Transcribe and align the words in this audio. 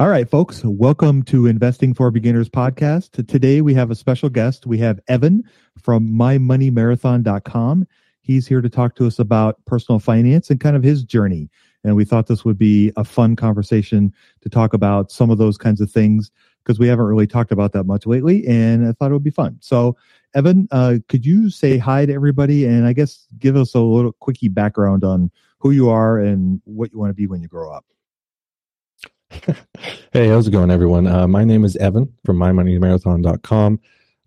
All 0.00 0.08
right, 0.08 0.30
folks, 0.30 0.62
welcome 0.64 1.22
to 1.24 1.46
Investing 1.46 1.92
for 1.92 2.10
Beginners 2.10 2.48
podcast. 2.48 3.26
Today 3.26 3.60
we 3.60 3.74
have 3.74 3.90
a 3.90 3.94
special 3.94 4.30
guest. 4.30 4.66
We 4.66 4.78
have 4.78 4.98
Evan 5.08 5.44
from 5.78 6.08
mymoneymarathon.com. 6.08 7.86
He's 8.22 8.46
here 8.46 8.62
to 8.62 8.70
talk 8.70 8.94
to 8.94 9.06
us 9.06 9.18
about 9.18 9.62
personal 9.66 9.98
finance 9.98 10.48
and 10.48 10.58
kind 10.58 10.74
of 10.74 10.82
his 10.82 11.04
journey. 11.04 11.50
And 11.84 11.96
we 11.96 12.06
thought 12.06 12.28
this 12.28 12.46
would 12.46 12.56
be 12.56 12.92
a 12.96 13.04
fun 13.04 13.36
conversation 13.36 14.10
to 14.40 14.48
talk 14.48 14.72
about 14.72 15.12
some 15.12 15.28
of 15.28 15.36
those 15.36 15.58
kinds 15.58 15.82
of 15.82 15.90
things 15.90 16.30
because 16.64 16.78
we 16.78 16.88
haven't 16.88 17.04
really 17.04 17.26
talked 17.26 17.52
about 17.52 17.72
that 17.72 17.84
much 17.84 18.06
lately. 18.06 18.46
And 18.46 18.88
I 18.88 18.92
thought 18.92 19.10
it 19.10 19.12
would 19.12 19.22
be 19.22 19.28
fun. 19.28 19.58
So, 19.60 19.98
Evan, 20.34 20.66
uh, 20.70 20.94
could 21.08 21.26
you 21.26 21.50
say 21.50 21.76
hi 21.76 22.06
to 22.06 22.14
everybody 22.14 22.64
and 22.64 22.86
I 22.86 22.94
guess 22.94 23.26
give 23.38 23.54
us 23.54 23.74
a 23.74 23.80
little 23.80 24.12
quickie 24.12 24.48
background 24.48 25.04
on 25.04 25.30
who 25.58 25.72
you 25.72 25.90
are 25.90 26.18
and 26.18 26.62
what 26.64 26.90
you 26.90 26.98
want 26.98 27.10
to 27.10 27.14
be 27.14 27.26
when 27.26 27.42
you 27.42 27.48
grow 27.48 27.70
up? 27.70 27.84
hey, 30.12 30.28
how's 30.28 30.48
it 30.48 30.50
going, 30.50 30.70
everyone? 30.70 31.06
Uh, 31.06 31.26
my 31.26 31.44
name 31.44 31.64
is 31.64 31.76
Evan 31.76 32.12
from 32.24 32.36
mymoneymarathon.com. 32.36 33.80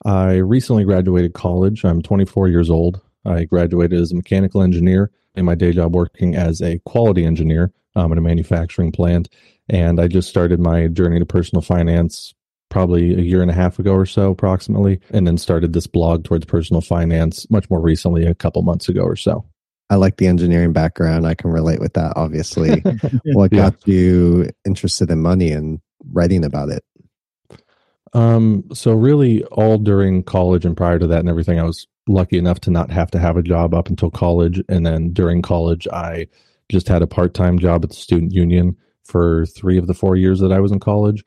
I 0.06 0.36
recently 0.36 0.84
graduated 0.84 1.34
college. 1.34 1.84
I'm 1.84 2.02
24 2.02 2.50
years 2.50 2.70
old. 2.70 3.02
I 3.26 3.46
graduated 3.46 4.00
as 4.00 4.12
a 4.12 4.16
mechanical 4.16 4.62
engineer 4.62 5.12
in 5.36 5.46
my 5.46 5.56
day 5.56 5.72
job 5.72 5.96
working 5.96 6.36
as 6.36 6.62
a 6.62 6.80
quality 6.80 7.26
engineer 7.26 7.72
um, 7.96 8.12
at 8.12 8.18
a 8.18 8.22
manufacturing 8.22 8.92
plant. 8.92 9.30
And 9.70 10.00
I 10.00 10.08
just 10.08 10.30
started 10.30 10.60
my 10.60 10.88
journey 10.88 11.20
to 11.20 11.26
personal 11.26 11.62
finance 11.62 12.34
probably 12.70 13.14
a 13.14 13.22
year 13.22 13.42
and 13.42 13.52
a 13.52 13.54
half 13.54 13.80
ago 13.80 13.94
or 13.94 14.06
so, 14.06 14.32
approximately, 14.32 15.00
and 15.12 15.28
then 15.28 15.38
started 15.38 15.74
this 15.74 15.86
blog 15.86 16.24
towards 16.24 16.46
personal 16.46 16.82
finance 16.82 17.50
much 17.52 17.70
more 17.70 17.80
recently, 17.80 18.26
a 18.26 18.34
couple 18.34 18.62
months 18.64 18.90
ago 18.90 19.04
or 19.04 19.16
so. 19.16 19.46
I 19.90 19.96
like 19.96 20.18
the 20.18 20.28
engineering 20.28 20.74
background. 20.74 21.28
I 21.28 21.36
can 21.36 21.52
relate 21.52 21.80
with 21.80 21.94
that, 21.94 22.14
obviously. 22.16 22.82
what 23.34 23.52
yeah. 23.52 23.70
got 23.70 23.88
you 23.88 24.50
interested 24.66 25.12
in 25.12 25.22
money 25.22 25.52
and 25.52 25.80
writing 26.12 26.44
about 26.44 26.70
it? 26.70 26.84
Um, 28.14 28.64
so 28.74 28.94
really 28.94 29.44
all 29.46 29.78
during 29.78 30.24
college 30.24 30.66
and 30.66 30.78
prior 30.78 31.00
to 31.00 31.08
that 31.08 31.20
and 31.20 31.30
everything, 31.30 31.60
I 31.60 31.64
was 31.64 31.88
lucky 32.08 32.38
enough 32.38 32.60
to 32.62 32.72
not 32.72 32.92
have 32.92 33.12
to 33.12 33.20
have 33.20 33.38
a 33.38 33.44
job 33.44 33.74
up 33.74 33.88
until 33.88 34.12
college. 34.12 34.62
And 34.70 34.86
then 34.86 35.14
during 35.14 35.42
college, 35.42 35.88
I 35.88 36.28
just 36.70 36.88
had 36.88 37.02
a 37.02 37.08
part-time 37.08 37.60
job 37.60 37.84
at 37.84 37.90
the 37.90 37.96
student 37.96 38.32
union 38.32 38.78
for 39.04 39.46
three 39.48 39.78
of 39.78 39.88
the 39.88 39.94
four 39.94 40.16
years 40.16 40.40
that 40.40 40.52
I 40.52 40.60
was 40.60 40.72
in 40.72 40.80
college. 40.80 41.24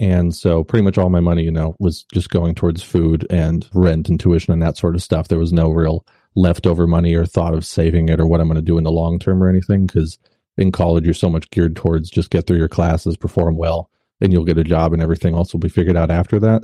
And 0.00 0.34
so 0.34 0.64
pretty 0.64 0.82
much 0.82 0.98
all 0.98 1.10
my 1.10 1.20
money, 1.20 1.44
you 1.44 1.50
know, 1.50 1.76
was 1.78 2.04
just 2.12 2.30
going 2.30 2.54
towards 2.54 2.82
food 2.82 3.26
and 3.30 3.68
rent 3.72 4.08
and 4.08 4.18
tuition 4.18 4.52
and 4.52 4.62
that 4.62 4.76
sort 4.76 4.94
of 4.94 5.02
stuff. 5.02 5.28
There 5.28 5.38
was 5.38 5.52
no 5.52 5.70
real 5.70 6.04
leftover 6.34 6.86
money 6.86 7.14
or 7.14 7.26
thought 7.26 7.54
of 7.54 7.64
saving 7.64 8.08
it 8.08 8.20
or 8.20 8.26
what 8.26 8.40
I'm 8.40 8.48
going 8.48 8.56
to 8.56 8.62
do 8.62 8.78
in 8.78 8.84
the 8.84 8.90
long 8.90 9.18
term 9.18 9.42
or 9.42 9.48
anything. 9.48 9.86
Because 9.86 10.18
in 10.56 10.72
college, 10.72 11.04
you're 11.04 11.14
so 11.14 11.30
much 11.30 11.50
geared 11.50 11.76
towards 11.76 12.10
just 12.10 12.30
get 12.30 12.46
through 12.46 12.58
your 12.58 12.68
classes, 12.68 13.16
perform 13.16 13.56
well, 13.56 13.90
and 14.20 14.32
you'll 14.32 14.44
get 14.44 14.58
a 14.58 14.64
job, 14.64 14.92
and 14.92 15.02
everything 15.02 15.34
else 15.34 15.52
will 15.52 15.60
be 15.60 15.68
figured 15.68 15.96
out 15.96 16.10
after 16.10 16.38
that. 16.40 16.62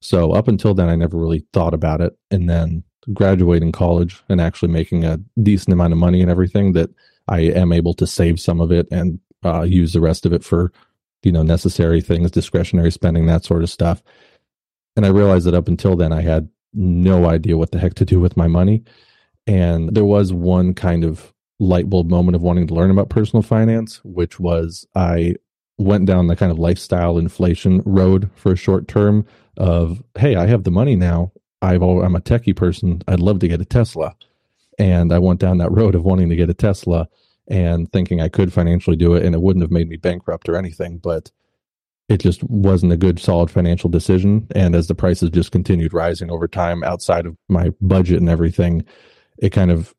So 0.00 0.32
up 0.32 0.48
until 0.48 0.74
then, 0.74 0.88
I 0.88 0.96
never 0.96 1.16
really 1.16 1.46
thought 1.52 1.74
about 1.74 2.00
it. 2.00 2.16
And 2.30 2.48
then 2.48 2.84
graduating 3.12 3.72
college 3.72 4.20
and 4.28 4.40
actually 4.40 4.72
making 4.72 5.04
a 5.04 5.20
decent 5.42 5.72
amount 5.72 5.92
of 5.92 5.98
money 5.98 6.22
and 6.22 6.30
everything 6.30 6.72
that 6.72 6.90
I 7.28 7.40
am 7.40 7.72
able 7.72 7.94
to 7.94 8.06
save 8.06 8.40
some 8.40 8.60
of 8.60 8.72
it 8.72 8.88
and 8.90 9.20
uh, 9.44 9.62
use 9.62 9.92
the 9.92 10.00
rest 10.00 10.26
of 10.26 10.32
it 10.32 10.44
for 10.44 10.72
you 11.22 11.32
know 11.32 11.42
necessary 11.42 12.00
things, 12.00 12.30
discretionary 12.30 12.90
spending, 12.90 13.26
that 13.26 13.44
sort 13.44 13.62
of 13.62 13.70
stuff. 13.70 14.02
And 14.96 15.04
I 15.04 15.10
realized 15.10 15.46
that 15.46 15.54
up 15.54 15.68
until 15.68 15.96
then, 15.96 16.12
I 16.12 16.22
had 16.22 16.48
no 16.72 17.26
idea 17.26 17.56
what 17.56 17.70
the 17.70 17.78
heck 17.78 17.94
to 17.94 18.04
do 18.04 18.20
with 18.20 18.36
my 18.36 18.46
money. 18.46 18.84
And 19.46 19.94
there 19.94 20.04
was 20.04 20.32
one 20.32 20.74
kind 20.74 21.04
of 21.04 21.32
light 21.58 21.88
bulb 21.88 22.10
moment 22.10 22.36
of 22.36 22.42
wanting 22.42 22.66
to 22.66 22.74
learn 22.74 22.90
about 22.90 23.08
personal 23.08 23.42
finance, 23.42 24.00
which 24.04 24.38
was 24.38 24.86
I 24.94 25.36
went 25.78 26.06
down 26.06 26.26
the 26.26 26.36
kind 26.36 26.50
of 26.50 26.58
lifestyle 26.58 27.18
inflation 27.18 27.82
road 27.84 28.30
for 28.34 28.52
a 28.52 28.56
short 28.56 28.88
term 28.88 29.26
of, 29.56 30.02
hey, 30.18 30.36
I 30.36 30.46
have 30.46 30.64
the 30.64 30.70
money 30.70 30.96
now. 30.96 31.32
I've 31.62 31.82
I'm 31.82 32.16
a 32.16 32.20
techie 32.20 32.56
person. 32.56 33.02
I'd 33.08 33.20
love 33.20 33.38
to 33.40 33.48
get 33.48 33.60
a 33.60 33.64
Tesla. 33.64 34.14
And 34.78 35.12
I 35.12 35.18
went 35.18 35.40
down 35.40 35.58
that 35.58 35.72
road 35.72 35.94
of 35.94 36.04
wanting 36.04 36.28
to 36.28 36.36
get 36.36 36.50
a 36.50 36.54
Tesla 36.54 37.08
and 37.48 37.90
thinking 37.92 38.20
I 38.20 38.28
could 38.28 38.52
financially 38.52 38.96
do 38.96 39.14
it 39.14 39.24
and 39.24 39.34
it 39.34 39.40
wouldn't 39.40 39.62
have 39.62 39.70
made 39.70 39.88
me 39.88 39.96
bankrupt 39.96 40.48
or 40.48 40.56
anything, 40.56 40.98
but 40.98 41.30
it 42.08 42.18
just 42.18 42.42
wasn't 42.44 42.92
a 42.92 42.96
good 42.96 43.18
solid 43.18 43.50
financial 43.50 43.88
decision. 43.88 44.46
And 44.54 44.74
as 44.74 44.88
the 44.88 44.94
prices 44.94 45.30
just 45.30 45.52
continued 45.52 45.94
rising 45.94 46.30
over 46.30 46.46
time 46.46 46.84
outside 46.84 47.26
of 47.26 47.36
my 47.48 47.72
budget 47.80 48.18
and 48.18 48.28
everything, 48.28 48.84
it 49.38 49.50
kind 49.50 49.70
of 49.70 49.94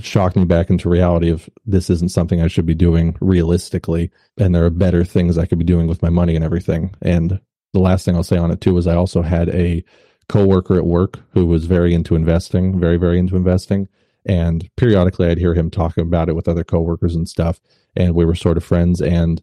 shocked 0.00 0.36
me 0.36 0.44
back 0.44 0.70
into 0.70 0.88
reality 0.88 1.30
of 1.30 1.48
this 1.66 1.90
isn't 1.90 2.10
something 2.10 2.40
I 2.40 2.48
should 2.48 2.66
be 2.66 2.74
doing 2.74 3.16
realistically. 3.20 4.10
And 4.38 4.54
there 4.54 4.64
are 4.64 4.70
better 4.70 5.04
things 5.04 5.36
I 5.36 5.46
could 5.46 5.58
be 5.58 5.64
doing 5.64 5.86
with 5.86 6.02
my 6.02 6.10
money 6.10 6.36
and 6.36 6.44
everything. 6.44 6.94
And 7.02 7.40
the 7.72 7.80
last 7.80 8.04
thing 8.04 8.14
I'll 8.14 8.22
say 8.22 8.36
on 8.36 8.50
it 8.50 8.60
too 8.60 8.76
is 8.78 8.86
I 8.86 8.94
also 8.94 9.22
had 9.22 9.48
a 9.50 9.84
coworker 10.28 10.76
at 10.76 10.86
work 10.86 11.18
who 11.32 11.46
was 11.46 11.66
very 11.66 11.92
into 11.92 12.14
investing, 12.14 12.78
very, 12.78 12.96
very 12.96 13.18
into 13.18 13.36
investing. 13.36 13.88
And 14.26 14.68
periodically 14.76 15.28
I'd 15.28 15.38
hear 15.38 15.54
him 15.54 15.70
talking 15.70 16.02
about 16.02 16.28
it 16.28 16.34
with 16.34 16.48
other 16.48 16.64
coworkers 16.64 17.16
and 17.16 17.28
stuff. 17.28 17.60
And 17.96 18.14
we 18.14 18.24
were 18.24 18.34
sort 18.34 18.56
of 18.56 18.64
friends. 18.64 19.00
And 19.00 19.42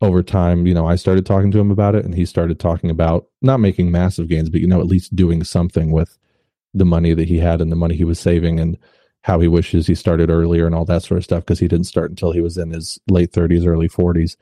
over 0.00 0.22
time, 0.22 0.66
you 0.66 0.74
know, 0.74 0.86
I 0.86 0.94
started 0.94 1.26
talking 1.26 1.50
to 1.50 1.58
him 1.58 1.70
about 1.70 1.96
it 1.96 2.04
and 2.04 2.14
he 2.14 2.24
started 2.24 2.60
talking 2.60 2.90
about 2.90 3.26
not 3.42 3.58
making 3.58 3.90
massive 3.90 4.28
gains, 4.28 4.48
but, 4.48 4.60
you 4.60 4.66
know, 4.66 4.80
at 4.80 4.86
least 4.86 5.16
doing 5.16 5.42
something 5.42 5.90
with 5.90 6.17
the 6.74 6.84
money 6.84 7.14
that 7.14 7.28
he 7.28 7.38
had 7.38 7.60
and 7.60 7.72
the 7.72 7.76
money 7.76 7.96
he 7.96 8.04
was 8.04 8.20
saving 8.20 8.60
and 8.60 8.76
how 9.22 9.40
he 9.40 9.48
wishes 9.48 9.86
he 9.86 9.94
started 9.94 10.30
earlier 10.30 10.66
and 10.66 10.74
all 10.74 10.84
that 10.84 11.02
sort 11.02 11.18
of 11.18 11.24
stuff 11.24 11.44
because 11.44 11.58
he 11.58 11.68
didn't 11.68 11.86
start 11.86 12.10
until 12.10 12.32
he 12.32 12.40
was 12.40 12.56
in 12.56 12.70
his 12.70 12.98
late 13.08 13.32
30s, 13.32 13.66
early 13.66 13.88
40s. 13.88 14.36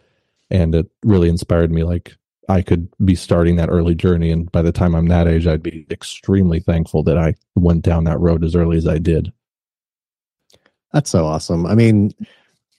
And 0.51 0.75
it 0.75 0.87
really 1.03 1.29
inspired 1.29 1.73
me. 1.73 1.83
Like, 1.83 2.17
I 2.49 2.63
could 2.63 2.89
be 3.05 3.15
starting 3.17 3.57
that 3.57 3.71
early 3.71 3.95
journey. 3.95 4.31
And 4.31 4.51
by 4.53 4.63
the 4.63 4.73
time 4.73 4.95
I'm 4.95 5.09
that 5.09 5.27
age, 5.27 5.47
I'd 5.47 5.63
be 5.63 5.87
extremely 5.91 6.61
thankful 6.61 7.03
that 7.05 7.19
I 7.19 7.35
went 7.55 7.83
down 7.83 8.05
that 8.05 8.21
road 8.21 8.45
as 8.45 8.55
early 8.55 8.77
as 8.77 8.87
I 8.87 8.99
did. 8.99 9.33
That's 10.93 11.11
so 11.11 11.27
awesome. 11.27 11.67
I 11.67 11.75
mean, 11.75 12.15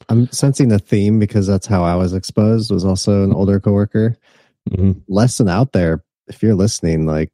I'm 0.09 0.31
sensing 0.31 0.71
a 0.71 0.79
theme 0.79 1.19
because 1.19 1.47
that's 1.47 1.67
how 1.67 1.83
I 1.83 1.95
was 1.95 2.13
exposed. 2.13 2.71
Was 2.71 2.85
also 2.85 3.23
an 3.23 3.33
older 3.33 3.59
coworker. 3.59 4.15
Mm-hmm. 4.69 4.99
Lesson 5.07 5.49
out 5.49 5.73
there. 5.73 6.03
If 6.27 6.41
you're 6.41 6.55
listening, 6.55 7.05
like 7.05 7.31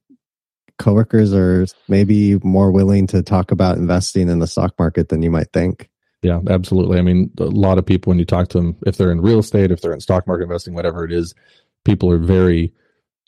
coworkers 0.79 1.33
are 1.33 1.65
maybe 1.87 2.37
more 2.39 2.71
willing 2.71 3.07
to 3.07 3.21
talk 3.21 3.51
about 3.51 3.77
investing 3.77 4.29
in 4.29 4.39
the 4.39 4.47
stock 4.47 4.73
market 4.77 5.09
than 5.09 5.21
you 5.21 5.31
might 5.31 5.51
think. 5.53 5.89
Yeah, 6.21 6.39
absolutely. 6.49 6.97
I 6.97 7.01
mean, 7.01 7.31
a 7.37 7.45
lot 7.45 7.77
of 7.77 7.85
people 7.85 8.11
when 8.11 8.19
you 8.19 8.25
talk 8.25 8.47
to 8.49 8.57
them, 8.57 8.77
if 8.85 8.97
they're 8.97 9.11
in 9.11 9.21
real 9.21 9.39
estate, 9.39 9.71
if 9.71 9.81
they're 9.81 9.93
in 9.93 9.99
stock 9.99 10.25
market 10.25 10.43
investing, 10.43 10.73
whatever 10.73 11.03
it 11.03 11.11
is, 11.11 11.35
people 11.83 12.09
are 12.11 12.17
very 12.17 12.73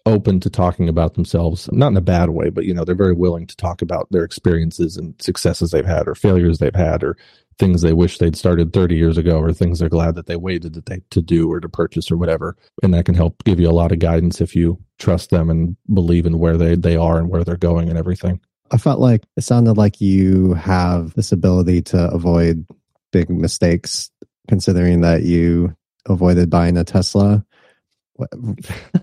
open 0.05 0.39
to 0.39 0.49
talking 0.49 0.87
about 0.87 1.15
themselves, 1.15 1.69
not 1.71 1.87
in 1.87 1.97
a 1.97 2.01
bad 2.01 2.29
way, 2.29 2.49
but 2.49 2.63
you 2.63 2.73
know, 2.73 2.85
they're 2.85 2.95
very 2.95 3.13
willing 3.13 3.47
to 3.47 3.55
talk 3.57 3.81
about 3.81 4.07
their 4.11 4.23
experiences 4.23 4.97
and 4.97 5.15
successes 5.19 5.71
they've 5.71 5.85
had 5.85 6.07
or 6.07 6.15
failures 6.15 6.59
they've 6.59 6.75
had 6.75 7.03
or 7.03 7.17
things 7.57 7.81
they 7.81 7.93
wish 7.93 8.17
they'd 8.17 8.35
started 8.35 8.73
30 8.73 8.95
years 8.95 9.17
ago 9.17 9.39
or 9.39 9.53
things 9.53 9.79
they're 9.79 9.89
glad 9.89 10.15
that 10.15 10.25
they 10.25 10.35
waited 10.35 10.73
to, 10.73 10.81
they, 10.81 11.01
to 11.09 11.21
do 11.21 11.51
or 11.51 11.59
to 11.59 11.69
purchase 11.69 12.11
or 12.11 12.17
whatever. 12.17 12.57
And 12.83 12.93
that 12.93 13.05
can 13.05 13.15
help 13.15 13.43
give 13.43 13.59
you 13.59 13.69
a 13.69 13.71
lot 13.71 13.91
of 13.91 13.99
guidance 13.99 14.41
if 14.41 14.55
you 14.55 14.79
trust 14.99 15.29
them 15.29 15.49
and 15.49 15.75
believe 15.93 16.25
in 16.25 16.39
where 16.39 16.57
they, 16.57 16.75
they 16.75 16.97
are 16.97 17.17
and 17.17 17.29
where 17.29 17.43
they're 17.43 17.55
going 17.55 17.89
and 17.89 17.97
everything. 17.97 18.41
I 18.71 18.77
felt 18.77 18.99
like 18.99 19.23
it 19.37 19.41
sounded 19.41 19.73
like 19.73 20.01
you 20.01 20.53
have 20.55 21.13
this 21.13 21.31
ability 21.31 21.83
to 21.83 22.09
avoid 22.09 22.65
big 23.11 23.29
mistakes, 23.29 24.09
considering 24.47 25.01
that 25.01 25.23
you 25.23 25.75
avoided 26.07 26.49
buying 26.49 26.77
a 26.77 26.83
Tesla 26.83 27.45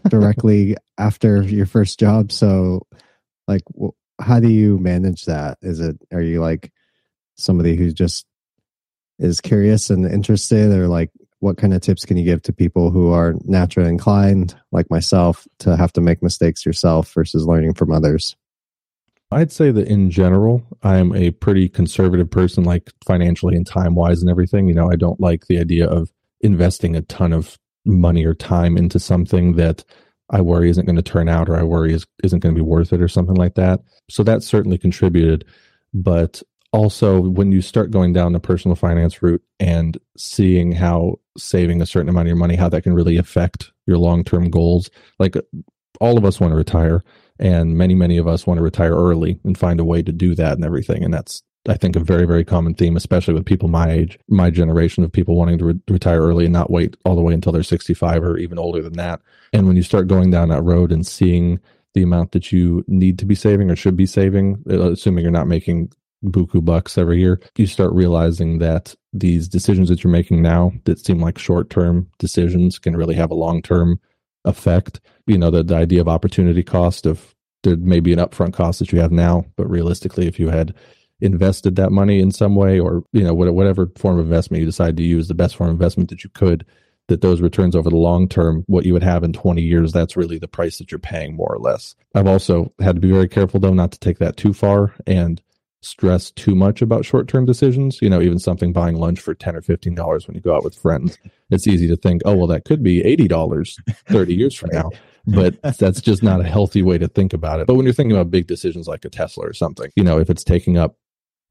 directly 0.08 0.76
after 0.98 1.42
your 1.42 1.66
first 1.66 1.98
job. 1.98 2.32
So, 2.32 2.86
like, 3.46 3.62
how 4.20 4.40
do 4.40 4.48
you 4.48 4.78
manage 4.78 5.24
that? 5.26 5.58
Is 5.62 5.80
it, 5.80 5.96
are 6.12 6.22
you 6.22 6.40
like 6.40 6.72
somebody 7.36 7.76
who 7.76 7.92
just 7.92 8.26
is 9.22 9.40
curious 9.40 9.88
and 9.88 10.04
interested, 10.04 10.70
or 10.72 10.88
like, 10.88 11.10
what 11.38 11.56
kind 11.56 11.74
of 11.74 11.80
tips 11.80 12.04
can 12.04 12.16
you 12.16 12.24
give 12.24 12.42
to 12.42 12.52
people 12.52 12.90
who 12.90 13.10
are 13.10 13.34
naturally 13.44 13.88
inclined, 13.88 14.54
like 14.70 14.88
myself, 14.90 15.46
to 15.58 15.76
have 15.76 15.92
to 15.94 16.00
make 16.00 16.22
mistakes 16.22 16.64
yourself 16.64 17.12
versus 17.12 17.46
learning 17.46 17.74
from 17.74 17.90
others? 17.90 18.36
I'd 19.32 19.50
say 19.50 19.70
that 19.72 19.88
in 19.88 20.10
general, 20.10 20.62
I'm 20.82 21.14
a 21.16 21.30
pretty 21.30 21.68
conservative 21.68 22.30
person, 22.30 22.64
like 22.64 22.92
financially 23.04 23.56
and 23.56 23.66
time 23.66 23.94
wise 23.94 24.20
and 24.20 24.30
everything. 24.30 24.68
You 24.68 24.74
know, 24.74 24.90
I 24.90 24.96
don't 24.96 25.20
like 25.20 25.46
the 25.46 25.58
idea 25.58 25.88
of 25.88 26.12
investing 26.42 26.94
a 26.94 27.02
ton 27.02 27.32
of 27.32 27.58
money 27.84 28.24
or 28.24 28.34
time 28.34 28.76
into 28.76 29.00
something 29.00 29.56
that 29.56 29.84
I 30.30 30.42
worry 30.42 30.70
isn't 30.70 30.86
going 30.86 30.96
to 30.96 31.02
turn 31.02 31.28
out 31.28 31.48
or 31.48 31.56
I 31.56 31.62
worry 31.62 31.92
is, 31.92 32.06
isn't 32.22 32.40
going 32.40 32.54
to 32.54 32.58
be 32.58 32.64
worth 32.64 32.92
it 32.92 33.02
or 33.02 33.08
something 33.08 33.34
like 33.34 33.54
that. 33.54 33.80
So 34.08 34.22
that 34.22 34.42
certainly 34.42 34.78
contributed. 34.78 35.44
But 35.92 36.42
also, 36.72 37.20
when 37.20 37.52
you 37.52 37.60
start 37.60 37.90
going 37.90 38.12
down 38.12 38.32
the 38.32 38.40
personal 38.40 38.74
finance 38.74 39.22
route 39.22 39.42
and 39.60 39.98
seeing 40.16 40.72
how 40.72 41.18
saving 41.36 41.82
a 41.82 41.86
certain 41.86 42.08
amount 42.08 42.26
of 42.26 42.28
your 42.28 42.36
money, 42.36 42.56
how 42.56 42.68
that 42.70 42.82
can 42.82 42.94
really 42.94 43.18
affect 43.18 43.72
your 43.86 43.98
long 43.98 44.24
term 44.24 44.50
goals, 44.50 44.90
like 45.18 45.36
all 46.00 46.16
of 46.16 46.24
us 46.24 46.40
want 46.40 46.52
to 46.52 46.56
retire 46.56 47.04
and 47.38 47.76
many, 47.76 47.94
many 47.94 48.16
of 48.16 48.26
us 48.26 48.46
want 48.46 48.58
to 48.58 48.64
retire 48.64 48.94
early 48.94 49.38
and 49.44 49.58
find 49.58 49.80
a 49.80 49.84
way 49.84 50.02
to 50.02 50.12
do 50.12 50.34
that 50.34 50.54
and 50.54 50.64
everything. 50.64 51.04
And 51.04 51.12
that's 51.12 51.42
I 51.68 51.74
think 51.74 51.94
a 51.94 52.00
very, 52.00 52.26
very 52.26 52.44
common 52.44 52.74
theme, 52.74 52.96
especially 52.96 53.34
with 53.34 53.46
people 53.46 53.68
my 53.68 53.90
age, 53.90 54.18
my 54.28 54.50
generation 54.50 55.04
of 55.04 55.12
people 55.12 55.36
wanting 55.36 55.58
to 55.58 55.64
re- 55.66 55.80
retire 55.88 56.20
early 56.20 56.44
and 56.44 56.52
not 56.52 56.70
wait 56.70 56.96
all 57.04 57.14
the 57.14 57.22
way 57.22 57.34
until 57.34 57.52
they're 57.52 57.62
65 57.62 58.24
or 58.24 58.36
even 58.36 58.58
older 58.58 58.82
than 58.82 58.94
that. 58.94 59.20
And 59.52 59.68
when 59.68 59.76
you 59.76 59.82
start 59.82 60.08
going 60.08 60.30
down 60.30 60.48
that 60.48 60.62
road 60.62 60.90
and 60.90 61.06
seeing 61.06 61.60
the 61.94 62.02
amount 62.02 62.32
that 62.32 62.50
you 62.50 62.84
need 62.88 63.18
to 63.20 63.26
be 63.26 63.36
saving 63.36 63.70
or 63.70 63.76
should 63.76 63.96
be 63.96 64.06
saving, 64.06 64.64
uh, 64.68 64.92
assuming 64.92 65.22
you're 65.22 65.30
not 65.30 65.46
making 65.46 65.92
buku 66.24 66.64
bucks 66.64 66.98
every 66.98 67.20
year, 67.20 67.40
you 67.56 67.66
start 67.66 67.92
realizing 67.92 68.58
that 68.58 68.94
these 69.12 69.48
decisions 69.48 69.88
that 69.88 70.02
you're 70.02 70.12
making 70.12 70.42
now 70.42 70.72
that 70.84 71.04
seem 71.04 71.20
like 71.20 71.38
short 71.38 71.70
term 71.70 72.08
decisions 72.18 72.78
can 72.78 72.96
really 72.96 73.14
have 73.14 73.30
a 73.30 73.34
long 73.34 73.62
term 73.62 74.00
effect. 74.44 75.00
You 75.26 75.38
know, 75.38 75.50
the, 75.50 75.62
the 75.62 75.76
idea 75.76 76.00
of 76.00 76.08
opportunity 76.08 76.62
cost 76.62 77.06
of 77.06 77.34
there 77.62 77.76
may 77.76 78.00
be 78.00 78.12
an 78.12 78.18
upfront 78.18 78.54
cost 78.54 78.80
that 78.80 78.92
you 78.92 79.00
have 79.00 79.12
now, 79.12 79.44
but 79.56 79.70
realistically, 79.70 80.26
if 80.26 80.40
you 80.40 80.48
had 80.48 80.74
invested 81.22 81.76
that 81.76 81.92
money 81.92 82.18
in 82.18 82.32
some 82.32 82.56
way 82.56 82.80
or 82.80 83.04
you 83.12 83.22
know 83.22 83.32
whatever 83.32 83.86
form 83.96 84.18
of 84.18 84.24
investment 84.24 84.60
you 84.60 84.66
decide 84.66 84.96
to 84.96 85.04
use 85.04 85.28
the 85.28 85.34
best 85.34 85.56
form 85.56 85.70
of 85.70 85.74
investment 85.74 86.10
that 86.10 86.24
you 86.24 86.30
could 86.30 86.66
that 87.06 87.20
those 87.20 87.40
returns 87.40 87.76
over 87.76 87.88
the 87.88 87.96
long 87.96 88.28
term 88.28 88.64
what 88.66 88.84
you 88.84 88.92
would 88.92 89.04
have 89.04 89.22
in 89.22 89.32
20 89.32 89.62
years 89.62 89.92
that's 89.92 90.16
really 90.16 90.36
the 90.36 90.48
price 90.48 90.78
that 90.78 90.90
you're 90.90 90.98
paying 90.98 91.36
more 91.36 91.54
or 91.54 91.60
less 91.60 91.94
i've 92.16 92.26
also 92.26 92.72
had 92.80 92.96
to 92.96 93.00
be 93.00 93.10
very 93.10 93.28
careful 93.28 93.60
though 93.60 93.72
not 93.72 93.92
to 93.92 94.00
take 94.00 94.18
that 94.18 94.36
too 94.36 94.52
far 94.52 94.92
and 95.06 95.40
stress 95.82 96.30
too 96.30 96.54
much 96.54 96.80
about 96.80 97.04
short-term 97.04 97.44
decisions 97.44 98.00
you 98.00 98.08
know 98.08 98.20
even 98.20 98.38
something 98.38 98.72
buying 98.72 98.96
lunch 98.96 99.20
for 99.20 99.34
10 99.34 99.56
or 99.56 99.62
15 99.62 99.94
dollars 99.94 100.26
when 100.26 100.34
you 100.34 100.40
go 100.40 100.54
out 100.54 100.64
with 100.64 100.76
friends 100.76 101.18
it's 101.50 101.66
easy 101.66 101.88
to 101.88 101.96
think 101.96 102.22
oh 102.24 102.34
well 102.34 102.46
that 102.46 102.64
could 102.64 102.82
be 102.82 103.04
80 103.04 103.28
dollars 103.28 103.76
30 104.08 104.34
years 104.34 104.54
from 104.54 104.70
now 104.72 104.90
but 105.26 105.60
that's 105.78 106.00
just 106.00 106.22
not 106.22 106.40
a 106.40 106.44
healthy 106.44 106.82
way 106.82 106.98
to 106.98 107.08
think 107.08 107.32
about 107.32 107.58
it 107.58 107.66
but 107.66 107.74
when 107.74 107.84
you're 107.84 107.92
thinking 107.92 108.16
about 108.16 108.30
big 108.30 108.46
decisions 108.46 108.86
like 108.86 109.04
a 109.04 109.10
tesla 109.10 109.44
or 109.44 109.52
something 109.52 109.90
you 109.96 110.04
know 110.04 110.18
if 110.18 110.30
it's 110.30 110.44
taking 110.44 110.78
up 110.78 110.96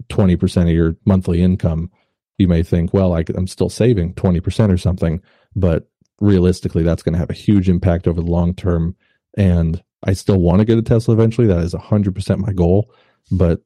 20% 0.09 0.61
of 0.63 0.69
your 0.69 0.95
monthly 1.05 1.41
income, 1.41 1.91
you 2.37 2.47
may 2.47 2.63
think, 2.63 2.93
well, 2.93 3.13
I, 3.13 3.23
am 3.35 3.47
still 3.47 3.69
saving 3.69 4.13
20% 4.15 4.71
or 4.71 4.77
something. 4.77 5.21
But 5.55 5.89
realistically, 6.19 6.83
that's 6.83 7.03
going 7.03 7.13
to 7.13 7.19
have 7.19 7.29
a 7.29 7.33
huge 7.33 7.69
impact 7.69 8.07
over 8.07 8.21
the 8.21 8.31
long 8.31 8.53
term. 8.53 8.95
And 9.37 9.83
I 10.03 10.13
still 10.13 10.39
want 10.39 10.59
to 10.59 10.65
get 10.65 10.77
a 10.77 10.81
Tesla 10.81 11.13
eventually. 11.13 11.47
That 11.47 11.59
is 11.59 11.73
100% 11.73 12.37
my 12.39 12.53
goal, 12.53 12.91
but 13.31 13.61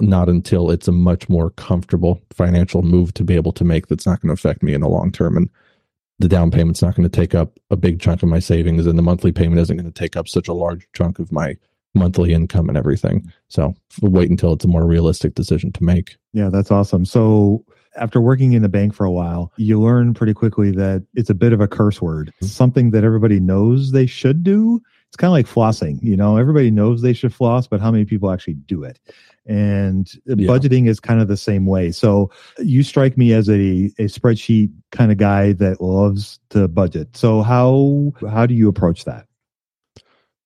not 0.00 0.28
until 0.28 0.70
it's 0.70 0.88
a 0.88 0.92
much 0.92 1.28
more 1.28 1.50
comfortable 1.50 2.20
financial 2.32 2.82
move 2.82 3.14
to 3.14 3.24
be 3.24 3.34
able 3.34 3.52
to 3.52 3.64
make 3.64 3.86
that's 3.86 4.06
not 4.06 4.20
going 4.20 4.28
to 4.28 4.34
affect 4.34 4.62
me 4.62 4.74
in 4.74 4.80
the 4.80 4.88
long 4.88 5.12
term. 5.12 5.36
And 5.36 5.48
the 6.18 6.28
down 6.28 6.50
payment's 6.50 6.82
not 6.82 6.94
going 6.94 7.08
to 7.08 7.20
take 7.20 7.34
up 7.34 7.58
a 7.70 7.76
big 7.76 8.00
chunk 8.00 8.22
of 8.22 8.28
my 8.28 8.40
savings, 8.40 8.86
and 8.86 8.98
the 8.98 9.02
monthly 9.02 9.32
payment 9.32 9.60
isn't 9.60 9.76
going 9.76 9.90
to 9.90 9.98
take 9.98 10.16
up 10.16 10.28
such 10.28 10.48
a 10.48 10.52
large 10.52 10.86
chunk 10.92 11.18
of 11.18 11.32
my 11.32 11.56
monthly 11.94 12.32
income 12.32 12.68
and 12.68 12.78
everything. 12.78 13.32
So 13.48 13.74
we'll 14.00 14.12
wait 14.12 14.30
until 14.30 14.52
it's 14.52 14.64
a 14.64 14.68
more 14.68 14.86
realistic 14.86 15.34
decision 15.34 15.72
to 15.72 15.84
make. 15.84 16.16
Yeah, 16.32 16.48
that's 16.50 16.70
awesome. 16.70 17.04
So 17.04 17.64
after 17.96 18.20
working 18.20 18.52
in 18.52 18.62
the 18.62 18.68
bank 18.68 18.94
for 18.94 19.04
a 19.04 19.10
while, 19.10 19.52
you 19.56 19.80
learn 19.80 20.14
pretty 20.14 20.34
quickly 20.34 20.70
that 20.72 21.04
it's 21.14 21.30
a 21.30 21.34
bit 21.34 21.52
of 21.52 21.60
a 21.60 21.66
curse 21.66 22.00
word. 22.00 22.32
It's 22.38 22.48
mm-hmm. 22.48 22.54
something 22.54 22.90
that 22.92 23.02
everybody 23.02 23.40
knows 23.40 23.90
they 23.90 24.06
should 24.06 24.44
do. 24.44 24.80
It's 25.08 25.16
kind 25.16 25.28
of 25.28 25.32
like 25.32 25.46
flossing, 25.46 26.00
you 26.02 26.16
know, 26.16 26.36
everybody 26.36 26.70
knows 26.70 27.02
they 27.02 27.12
should 27.12 27.34
floss, 27.34 27.66
but 27.66 27.80
how 27.80 27.90
many 27.90 28.04
people 28.04 28.30
actually 28.30 28.54
do 28.54 28.84
it? 28.84 29.00
And 29.46 30.10
yeah. 30.26 30.46
budgeting 30.46 30.86
is 30.86 31.00
kind 31.00 31.20
of 31.20 31.28
the 31.28 31.36
same 31.36 31.66
way. 31.66 31.90
So 31.90 32.30
you 32.58 32.82
strike 32.82 33.16
me 33.16 33.32
as 33.32 33.48
a, 33.48 33.90
a 33.98 34.04
spreadsheet 34.04 34.70
kind 34.92 35.10
of 35.10 35.18
guy 35.18 35.52
that 35.54 35.80
loves 35.80 36.38
to 36.50 36.68
budget. 36.68 37.16
So 37.16 37.42
how 37.42 38.12
how 38.28 38.46
do 38.46 38.54
you 38.54 38.68
approach 38.68 39.04
that? 39.04 39.26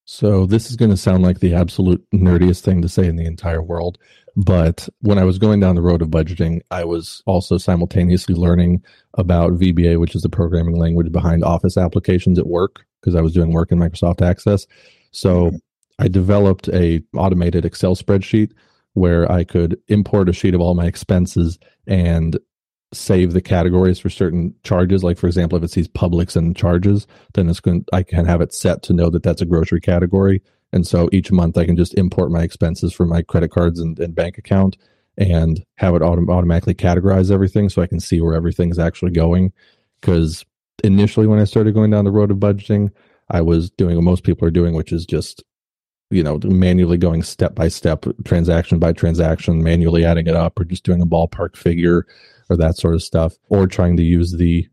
So 0.06 0.46
this 0.46 0.70
is 0.70 0.76
going 0.76 0.90
to 0.90 0.96
sound 0.96 1.22
like 1.22 1.40
the 1.40 1.54
absolute 1.54 2.04
nerdiest 2.12 2.60
thing 2.60 2.82
to 2.82 2.88
say 2.88 3.06
in 3.06 3.16
the 3.16 3.24
entire 3.24 3.62
world. 3.62 3.98
But 4.36 4.88
when 5.00 5.18
I 5.18 5.24
was 5.24 5.38
going 5.38 5.60
down 5.60 5.76
the 5.76 5.82
road 5.82 6.02
of 6.02 6.08
budgeting, 6.08 6.60
I 6.70 6.84
was 6.84 7.22
also 7.24 7.56
simultaneously 7.56 8.34
learning 8.34 8.82
about 9.14 9.52
VBA, 9.52 9.98
which 10.00 10.14
is 10.14 10.22
the 10.22 10.28
programming 10.28 10.76
language 10.76 11.12
behind 11.12 11.44
Office 11.44 11.76
applications 11.76 12.38
at 12.38 12.46
work, 12.46 12.84
because 13.00 13.14
I 13.14 13.20
was 13.20 13.32
doing 13.32 13.52
work 13.52 13.70
in 13.70 13.78
Microsoft 13.78 14.22
Access. 14.22 14.66
So 15.12 15.46
mm-hmm. 15.46 15.56
I 16.00 16.08
developed 16.08 16.68
a 16.68 17.00
automated 17.16 17.64
Excel 17.64 17.94
spreadsheet 17.94 18.50
where 18.94 19.30
I 19.30 19.44
could 19.44 19.78
import 19.88 20.28
a 20.28 20.32
sheet 20.32 20.54
of 20.54 20.60
all 20.60 20.74
my 20.74 20.86
expenses 20.86 21.58
and 21.86 22.38
save 22.92 23.32
the 23.32 23.40
categories 23.40 23.98
for 23.98 24.08
certain 24.08 24.54
charges. 24.62 25.04
Like 25.04 25.18
for 25.18 25.26
example, 25.26 25.58
if 25.58 25.64
it 25.64 25.70
sees 25.70 25.88
Publix 25.88 26.36
and 26.36 26.56
charges, 26.56 27.06
then 27.34 27.48
it's 27.48 27.60
going. 27.60 27.84
I 27.92 28.02
can 28.02 28.24
have 28.24 28.40
it 28.40 28.54
set 28.54 28.82
to 28.84 28.92
know 28.92 29.10
that 29.10 29.22
that's 29.22 29.42
a 29.42 29.46
grocery 29.46 29.80
category, 29.80 30.42
and 30.72 30.86
so 30.86 31.08
each 31.12 31.30
month 31.30 31.58
I 31.58 31.66
can 31.66 31.76
just 31.76 31.94
import 31.94 32.30
my 32.30 32.42
expenses 32.42 32.92
from 32.92 33.08
my 33.08 33.22
credit 33.22 33.50
cards 33.50 33.80
and, 33.80 33.98
and 33.98 34.14
bank 34.14 34.38
account, 34.38 34.76
and 35.18 35.64
have 35.76 35.94
it 35.94 36.02
autom- 36.02 36.32
automatically 36.32 36.74
categorize 36.74 37.30
everything 37.30 37.68
so 37.68 37.82
I 37.82 37.86
can 37.86 38.00
see 38.00 38.20
where 38.20 38.34
everything's 38.34 38.78
actually 38.78 39.12
going. 39.12 39.52
Because 40.00 40.44
initially, 40.82 41.26
when 41.26 41.40
I 41.40 41.44
started 41.44 41.74
going 41.74 41.90
down 41.90 42.04
the 42.04 42.12
road 42.12 42.30
of 42.30 42.38
budgeting, 42.38 42.90
I 43.30 43.40
was 43.40 43.70
doing 43.70 43.96
what 43.96 44.04
most 44.04 44.24
people 44.24 44.46
are 44.46 44.52
doing, 44.52 44.74
which 44.74 44.92
is 44.92 45.04
just 45.04 45.42
you 46.14 46.22
know 46.22 46.38
manually 46.44 46.96
going 46.96 47.22
step 47.22 47.54
by 47.54 47.68
step, 47.68 48.06
transaction 48.24 48.78
by 48.78 48.92
transaction, 48.92 49.62
manually 49.62 50.04
adding 50.04 50.26
it 50.26 50.36
up, 50.36 50.58
or 50.58 50.64
just 50.64 50.84
doing 50.84 51.02
a 51.02 51.06
ballpark 51.06 51.56
figure 51.56 52.06
or 52.50 52.56
that 52.56 52.76
sort 52.76 52.94
of 52.94 53.02
stuff, 53.02 53.34
or 53.48 53.66
trying 53.66 53.96
to 53.96 54.02
use 54.02 54.32
the 54.32 54.68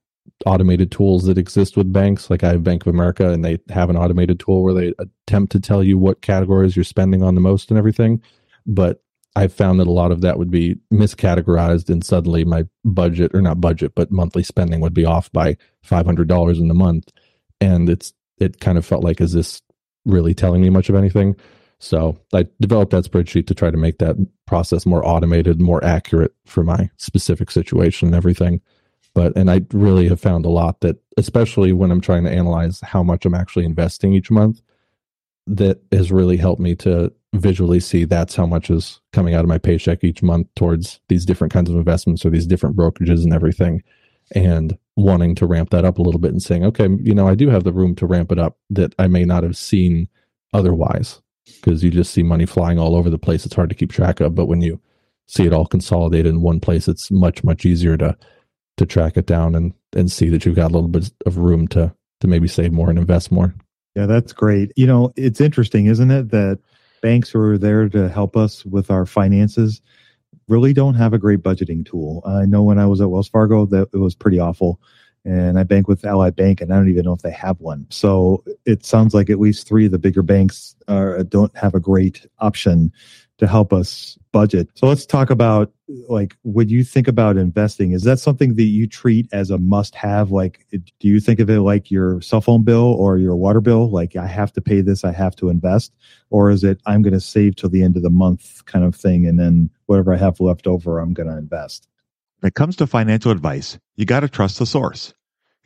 automated 0.45 0.91
tools 0.91 1.24
that 1.25 1.38
exist 1.38 1.77
with 1.77 1.91
banks. 1.93 2.29
Like 2.29 2.43
I 2.43 2.50
have 2.50 2.63
Bank 2.63 2.86
of 2.86 2.93
America, 2.93 3.31
and 3.31 3.43
they 3.43 3.60
have 3.69 3.89
an 3.89 3.98
automated 3.98 4.39
tool 4.39 4.63
where 4.63 4.74
they 4.74 4.93
attempt 5.00 5.51
to 5.53 5.60
tell 5.60 5.83
you 5.83 5.98
what 5.98 6.21
categories 6.21 6.75
you're 6.75 6.83
spending 6.83 7.24
on 7.24 7.36
the 7.36 7.41
most 7.41 7.69
and 7.69 7.77
everything. 7.77 8.21
But 8.65 9.03
I 9.36 9.48
found 9.48 9.79
that 9.79 9.88
a 9.88 9.91
lot 9.91 10.12
of 10.12 10.21
that 10.21 10.38
would 10.38 10.51
be 10.51 10.75
miscategorized, 10.93 11.89
and 11.89 12.03
suddenly 12.03 12.43
my 12.43 12.65
budget, 12.83 13.33
or 13.33 13.41
not 13.41 13.62
budget, 13.62 13.93
but 13.95 14.12
monthly 14.12 14.43
spending 14.43 14.81
would 14.81 14.93
be 14.93 15.05
off 15.05 15.31
by 15.31 15.57
five 15.81 16.05
hundred 16.05 16.27
dollars 16.27 16.60
in 16.60 16.67
the 16.67 16.74
month, 16.74 17.12
and 17.60 17.89
it's 17.89 18.13
it 18.38 18.60
kind 18.60 18.77
of 18.77 18.86
felt 18.86 19.03
like, 19.03 19.21
is 19.21 19.33
this 19.33 19.62
really 20.05 20.34
telling 20.34 20.62
me 20.62 20.70
much 20.70 20.89
of 20.89 20.96
anything? 20.96 21.36
So 21.79 22.17
I 22.34 22.46
developed 22.60 22.91
that 22.91 23.05
spreadsheet 23.05 23.48
to 23.48 23.55
try 23.55 23.72
to 23.72 23.77
make 23.77 23.98
that 23.98 24.15
process 24.46 24.86
more 24.86 25.05
automated, 25.05 25.60
more 25.60 25.84
accurate 25.84 26.34
for 26.46 26.63
my 26.63 26.89
specific 26.98 27.50
situation 27.50 28.08
and 28.08 28.15
everything. 28.15 28.62
But, 29.13 29.36
and 29.36 29.50
I 29.50 29.62
really 29.74 30.08
have 30.08 30.22
found 30.22 30.46
a 30.46 30.50
lot 30.50 30.81
that, 30.81 30.98
especially 31.17 31.74
when 31.74 31.91
I'm 31.91 32.00
trying 32.00 32.24
to 32.24 32.31
analyze 32.31 32.79
how 32.81 33.03
much 33.03 33.25
I'm 33.25 33.34
actually 33.34 33.65
investing 33.65 34.13
each 34.13 34.29
month, 34.29 34.62
that 35.48 35.81
has 35.91 36.12
really 36.12 36.38
helped 36.38 36.62
me 36.62 36.75
to 36.75 37.12
visually 37.34 37.79
see 37.79 38.05
that's 38.05 38.36
how 38.36 38.46
much 38.46 38.70
is 38.70 39.01
coming 39.12 39.34
out 39.34 39.43
of 39.43 39.50
my 39.50 39.58
paycheck 39.58 40.03
each 40.03 40.22
month 40.22 40.48
towards 40.55 41.00
these 41.10 41.25
different 41.25 41.51
kinds 41.51 41.70
of 41.70 41.75
investments 41.75 42.25
or 42.25 42.29
these 42.29 42.46
different 42.46 42.75
brokerages 42.75 43.24
and 43.24 43.34
everything. 43.34 43.81
And 44.33 44.77
wanting 44.95 45.35
to 45.35 45.45
ramp 45.45 45.69
that 45.71 45.85
up 45.85 45.97
a 45.97 46.01
little 46.01 46.19
bit 46.19 46.31
and 46.31 46.41
saying, 46.41 46.63
okay, 46.65 46.88
you 47.01 47.13
know, 47.13 47.27
I 47.27 47.35
do 47.35 47.50
have 47.50 47.63
the 47.63 47.73
room 47.73 47.95
to 47.95 48.05
ramp 48.05 48.31
it 48.31 48.39
up 48.39 48.57
that 48.69 48.93
I 49.00 49.07
may 49.07 49.25
not 49.25 49.43
have 49.43 49.57
seen 49.57 50.07
otherwise 50.53 51.21
because 51.45 51.83
you 51.83 51.91
just 51.91 52.13
see 52.13 52.23
money 52.23 52.45
flying 52.45 52.79
all 52.79 52.95
over 52.95 53.09
the 53.09 53.17
place. 53.17 53.45
It's 53.45 53.55
hard 53.55 53.69
to 53.69 53.75
keep 53.75 53.91
track 53.91 54.19
of. 54.19 54.35
But 54.35 54.45
when 54.45 54.61
you 54.61 54.79
see 55.27 55.45
it 55.45 55.53
all 55.53 55.65
consolidated 55.65 56.27
in 56.27 56.41
one 56.41 56.59
place, 56.59 56.88
it's 56.88 57.11
much, 57.11 57.43
much 57.43 57.65
easier 57.65 57.97
to 57.97 58.17
to 58.77 58.85
track 58.85 59.17
it 59.17 59.25
down 59.25 59.53
and 59.53 59.73
and 59.93 60.11
see 60.11 60.29
that 60.29 60.45
you've 60.45 60.55
got 60.55 60.71
a 60.71 60.73
little 60.73 60.88
bit 60.88 61.11
of 61.25 61.38
room 61.38 61.67
to 61.69 61.93
to 62.21 62.27
maybe 62.27 62.47
save 62.47 62.71
more 62.71 62.89
and 62.89 63.00
invest 63.00 63.31
more. 63.31 63.53
Yeah, 63.95 64.05
that's 64.05 64.31
great. 64.31 64.71
You 64.75 64.88
know, 64.88 65.11
it's 65.17 65.41
interesting, 65.41 65.88
isn't 65.88 66.11
it, 66.11 66.31
that 66.31 66.59
banks 67.01 67.35
are 67.35 67.57
there 67.57 67.89
to 67.89 68.07
help 68.07 68.38
us 68.38 68.65
with 68.65 68.89
our 68.89 69.05
finances 69.05 69.81
really 70.51 70.74
don't 70.74 70.96
have 70.96 71.13
a 71.13 71.17
great 71.17 71.39
budgeting 71.39 71.86
tool. 71.86 72.22
I 72.25 72.46
know 72.46 72.62
when 72.62 72.77
I 72.77 72.86
was 72.86 73.01
at 73.01 73.10
Wells 73.10 73.29
Fargo 73.29 73.65
that 73.67 73.88
it 73.93 73.98
was 73.98 74.13
pretty 74.13 74.38
awful 74.38 74.79
and 75.24 75.60
I 75.60 75.63
bank 75.63 75.88
with 75.88 76.03
Ally 76.03 76.31
Bank, 76.31 76.62
and 76.62 76.74
I 76.74 76.77
don't 76.77 76.89
even 76.89 77.05
know 77.05 77.13
if 77.13 77.22
they 77.22 77.31
have 77.31 77.60
one. 77.60 77.86
So 77.89 78.43
it 78.65 78.86
sounds 78.86 79.13
like 79.13 79.29
at 79.29 79.39
least 79.39 79.67
three 79.67 79.86
of 79.86 79.91
the 79.91 80.00
bigger 80.00 80.24
banks 80.24 80.75
are, 80.88 81.24
don't 81.24 81.55
have 81.55 81.75
a 81.75 81.79
great 81.79 82.25
option 82.39 82.91
to 83.38 83.48
help 83.48 83.74
us 83.74 84.17
budget. 84.31 84.70
So 84.75 84.88
let's 84.88 85.05
talk 85.05 85.29
about 85.29 85.72
like 86.08 86.38
when 86.43 86.70
you 86.70 86.84
think 86.84 87.08
about 87.08 87.38
investing, 87.38 87.91
is 87.91 88.03
that 88.03 88.20
something 88.20 88.55
that 88.55 88.63
you 88.63 88.88
treat 88.88 89.27
as 89.31 89.50
a 89.50 89.58
must 89.58 89.96
have? 89.96 90.31
Like, 90.31 90.65
do 90.72 91.08
you 91.08 91.20
think 91.20 91.39
of 91.39 91.50
it 91.50 91.62
like 91.62 91.91
your 91.91 92.22
cell 92.22 92.41
phone 92.41 92.63
bill 92.63 92.93
or 92.93 93.17
your 93.17 93.36
water 93.36 93.62
bill? 93.62 93.89
Like, 93.89 94.15
I 94.15 94.27
have 94.27 94.53
to 94.53 94.62
pay 94.62 94.81
this, 94.81 95.03
I 95.03 95.12
have 95.12 95.36
to 95.38 95.50
invest? 95.50 95.91
Or 96.29 96.50
is 96.50 96.63
it 96.63 96.81
I'm 96.86 97.01
going 97.01 97.13
to 97.13 97.20
save 97.20 97.55
till 97.55 97.70
the 97.70 97.84
end 97.84 97.98
of 97.98 98.03
the 98.03 98.10
month 98.10 98.63
kind 98.65 98.86
of 98.86 98.96
thing, 98.96 99.27
and 99.27 99.39
then 99.39 99.70
whatever 99.91 100.13
I 100.13 100.17
have 100.17 100.39
left 100.39 100.67
over, 100.67 101.00
I'm 101.00 101.13
going 101.13 101.27
to 101.27 101.38
invest? 101.38 101.86
When 102.39 102.48
it 102.48 102.55
comes 102.55 102.77
to 102.77 102.88
financial 102.88 103.29
advice, 103.29 103.77
you 103.98 104.05
got 104.05 104.21
to 104.21 104.29
trust 104.29 104.57
the 104.57 104.65
source. 104.65 105.13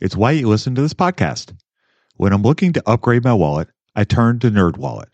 It's 0.00 0.16
why 0.16 0.32
you 0.32 0.48
listen 0.48 0.74
to 0.74 0.82
this 0.82 0.94
podcast. 0.94 1.56
When 2.16 2.32
I'm 2.32 2.42
looking 2.42 2.72
to 2.72 2.82
upgrade 2.88 3.22
my 3.22 3.34
wallet, 3.34 3.68
I 3.94 4.02
turn 4.02 4.40
to 4.40 4.50
NerdWallet. 4.50 5.10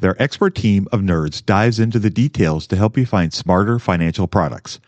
Their 0.00 0.20
expert 0.20 0.54
team 0.54 0.88
of 0.90 1.02
nerds 1.02 1.44
dives 1.44 1.78
into 1.78 1.98
the 1.98 2.08
details 2.08 2.66
to 2.68 2.76
help 2.76 2.96
you 2.96 3.04
find 3.04 3.30
smarter 3.30 3.78
financial 3.78 4.26
products. 4.26 4.80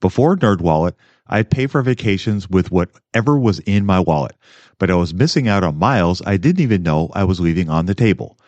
Before 0.00 0.34
NerdWallet, 0.34 0.94
I'd 1.26 1.50
pay 1.50 1.66
for 1.66 1.82
vacations 1.82 2.48
with 2.48 2.72
whatever 2.72 3.38
was 3.38 3.58
in 3.58 3.84
my 3.84 4.00
wallet, 4.00 4.36
but 4.78 4.90
I 4.90 4.94
was 4.94 5.12
missing 5.12 5.48
out 5.48 5.64
on 5.64 5.78
miles 5.78 6.22
I 6.24 6.38
didn't 6.38 6.62
even 6.62 6.82
know 6.82 7.10
I 7.12 7.24
was 7.24 7.40
leaving 7.40 7.68
on 7.68 7.84
the 7.84 7.94
table. 7.94 8.38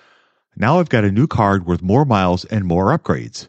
Now 0.56 0.80
I've 0.80 0.88
got 0.88 1.04
a 1.04 1.12
new 1.12 1.26
card 1.26 1.66
with 1.66 1.82
more 1.82 2.06
miles 2.06 2.46
and 2.46 2.64
more 2.64 2.96
upgrades. 2.96 3.48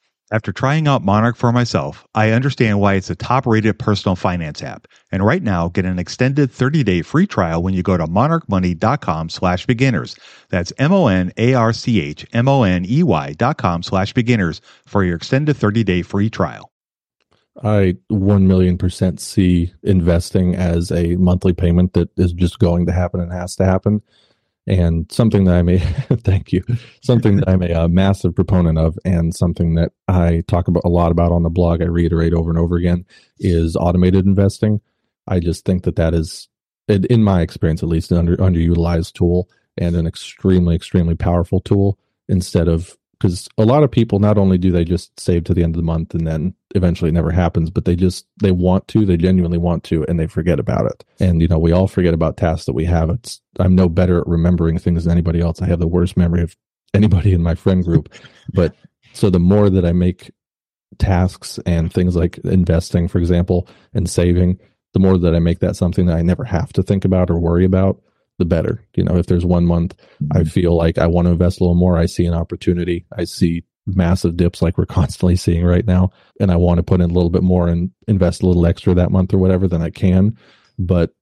After 0.31 0.53
trying 0.53 0.87
out 0.87 1.03
Monarch 1.03 1.35
for 1.35 1.51
myself, 1.51 2.07
I 2.15 2.31
understand 2.31 2.79
why 2.79 2.93
it's 2.93 3.09
a 3.09 3.15
top 3.15 3.45
rated 3.45 3.77
personal 3.77 4.15
finance 4.15 4.63
app. 4.63 4.87
And 5.11 5.25
right 5.25 5.43
now, 5.43 5.67
get 5.67 5.83
an 5.83 5.99
extended 5.99 6.49
30 6.49 6.83
day 6.85 7.01
free 7.01 7.27
trial 7.27 7.61
when 7.61 7.73
you 7.73 7.83
go 7.83 7.97
to 7.97 8.05
monarchmoney.com 8.05 9.27
slash 9.27 9.65
beginners. 9.65 10.15
That's 10.49 10.71
M 10.77 10.93
O 10.93 11.07
N 11.07 11.33
A 11.35 11.53
R 11.53 11.73
C 11.73 11.99
H 11.99 12.25
M 12.31 12.47
O 12.47 12.63
N 12.63 12.85
E 12.87 13.03
Y 13.03 13.33
dot 13.33 13.57
com 13.57 13.83
slash 13.83 14.13
beginners 14.13 14.61
for 14.85 15.03
your 15.03 15.17
extended 15.17 15.57
30 15.57 15.83
day 15.83 16.01
free 16.01 16.29
trial. 16.29 16.71
I 17.61 17.97
1 18.07 18.47
million 18.47 18.77
percent 18.77 19.19
see 19.19 19.73
investing 19.83 20.55
as 20.55 20.91
a 20.91 21.17
monthly 21.17 21.51
payment 21.51 21.91
that 21.93 22.09
is 22.17 22.31
just 22.31 22.59
going 22.59 22.85
to 22.85 22.93
happen 22.93 23.19
and 23.19 23.33
has 23.33 23.57
to 23.57 23.65
happen 23.65 24.01
and 24.71 25.11
something 25.11 25.43
that 25.43 25.55
I'm 25.55 25.69
a 25.69 25.77
thank 26.23 26.53
you, 26.53 26.63
something 27.03 27.35
that 27.35 27.49
I'm 27.49 27.61
a, 27.61 27.71
a, 27.71 27.89
massive 27.89 28.33
proponent 28.33 28.79
of, 28.79 28.97
and 29.03 29.35
something 29.35 29.75
that 29.75 29.91
I 30.07 30.43
talk 30.47 30.67
about 30.67 30.85
a 30.85 30.89
lot 30.89 31.11
about 31.11 31.33
on 31.33 31.43
the 31.43 31.49
blog. 31.49 31.81
I 31.81 31.85
reiterate 31.85 32.33
over 32.33 32.49
and 32.49 32.57
over 32.57 32.77
again 32.77 33.05
is 33.37 33.75
automated 33.75 34.25
investing, 34.25 34.79
I 35.27 35.39
just 35.39 35.65
think 35.65 35.83
that 35.83 35.97
that 35.97 36.13
is, 36.13 36.47
in 36.87 37.23
my 37.23 37.41
experience 37.41 37.83
at 37.83 37.89
least, 37.89 38.11
an 38.11 38.17
under, 38.17 38.37
underutilized 38.37 39.13
tool 39.13 39.49
and 39.77 39.95
an 39.95 40.07
extremely, 40.07 40.75
extremely 40.75 41.15
powerful 41.15 41.59
tool 41.59 41.99
instead 42.27 42.67
of 42.67 42.97
because 43.21 43.47
a 43.59 43.65
lot 43.65 43.83
of 43.83 43.91
people 43.91 44.17
not 44.17 44.39
only 44.39 44.57
do 44.57 44.71
they 44.71 44.83
just 44.83 45.17
save 45.19 45.43
to 45.43 45.53
the 45.53 45.63
end 45.63 45.75
of 45.75 45.77
the 45.77 45.85
month 45.85 46.15
and 46.15 46.25
then 46.25 46.55
eventually 46.73 47.09
it 47.09 47.13
never 47.13 47.29
happens 47.29 47.69
but 47.69 47.85
they 47.85 47.95
just 47.95 48.25
they 48.41 48.49
want 48.51 48.87
to 48.87 49.05
they 49.05 49.17
genuinely 49.17 49.59
want 49.59 49.83
to 49.83 50.03
and 50.05 50.19
they 50.19 50.25
forget 50.25 50.59
about 50.59 50.87
it. 50.87 51.05
And 51.19 51.39
you 51.39 51.47
know 51.47 51.59
we 51.59 51.71
all 51.71 51.87
forget 51.87 52.15
about 52.15 52.37
tasks 52.37 52.65
that 52.65 52.73
we 52.73 52.85
have. 52.85 53.11
It's 53.11 53.39
i'm 53.59 53.75
no 53.75 53.87
better 53.87 54.19
at 54.21 54.27
remembering 54.27 54.79
things 54.79 55.03
than 55.03 55.11
anybody 55.11 55.39
else. 55.39 55.61
I 55.61 55.67
have 55.67 55.79
the 55.79 55.87
worst 55.87 56.17
memory 56.17 56.41
of 56.41 56.55
anybody 56.95 57.33
in 57.33 57.43
my 57.43 57.55
friend 57.55 57.83
group. 57.83 58.11
But 58.53 58.75
so 59.13 59.29
the 59.29 59.39
more 59.39 59.69
that 59.69 59.85
i 59.85 59.93
make 59.93 60.31
tasks 60.97 61.59
and 61.65 61.93
things 61.93 62.15
like 62.15 62.37
investing 62.39 63.07
for 63.07 63.17
example 63.19 63.67
and 63.93 64.09
saving 64.09 64.59
the 64.93 64.99
more 64.99 65.17
that 65.17 65.35
i 65.35 65.39
make 65.39 65.59
that 65.59 65.75
something 65.75 66.05
that 66.07 66.17
i 66.17 66.21
never 66.21 66.43
have 66.43 66.73
to 66.73 66.83
think 66.83 67.05
about 67.05 67.29
or 67.29 67.39
worry 67.39 67.63
about 67.63 68.01
the 68.41 68.45
better. 68.45 68.83
You 68.95 69.03
know, 69.03 69.15
if 69.15 69.27
there's 69.27 69.45
one 69.45 69.65
month 69.65 69.95
I 70.31 70.39
mm-hmm. 70.39 70.49
feel 70.49 70.75
like 70.75 70.97
I 70.97 71.05
want 71.05 71.27
to 71.27 71.31
invest 71.31 71.59
a 71.59 71.63
little 71.63 71.75
more, 71.75 71.97
I 71.97 72.07
see 72.07 72.25
an 72.25 72.33
opportunity, 72.33 73.05
I 73.15 73.25
see 73.25 73.63
massive 73.85 74.35
dips 74.35 74.61
like 74.61 74.77
we're 74.77 74.85
constantly 74.99 75.35
seeing 75.35 75.63
right 75.63 75.85
now, 75.85 76.09
and 76.39 76.51
I 76.51 76.55
want 76.55 76.79
to 76.79 76.83
put 76.83 77.01
in 77.01 77.11
a 77.11 77.13
little 77.13 77.29
bit 77.29 77.43
more 77.43 77.67
and 77.67 77.91
invest 78.07 78.41
a 78.41 78.47
little 78.47 78.65
extra 78.65 78.95
that 78.95 79.11
month 79.11 79.33
or 79.33 79.37
whatever, 79.37 79.67
then 79.67 79.83
I 79.83 79.91
can. 79.91 80.35
But 80.79 81.13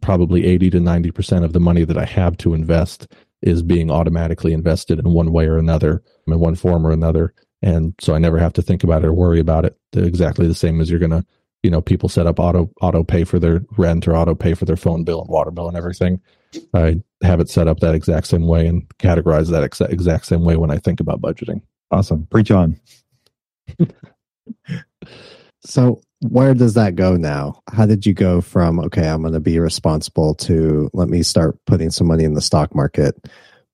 probably 0.00 0.46
80 0.46 0.70
to 0.70 0.78
90% 0.78 1.44
of 1.44 1.52
the 1.52 1.60
money 1.60 1.84
that 1.84 1.98
I 1.98 2.06
have 2.06 2.36
to 2.38 2.54
invest 2.54 3.06
is 3.42 3.62
being 3.62 3.90
automatically 3.90 4.52
invested 4.52 4.98
in 4.98 5.12
one 5.12 5.32
way 5.32 5.46
or 5.46 5.58
another, 5.58 6.02
in 6.26 6.38
one 6.38 6.54
form 6.54 6.86
or 6.86 6.90
another. 6.90 7.34
And 7.62 7.94
so 8.00 8.14
I 8.14 8.18
never 8.18 8.38
have 8.38 8.54
to 8.54 8.62
think 8.62 8.82
about 8.82 9.04
it 9.04 9.08
or 9.08 9.12
worry 9.12 9.38
about 9.38 9.64
it. 9.64 9.76
exactly 9.94 10.46
the 10.46 10.54
same 10.54 10.80
as 10.80 10.90
you're 10.90 10.98
going 10.98 11.10
to 11.10 11.24
you 11.62 11.70
know 11.70 11.80
people 11.80 12.08
set 12.08 12.26
up 12.26 12.38
auto 12.38 12.70
auto 12.80 13.04
pay 13.04 13.24
for 13.24 13.38
their 13.38 13.62
rent 13.76 14.06
or 14.08 14.16
auto 14.16 14.34
pay 14.34 14.54
for 14.54 14.64
their 14.64 14.76
phone 14.76 15.04
bill 15.04 15.20
and 15.20 15.30
water 15.30 15.50
bill 15.50 15.68
and 15.68 15.76
everything. 15.76 16.20
I 16.74 17.00
have 17.22 17.40
it 17.40 17.48
set 17.48 17.68
up 17.68 17.80
that 17.80 17.94
exact 17.94 18.26
same 18.26 18.46
way 18.46 18.66
and 18.66 18.86
categorize 18.98 19.50
that 19.50 19.62
ex- 19.62 19.80
exact 19.80 20.26
same 20.26 20.44
way 20.44 20.56
when 20.56 20.70
i 20.70 20.78
think 20.78 21.00
about 21.00 21.20
budgeting. 21.20 21.62
Awesome. 21.90 22.26
Preach 22.26 22.50
on. 22.50 22.80
So 25.62 26.00
where 26.20 26.54
does 26.54 26.72
that 26.74 26.96
go 26.96 27.16
now? 27.16 27.60
How 27.70 27.84
did 27.84 28.06
you 28.06 28.14
go 28.14 28.40
from 28.40 28.80
okay 28.80 29.08
i'm 29.08 29.20
going 29.22 29.34
to 29.34 29.40
be 29.40 29.58
responsible 29.58 30.34
to 30.36 30.90
let 30.92 31.08
me 31.08 31.22
start 31.22 31.58
putting 31.66 31.90
some 31.90 32.06
money 32.06 32.24
in 32.24 32.34
the 32.34 32.40
stock 32.40 32.74
market 32.74 33.14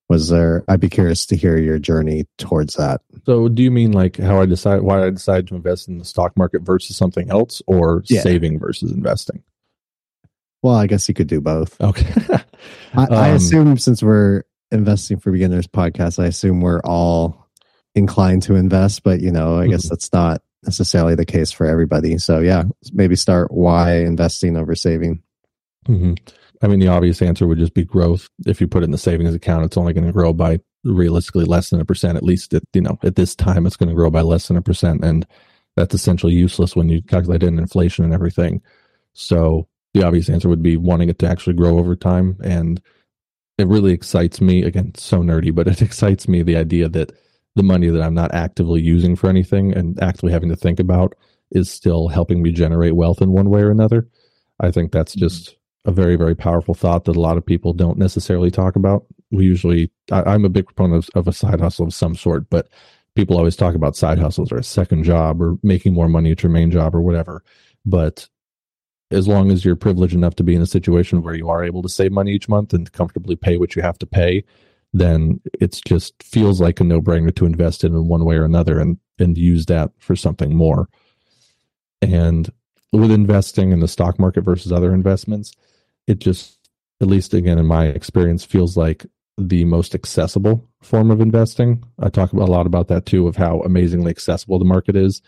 was 0.09 0.29
there 0.29 0.65
i'd 0.69 0.81
be 0.81 0.89
curious 0.89 1.27
to 1.27 1.37
hear 1.37 1.59
your 1.59 1.79
journey 1.79 2.27
towards 2.39 2.75
that. 2.75 3.01
So 3.25 3.49
do 3.49 3.63
you 3.63 3.71
mean 3.71 3.93
like 3.93 4.17
how 4.17 4.41
i 4.41 4.47
decide 4.47 4.83
why 4.83 5.05
i 5.05 5.11
decided 5.11 5.49
to 5.49 5.55
invest 5.55 5.89
in 5.89 5.99
the 5.99 6.05
stock 6.05 6.37
market 6.37 6.63
versus 6.63 6.97
something 6.97 7.31
else 7.31 7.63
or 7.67 8.03
yeah. 8.07 8.23
saving 8.23 8.59
versus 8.59 8.93
investing? 8.93 9.43
Well 10.63 10.75
i 10.75 10.87
guess 10.87 11.09
you 11.09 11.15
could 11.15 11.29
do 11.29 11.41
both. 11.41 11.81
Okay. 11.81 12.13
I, 12.95 13.03
um, 13.03 13.13
I 13.13 13.29
assume 13.29 13.79
since 13.79 14.03
we're 14.03 14.45
investing 14.71 15.19
for 15.19 15.31
beginners 15.31 15.67
podcast 15.67 16.23
i 16.23 16.27
assume 16.27 16.61
we're 16.61 16.81
all 16.81 17.49
inclined 17.95 18.43
to 18.43 18.57
invest 18.57 19.05
but 19.05 19.21
you 19.21 19.31
know 19.31 19.59
i 19.59 19.63
mm-hmm. 19.63 19.71
guess 19.71 19.89
that's 19.89 20.13
not 20.13 20.43
necessarily 20.67 21.15
the 21.15 21.25
case 21.25 21.51
for 21.53 21.67
everybody. 21.67 22.19
So 22.19 22.41
yeah 22.41 22.65
maybe 22.93 23.17
start 23.17 23.51
why 23.51 23.99
investing 23.99 24.57
over 24.57 24.75
saving 24.75 25.23
mm-hmm. 25.87 26.15
I 26.63 26.69
mean, 26.69 26.81
the 26.81 26.89
obvious 26.89 27.21
answer 27.21 27.47
would 27.47 27.59
just 27.59 27.75
be 27.75 27.85
growth. 27.85 28.29
If 28.47 28.61
you 28.61 28.69
put 28.69 28.83
it 28.83 28.87
in 28.87 28.91
the 28.91 28.99
savings 28.99 29.35
account, 29.35 29.65
it's 29.65 29.77
only 29.77 29.93
going 29.93 30.07
to 30.07 30.13
grow 30.13 30.33
by 30.33 30.61
realistically 30.85 31.45
less 31.45 31.71
than 31.71 31.81
a 31.81 31.85
percent. 31.85 32.17
At 32.17 32.23
least, 32.23 32.55
at, 32.55 32.63
you 32.73 32.81
know, 32.81 32.99
at 33.03 33.17
this 33.17 33.35
time, 33.35 33.67
it's 33.67 33.77
going 33.77 33.89
to 33.89 33.95
grow 33.95 34.11
by 34.11 34.23
less 34.23 34.49
than 34.49 34.57
a 34.57 34.63
percent, 34.63 35.05
and 35.05 35.27
that's 35.77 35.95
essentially 35.95 36.33
useless 36.33 36.75
when 36.75 36.89
you 36.89 37.03
calculate 37.03 37.43
in 37.43 37.59
inflation 37.59 38.05
and 38.05 38.15
everything. 38.15 38.63
So 39.13 39.69
the 39.93 40.05
obvious 40.05 40.31
answer 40.31 40.49
would 40.49 40.63
be 40.63 40.77
wanting 40.77 41.09
it 41.09 41.19
to 41.21 41.29
actually 41.29 41.55
grow 41.55 41.79
over 41.79 41.95
time, 41.95 42.39
and 42.43 42.81
it 43.59 43.67
really 43.67 43.93
excites 43.93 44.41
me. 44.41 44.63
Again, 44.63 44.95
so 44.95 45.23
nerdy, 45.23 45.55
but 45.55 45.69
it 45.69 45.83
excites 45.83 46.27
me 46.27 46.43
the 46.43 46.57
idea 46.57 46.89
that 46.89 47.13
the 47.55 47.63
money 47.63 47.89
that 47.89 48.03
I'm 48.03 48.15
not 48.15 48.35
actively 48.35 48.83
using 48.83 49.17
for 49.17 49.29
anything 49.29 49.75
and 49.75 50.01
actively 50.03 50.33
having 50.33 50.51
to 50.51 50.57
think 50.57 50.79
about 50.79 51.15
is 51.51 51.71
still 51.71 52.09
helping 52.09 52.43
me 52.43 52.53
generate 52.53 52.97
wealth 52.97 53.23
in 53.23 53.33
one 53.33 53.51
way 53.51 53.63
or 53.63 53.71
another. 53.71 54.09
I 54.61 54.71
think 54.71 54.93
that's 54.93 55.13
mm-hmm. 55.13 55.27
just 55.27 55.57
a 55.87 55.93
very 55.93 56.17
very 56.17 56.35
powerful 56.35 56.75
thought 56.75 57.05
that 57.05 57.17
a 57.17 57.21
lot 57.21 57.37
of 57.37 57.47
people 57.47 57.73
don't 57.73 57.99
necessarily 57.99 58.51
talk 58.51 58.77
about. 58.77 59.07
We 59.31 59.45
usually 59.45 59.91
I, 60.13 60.35
am 60.35 60.45
a 60.45 60.51
big 60.51 60.67
proponent 60.67 61.09
of, 61.09 61.21
of, 61.21 61.29
a 61.29 61.33
side 61.33 61.61
hustle 61.61 61.87
of 61.87 61.95
some 61.95 62.15
sort 62.15 62.49
but 62.51 62.69
people 63.15 63.39
always 63.39 63.57
talk 63.57 63.75
about 63.75 63.97
side 63.97 64.19
hustles 64.19 64.53
or 64.53 64.59
a 64.59 64.65
second 64.65 65.05
job 65.05 65.41
or 65.41 65.57
making 65.63 65.95
more 65.95 66.09
money 66.09 66.33
at 66.33 66.43
your 66.43 66.53
main 66.53 66.71
job 66.71 66.95
or 66.95 67.01
whatever. 67.01 67.43
But 67.87 68.29
as 69.11 69.27
long 69.27 69.51
as 69.51 69.65
you're 69.65 69.77
privileged 69.77 70.15
enough 70.15 70.35
to 70.35 70.45
be 70.45 70.55
in 70.55 70.61
a 70.61 70.67
situation 70.67 71.23
where 71.23 71.35
you 71.35 71.49
are 71.49 71.65
able 71.65 71.81
to 71.83 71.89
save 71.89 72.13
money 72.13 72.33
each 72.33 72.49
month 72.49 72.75
and 72.75 72.93
comfortably 72.93 73.37
pay 73.37 73.57
what 73.57 73.75
you 73.75 73.83
have 73.83 73.99
to 73.99 74.07
pay 74.07 74.45
then 74.93 75.41
it's 75.61 75.81
just 75.81 76.23
feels 76.23 76.61
like 76.61 76.81
a 76.81 76.85
no-brainer 76.85 77.35
to 77.35 77.47
invest 77.47 77.85
in 77.85 77.95
in 77.95 78.09
one 78.09 78.25
way 78.25 78.37
or 78.37 78.45
another 78.45 78.81
and 78.81 78.99
and 79.19 79.39
use 79.39 79.67
that 79.67 79.91
for 79.99 80.15
something 80.15 80.55
more. 80.55 80.89
And 82.03 82.51
with 82.93 83.11
investing 83.11 83.73
in 83.73 83.81
the 83.81 83.89
stock 83.89 84.19
market 84.19 84.43
versus 84.43 84.73
other 84.73 84.93
investments 84.93 85.53
it 86.07 86.19
just, 86.19 86.59
at 87.01 87.09
least 87.09 87.35
again 87.35 87.59
in 87.59 87.67
my 87.67 87.87
experience, 87.87 88.45
feels 88.45 88.77
like 88.77 89.07
the 89.39 89.65
most 89.65 89.95
accessible 89.95 90.69
form 90.83 91.11
of 91.11 91.21
investing. 91.21 91.85
I 91.99 92.09
talk 92.09 92.33
a 92.33 92.37
lot 92.37 92.67
about 92.67 92.89
that 92.89 93.07
too, 93.07 93.29
of 93.29 93.37
how 93.37 93.61
amazingly 93.61 94.11
accessible 94.11 94.59
the 94.59 94.65
market 94.65 94.97
is. 94.97 95.21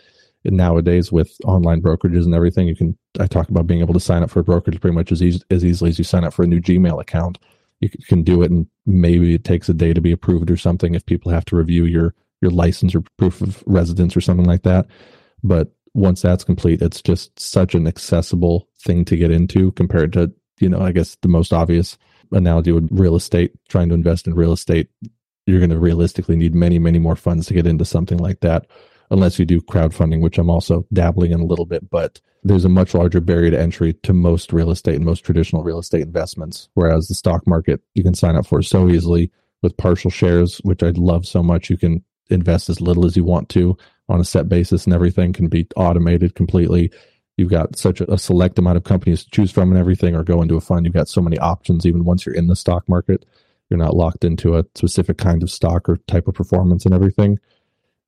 And 0.44 0.56
nowadays, 0.56 1.10
with 1.10 1.36
online 1.44 1.82
brokerages 1.82 2.24
and 2.24 2.34
everything, 2.34 2.68
you 2.68 2.76
can. 2.76 2.96
I 3.18 3.26
talk 3.26 3.48
about 3.48 3.66
being 3.66 3.80
able 3.80 3.94
to 3.94 4.00
sign 4.00 4.22
up 4.22 4.30
for 4.30 4.40
a 4.40 4.44
brokerage 4.44 4.80
pretty 4.80 4.94
much 4.94 5.10
as 5.10 5.22
easy, 5.22 5.42
as 5.50 5.64
easily 5.64 5.90
as 5.90 5.98
you 5.98 6.04
sign 6.04 6.24
up 6.24 6.32
for 6.32 6.44
a 6.44 6.46
new 6.46 6.60
Gmail 6.60 7.00
account. 7.00 7.38
You 7.80 7.90
can 8.08 8.22
do 8.22 8.42
it, 8.42 8.50
and 8.50 8.66
maybe 8.86 9.34
it 9.34 9.44
takes 9.44 9.68
a 9.68 9.74
day 9.74 9.92
to 9.92 10.00
be 10.00 10.12
approved 10.12 10.50
or 10.50 10.56
something 10.56 10.94
if 10.94 11.04
people 11.06 11.32
have 11.32 11.44
to 11.46 11.56
review 11.56 11.84
your 11.84 12.14
your 12.40 12.52
license 12.52 12.94
or 12.94 13.02
proof 13.18 13.40
of 13.40 13.64
residence 13.66 14.16
or 14.16 14.20
something 14.20 14.46
like 14.46 14.62
that. 14.62 14.86
But 15.42 15.72
once 15.94 16.22
that's 16.22 16.44
complete, 16.44 16.82
it's 16.82 17.02
just 17.02 17.38
such 17.38 17.74
an 17.74 17.88
accessible 17.88 18.68
thing 18.80 19.04
to 19.06 19.16
get 19.16 19.32
into 19.32 19.72
compared 19.72 20.12
to 20.12 20.32
you 20.61 20.68
know, 20.68 20.81
I 20.81 20.92
guess 20.92 21.16
the 21.23 21.29
most 21.29 21.53
obvious 21.53 21.99
analogy 22.33 22.73
would 22.73 22.88
real 22.90 23.16
estate, 23.16 23.53
trying 23.68 23.88
to 23.88 23.94
invest 23.94 24.27
in 24.27 24.35
real 24.35 24.53
estate. 24.53 24.88
You're 25.47 25.61
going 25.61 25.71
to 25.71 25.79
realistically 25.79 26.37
need 26.37 26.55
many, 26.55 26.79
many 26.79 26.99
more 26.99 27.16
funds 27.16 27.47
to 27.47 27.55
get 27.55 27.66
into 27.66 27.85
something 27.85 28.18
like 28.18 28.40
that, 28.40 28.66
unless 29.11 29.38
you 29.38 29.47
do 29.47 29.61
crowdfunding, 29.61 30.21
which 30.21 30.38
I'm 30.38 30.51
also 30.51 30.87
dabbling 30.92 31.33
in 31.33 31.40
a 31.40 31.47
little 31.47 31.64
bit. 31.64 31.88
But 31.88 32.21
there's 32.44 32.64
a 32.64 32.68
much 32.68 32.94
larger 32.94 33.21
barrier 33.21 33.51
to 33.51 33.61
entry 33.61 33.94
to 33.94 34.12
most 34.12 34.53
real 34.53 34.71
estate 34.71 34.97
and 34.97 35.05
most 35.05 35.25
traditional 35.25 35.64
real 35.64 35.79
estate 35.79 36.03
investments. 36.03 36.68
Whereas 36.75 37.09
the 37.09 37.14
stock 37.14 37.47
market, 37.47 37.81
you 37.94 38.03
can 38.03 38.14
sign 38.14 38.37
up 38.37 38.47
for 38.47 38.62
so 38.62 38.88
easily 38.88 39.31
with 39.62 39.77
partial 39.77 40.11
shares, 40.11 40.59
which 40.59 40.83
I 40.83 40.90
love 40.90 41.27
so 41.27 41.42
much. 41.42 41.71
You 41.71 41.77
can 41.77 42.05
invest 42.31 42.68
as 42.68 42.81
little 42.81 43.07
as 43.07 43.16
you 43.16 43.25
want 43.25 43.49
to 43.51 43.77
on 44.09 44.21
a 44.21 44.25
set 44.25 44.49
basis, 44.49 44.85
and 44.85 44.94
everything 44.94 45.33
can 45.33 45.49
be 45.49 45.66
automated 45.77 46.35
completely 46.35 46.90
you've 47.38 47.51
got 47.51 47.77
such 47.77 48.01
a, 48.01 48.18
select 48.18 48.59
amount 48.59 48.77
of 48.77 48.85
companies 48.85 49.24
to 49.24 49.31
choose 49.31 49.51
from 49.51 49.70
and 49.70 49.79
everything 49.79 50.14
or 50.14 50.24
go 50.24 50.42
into 50.42 50.57
a 50.57 50.61
fund 50.61 50.85
you've 50.85 50.94
got 50.94 51.09
so 51.09 51.22
many 51.22 51.38
options 51.38 51.87
even 51.87 52.05
once 52.05 52.27
you're 52.27 52.35
in 52.35 52.48
the 52.48 52.57
stock 52.57 52.87
market. 52.88 53.24
You're 53.70 53.79
not 53.79 53.96
locked 53.96 54.24
into 54.24 54.59
a 54.59 54.64
specific 54.74 55.18
kind 55.18 55.42
of 55.42 55.51
stock 55.51 55.88
or 55.88 55.98
type 56.09 56.27
of 56.27 56.35
performance 56.35 56.85
and 56.85 56.94
everything. 56.94 57.38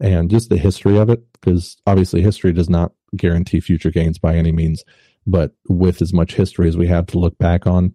And 0.01 0.31
just 0.31 0.49
the 0.49 0.57
history 0.59 0.99
of 0.99 1.11
it 1.11 1.23
because 1.33 1.77
obviously 1.87 2.23
history 2.23 2.53
does 2.53 2.69
not 2.69 2.93
guarantee 3.17 3.61
future 3.61 3.91
gains 3.91 4.19
by 4.19 4.37
any 4.37 4.53
means 4.53 4.85
but 5.27 5.53
with 5.69 6.01
as 6.03 6.13
much 6.13 6.35
history 6.35 6.69
as 6.69 6.77
we 6.77 6.87
have 6.87 7.07
to 7.07 7.19
look 7.19 7.37
back 7.39 7.67
on 7.67 7.95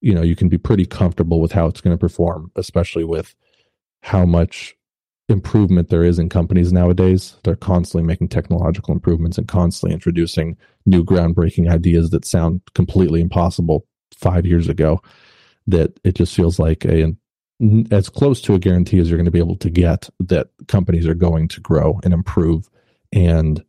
you 0.00 0.14
know 0.14 0.22
you 0.22 0.36
can 0.36 0.48
be 0.48 0.58
pretty 0.58 0.84
comfortable 0.84 1.40
with 1.40 1.52
how 1.52 1.66
it's 1.66 1.80
going 1.80 1.96
to 1.96 2.00
perform 2.00 2.50
especially 2.56 3.04
with 3.04 3.34
how 4.02 4.24
much 4.24 4.75
improvement 5.28 5.88
there 5.88 6.04
is 6.04 6.18
in 6.18 6.28
companies 6.28 6.72
nowadays. 6.72 7.36
They're 7.42 7.56
constantly 7.56 8.06
making 8.06 8.28
technological 8.28 8.94
improvements 8.94 9.38
and 9.38 9.48
constantly 9.48 9.92
introducing 9.92 10.56
new 10.84 11.04
groundbreaking 11.04 11.70
ideas 11.70 12.10
that 12.10 12.24
sound 12.24 12.60
completely 12.74 13.20
impossible 13.20 13.86
five 14.16 14.46
years 14.46 14.68
ago. 14.68 15.02
That 15.66 15.98
it 16.04 16.14
just 16.14 16.34
feels 16.34 16.58
like 16.58 16.84
a 16.84 17.16
as 17.90 18.08
close 18.08 18.40
to 18.42 18.54
a 18.54 18.58
guarantee 18.58 18.98
as 18.98 19.08
you're 19.08 19.16
going 19.16 19.24
to 19.24 19.30
be 19.30 19.38
able 19.38 19.56
to 19.56 19.70
get 19.70 20.08
that 20.20 20.48
companies 20.68 21.06
are 21.06 21.14
going 21.14 21.48
to 21.48 21.60
grow 21.60 21.98
and 22.04 22.12
improve. 22.12 22.68
And 23.12 23.64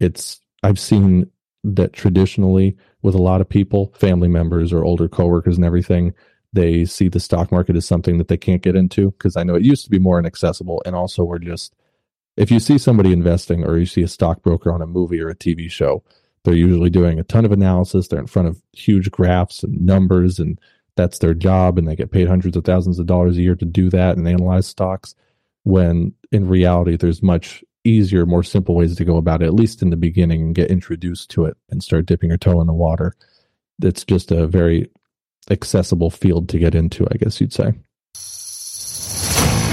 it's 0.00 0.40
I've 0.62 0.78
seen 0.78 1.30
that 1.64 1.92
traditionally 1.92 2.76
with 3.02 3.14
a 3.14 3.22
lot 3.22 3.40
of 3.40 3.48
people, 3.48 3.92
family 3.98 4.28
members 4.28 4.72
or 4.72 4.84
older 4.84 5.08
coworkers 5.08 5.56
and 5.56 5.64
everything, 5.64 6.14
they 6.54 6.84
see 6.84 7.08
the 7.08 7.20
stock 7.20 7.50
market 7.50 7.76
as 7.76 7.84
something 7.84 8.16
that 8.18 8.28
they 8.28 8.36
can't 8.36 8.62
get 8.62 8.76
into 8.76 9.10
because 9.12 9.36
I 9.36 9.42
know 9.42 9.56
it 9.56 9.64
used 9.64 9.84
to 9.84 9.90
be 9.90 9.98
more 9.98 10.20
inaccessible. 10.20 10.82
And 10.86 10.94
also, 10.94 11.24
we're 11.24 11.40
just, 11.40 11.74
if 12.36 12.50
you 12.50 12.60
see 12.60 12.78
somebody 12.78 13.12
investing 13.12 13.64
or 13.64 13.76
you 13.76 13.86
see 13.86 14.02
a 14.02 14.08
stockbroker 14.08 14.72
on 14.72 14.80
a 14.80 14.86
movie 14.86 15.20
or 15.20 15.28
a 15.28 15.34
TV 15.34 15.68
show, 15.68 16.04
they're 16.44 16.54
usually 16.54 16.90
doing 16.90 17.18
a 17.18 17.24
ton 17.24 17.44
of 17.44 17.50
analysis. 17.50 18.06
They're 18.06 18.20
in 18.20 18.28
front 18.28 18.48
of 18.48 18.62
huge 18.72 19.10
graphs 19.10 19.64
and 19.64 19.80
numbers, 19.80 20.38
and 20.38 20.60
that's 20.94 21.18
their 21.18 21.34
job. 21.34 21.76
And 21.76 21.88
they 21.88 21.96
get 21.96 22.12
paid 22.12 22.28
hundreds 22.28 22.56
of 22.56 22.64
thousands 22.64 23.00
of 23.00 23.06
dollars 23.06 23.36
a 23.36 23.42
year 23.42 23.56
to 23.56 23.64
do 23.64 23.90
that 23.90 24.16
and 24.16 24.28
analyze 24.28 24.68
stocks. 24.68 25.16
When 25.64 26.14
in 26.30 26.46
reality, 26.46 26.96
there's 26.96 27.22
much 27.22 27.64
easier, 27.82 28.26
more 28.26 28.44
simple 28.44 28.76
ways 28.76 28.94
to 28.94 29.04
go 29.04 29.16
about 29.16 29.42
it, 29.42 29.46
at 29.46 29.54
least 29.54 29.82
in 29.82 29.90
the 29.90 29.96
beginning, 29.96 30.40
and 30.40 30.54
get 30.54 30.70
introduced 30.70 31.30
to 31.30 31.46
it 31.46 31.56
and 31.70 31.82
start 31.82 32.06
dipping 32.06 32.28
your 32.28 32.38
toe 32.38 32.60
in 32.60 32.68
the 32.68 32.72
water. 32.72 33.14
It's 33.82 34.04
just 34.04 34.30
a 34.30 34.46
very 34.46 34.88
accessible 35.50 36.10
field 36.10 36.48
to 36.50 36.58
get 36.58 36.74
into, 36.74 37.06
I 37.10 37.16
guess 37.16 37.40
you'd 37.40 37.52
say. 37.52 37.72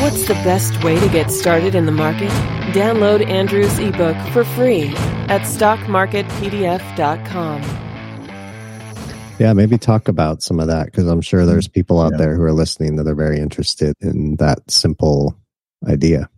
What's 0.01 0.27
the 0.27 0.33
best 0.33 0.83
way 0.83 0.99
to 0.99 1.07
get 1.09 1.29
started 1.29 1.75
in 1.75 1.85
the 1.85 1.91
market? 1.91 2.31
Download 2.73 3.23
Andrew's 3.27 3.77
ebook 3.77 4.17
for 4.33 4.43
free 4.43 4.87
at 5.27 5.41
stockmarketpdf.com. 5.41 7.61
Yeah, 9.39 9.53
maybe 9.53 9.77
talk 9.77 10.07
about 10.07 10.41
some 10.41 10.59
of 10.59 10.65
that 10.67 10.85
because 10.85 11.07
I'm 11.07 11.21
sure 11.21 11.45
there's 11.45 11.67
people 11.67 11.99
out 11.99 12.13
yeah. 12.13 12.17
there 12.17 12.35
who 12.35 12.41
are 12.43 12.51
listening 12.51 12.95
that 12.95 13.07
are 13.07 13.15
very 13.15 13.39
interested 13.39 13.95
in 14.01 14.37
that 14.37 14.59
simple 14.69 15.37
idea. 15.87 16.29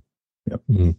Yep. 0.49 0.61
Mm-hmm. 0.69 0.91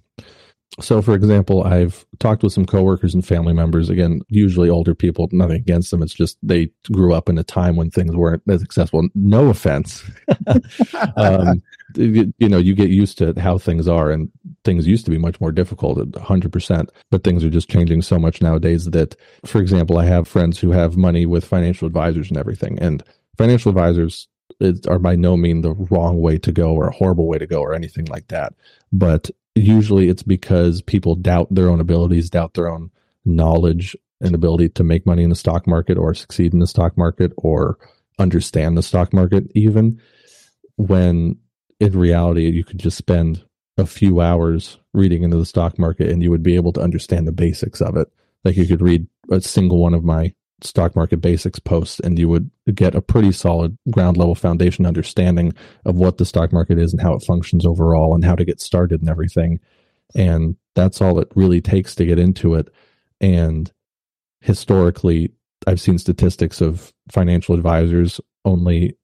So, 0.81 1.01
for 1.01 1.15
example, 1.15 1.63
I've 1.63 2.05
talked 2.19 2.43
with 2.43 2.53
some 2.53 2.67
coworkers 2.67 3.15
and 3.15 3.25
family 3.25 3.53
members. 3.53 3.89
Again, 3.89 4.23
usually 4.29 4.69
older 4.69 4.95
people. 4.95 5.29
Nothing 5.31 5.57
against 5.57 5.93
them. 5.93 6.03
It's 6.03 6.13
just 6.15 6.37
they 6.43 6.69
grew 6.91 7.15
up 7.15 7.29
in 7.29 7.39
a 7.39 7.45
time 7.45 7.77
when 7.77 7.91
things 7.91 8.17
weren't 8.17 8.43
as 8.49 8.61
accessible. 8.61 9.09
No 9.15 9.51
offense. 9.51 10.03
um, 11.17 11.63
you, 11.95 12.35
you, 12.39 12.49
know, 12.49 12.59
you 12.59 12.75
get 12.75 12.91
used 12.91 13.19
to 13.19 13.39
how 13.39 13.57
things 13.57 13.87
are, 13.87 14.11
and 14.11 14.33
things 14.65 14.87
used 14.87 15.05
to 15.05 15.13
be 15.13 15.19
much 15.19 15.41
more 15.41 15.53
difficult. 15.53 16.17
Hundred 16.17 16.53
percent. 16.53 16.91
But 17.11 17.23
things 17.23 17.45
are 17.45 17.51
just 17.51 17.71
changing 17.71 18.03
so 18.03 18.19
much 18.19 18.43
nowadays 18.43 18.87
that, 18.87 19.15
for 19.45 19.61
example, 19.61 19.99
I 19.99 20.07
have 20.07 20.27
friends 20.27 20.59
who 20.59 20.73
have 20.73 20.97
money 20.97 21.25
with 21.25 21.45
financial 21.45 21.87
advisors 21.87 22.31
and 22.31 22.37
everything, 22.37 22.81
and 22.81 23.05
financial 23.39 23.71
advisors 23.71 24.27
are 24.89 24.99
by 24.99 25.15
no 25.15 25.37
means 25.37 25.63
the 25.63 25.75
wrong 25.91 26.21
way 26.21 26.39
to 26.39 26.51
go 26.51 26.75
or 26.75 26.89
a 26.89 26.95
horrible 26.95 27.27
way 27.27 27.39
to 27.39 27.47
go 27.47 27.61
or 27.61 27.75
anything 27.75 28.07
like 28.07 28.27
that. 28.29 28.55
But 28.93 29.31
usually 29.55 30.09
it's 30.09 30.23
because 30.23 30.83
people 30.83 31.15
doubt 31.15 31.49
their 31.51 31.69
own 31.69 31.81
abilities, 31.81 32.31
doubt 32.31 32.55
their 32.55 32.69
own 32.69 32.91
knowledge 33.25 33.97
and 34.21 34.35
ability 34.35 34.69
to 34.71 34.85
make 34.85 35.07
money 35.07 35.23
in 35.23 35.31
the 35.31 35.37
stock 35.37 35.67
market 35.67 35.99
or 35.99 36.15
succeed 36.15 36.53
in 36.53 36.59
the 36.59 36.67
stock 36.67 36.97
market 36.97 37.33
or 37.37 37.79
understand 38.19 38.77
the 38.77 38.83
stock 38.83 39.13
market, 39.13 39.45
even 39.55 40.01
when 40.77 41.37
in 41.81 41.99
reality 41.99 42.49
you 42.51 42.65
could 42.65 42.79
just 42.79 42.97
spend 42.97 43.45
a 43.77 43.87
few 43.87 44.21
hours 44.21 44.79
reading 44.93 45.23
into 45.23 45.37
the 45.37 45.45
stock 45.45 45.79
market 45.79 46.09
and 46.09 46.23
you 46.23 46.31
would 46.31 46.43
be 46.43 46.55
able 46.55 46.73
to 46.73 46.81
understand 46.81 47.27
the 47.27 47.33
basics 47.33 47.81
of 47.81 47.97
it. 47.97 48.09
Like 48.45 48.57
you 48.57 48.67
could 48.67 48.83
read 48.83 49.07
a 49.31 49.41
single 49.41 49.79
one 49.79 49.95
of 49.95 50.05
my 50.05 50.33
stock 50.65 50.97
market 50.97 51.21
basics 51.21 51.59
posts 51.59 52.01
and 52.01 52.19
you 52.19 52.29
would 52.29 52.51
get 52.75 52.95
a 52.95 53.03
pretty 53.03 53.33
solid 53.33 53.77
ground 53.91 54.17
level 54.17 54.35
foundation 54.35 54.87
understanding 54.87 55.53
of 55.85 55.97
what 55.97 56.19
the 56.19 56.25
stock 56.25 56.53
market 56.53 56.79
is 56.79 56.93
and 56.93 57.03
how 57.03 57.15
it 57.15 57.23
functions 57.23 57.67
overall 57.67 58.15
and 58.15 58.25
how 58.25 58.35
to 58.35 58.45
get 58.45 58.61
started 58.61 59.01
and 59.01 59.11
everything. 59.11 59.61
And 60.15 60.57
that's 60.75 61.01
all 61.01 61.19
it 61.19 61.29
really 61.35 61.61
takes 61.61 61.95
to 61.97 62.07
get 62.07 62.19
into 62.19 62.55
it. 62.55 62.73
And 63.21 63.71
historically 64.45 65.33
i've 65.67 65.81
seen 65.81 65.99
statistics 65.99 66.61
of 66.61 66.93
financial 67.11 67.55
advisors 67.55 68.21
only 68.45 68.97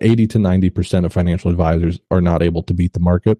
80 0.00 0.26
to 0.26 0.38
90% 0.38 1.04
of 1.04 1.12
financial 1.12 1.48
advisors 1.48 2.00
are 2.10 2.20
not 2.20 2.42
able 2.42 2.64
to 2.64 2.74
beat 2.74 2.92
the 2.92 3.00
market 3.00 3.38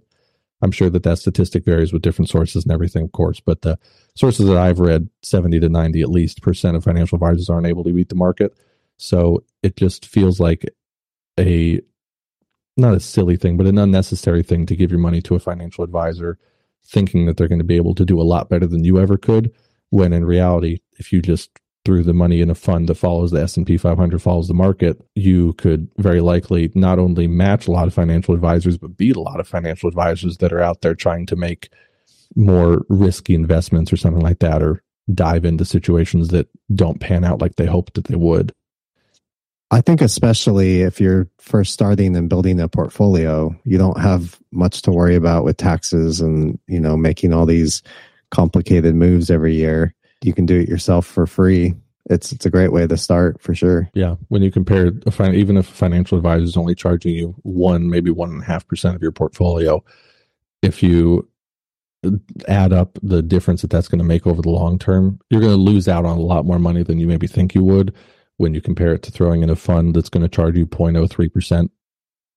I'm 0.62 0.71
sure 0.71 0.88
that 0.90 1.03
that 1.03 1.19
statistic 1.19 1.64
varies 1.64 1.92
with 1.92 2.03
different 2.03 2.31
sources 2.31 2.64
and 2.64 2.73
everything, 2.73 3.05
of 3.05 3.12
course. 3.12 3.40
But 3.40 3.62
the 3.62 3.79
sources 4.14 4.47
that 4.47 4.57
I've 4.57 4.81
read, 4.81 5.09
70 5.23 5.61
to 5.61 5.69
90 5.69 6.01
at 6.01 6.11
least 6.11 6.42
percent 6.42 6.77
of 6.77 6.85
financial 6.85 7.16
advisors 7.16 7.51
aren't 7.51 7.66
able 7.66 7.85
to 7.85 7.92
beat 7.92 8.09
the 8.09 8.14
market. 8.14 8.57
So 8.97 9.45
it 9.62 9.77
just 9.77 10.07
feels 10.07 10.40
like 10.40 10.64
a 11.38 11.81
not 12.79 12.95
a 12.95 13.01
silly 13.01 13.37
thing, 13.37 13.57
but 13.57 13.66
an 13.66 13.79
unnecessary 13.79 14.42
thing 14.42 14.66
to 14.66 14.77
give 14.77 14.90
your 14.90 15.01
money 15.01 15.23
to 15.23 15.35
a 15.35 15.40
financial 15.40 15.83
advisor, 15.83 16.38
thinking 16.85 17.27
that 17.27 17.37
they're 17.37 17.49
going 17.49 17.59
to 17.59 17.64
be 17.64 17.77
able 17.77 17.95
to 17.95 18.05
do 18.05 18.21
a 18.21 18.23
lot 18.23 18.49
better 18.51 18.66
than 18.66 18.85
you 18.85 18.99
ever 18.99 19.16
could. 19.16 19.53
When 19.90 20.12
in 20.12 20.25
reality, 20.25 20.81
if 20.99 21.12
you 21.12 21.23
just 21.23 21.51
threw 21.87 22.03
the 22.03 22.12
money 22.12 22.40
in 22.40 22.51
a 22.51 22.55
fund 22.55 22.88
that 22.88 22.96
follows 22.96 23.31
the 23.31 23.40
S&P 23.40 23.79
500 23.79 24.20
follows 24.20 24.49
the 24.49 24.55
market, 24.55 25.01
you 25.14 25.53
could 25.53 25.88
very 25.99 26.20
likely 26.20 26.70
not 26.75 26.99
only 26.99 27.29
match 27.29 27.68
a 27.68 27.70
lot 27.70 27.87
of 27.87 27.94
financial 27.94 28.35
advisors 28.35 28.77
but 28.77 28.96
beat 28.96 29.14
a 29.14 29.20
lot 29.20 29.38
of 29.38 29.46
financial 29.46 29.88
advisors 29.88 30.38
that 30.38 30.53
are 30.53 30.61
out 30.61 30.81
there 30.81 30.96
trying 30.96 31.25
to 31.27 31.37
make 31.37 31.70
more 32.35 32.85
risky 32.88 33.35
investments 33.35 33.92
or 33.92 33.96
something 33.96 34.22
like 34.22 34.40
that 34.40 34.62
or 34.62 34.83
dive 35.14 35.44
into 35.44 35.64
situations 35.64 36.29
that 36.29 36.49
don't 36.75 37.01
pan 37.01 37.25
out 37.25 37.40
like 37.40 37.55
they 37.55 37.66
hoped 37.66 37.94
that 37.94 38.07
they 38.07 38.16
would. 38.16 38.53
I 39.70 39.81
think 39.81 40.01
especially 40.01 40.83
if 40.83 41.01
you're 41.01 41.29
first 41.38 41.72
starting 41.72 42.16
and 42.16 42.29
building 42.29 42.61
a 42.61 42.68
portfolio, 42.68 43.55
you 43.64 43.79
don't 43.79 44.01
have 44.01 44.40
much 44.51 44.83
to 44.83 44.90
worry 44.90 45.14
about 45.14 45.44
with 45.44 45.57
taxes 45.57 46.20
and, 46.20 46.59
you 46.66 46.81
know, 46.81 46.96
making 46.96 47.33
all 47.33 47.46
these 47.46 47.83
complicated 48.31 48.96
moves 48.96 49.31
every 49.31 49.55
year 49.55 49.94
you 50.23 50.33
can 50.33 50.47
do 50.47 50.61
it 50.61 50.69
yourself 50.69 51.07
for 51.07 51.27
free 51.27 51.75
it's 52.09 52.33
it's 52.33 52.47
a 52.47 52.51
great 52.51 52.73
way 52.73 52.87
to 52.87 52.97
start 52.97 53.41
for 53.41 53.55
sure. 53.55 53.91
Yeah, 53.95 54.17
when 54.29 54.43
you 54.43 54.51
compare 54.51 54.87
even 54.87 55.57
if 55.57 55.69
a 55.69 55.73
financial 55.73 56.17
advisor 56.17 56.45
is 56.45 56.57
only 56.57 56.75
charging 56.75 57.15
you 57.15 57.35
one, 57.43 57.91
maybe 57.91 58.11
one 58.11 58.31
and 58.31 58.43
a 58.43 58.47
half 58.47 58.67
percent 58.67 58.95
of 58.95 59.03
your 59.03 59.13
portfolio, 59.13 59.85
if 60.63 60.83
you 60.83 61.29
add 62.47 62.73
up 62.73 62.99
the 63.03 63.23
difference 63.23 63.63
that 63.63 63.71
that's 63.71 63.89
going 63.89 63.99
to 63.99 64.05
make 64.05 64.27
over 64.27 64.41
the 64.41 64.51
long 64.51 64.79
term, 64.79 65.19
you're 65.31 65.41
going 65.41 65.53
to 65.53 65.57
lose 65.57 65.89
out 65.89 66.05
on 66.05 66.19
a 66.19 66.23
lot 66.23 66.45
more 66.45 66.61
money 66.61 66.85
than 66.85 66.99
you 66.99 67.09
maybe 67.09 67.27
think 67.27 67.55
you 67.55 67.65
would 67.65 67.93
when 68.37 68.55
you 68.55 68.61
compare 68.61 68.93
it 68.93 69.03
to 69.03 69.11
throwing 69.11 69.43
in 69.43 69.51
a 69.51 69.57
fund 69.57 69.97
that's 69.97 70.11
going 70.11 70.23
to 70.23 70.29
charge 70.29 70.57
you 70.57 70.67
0.03 70.67 71.33
percent 71.33 71.71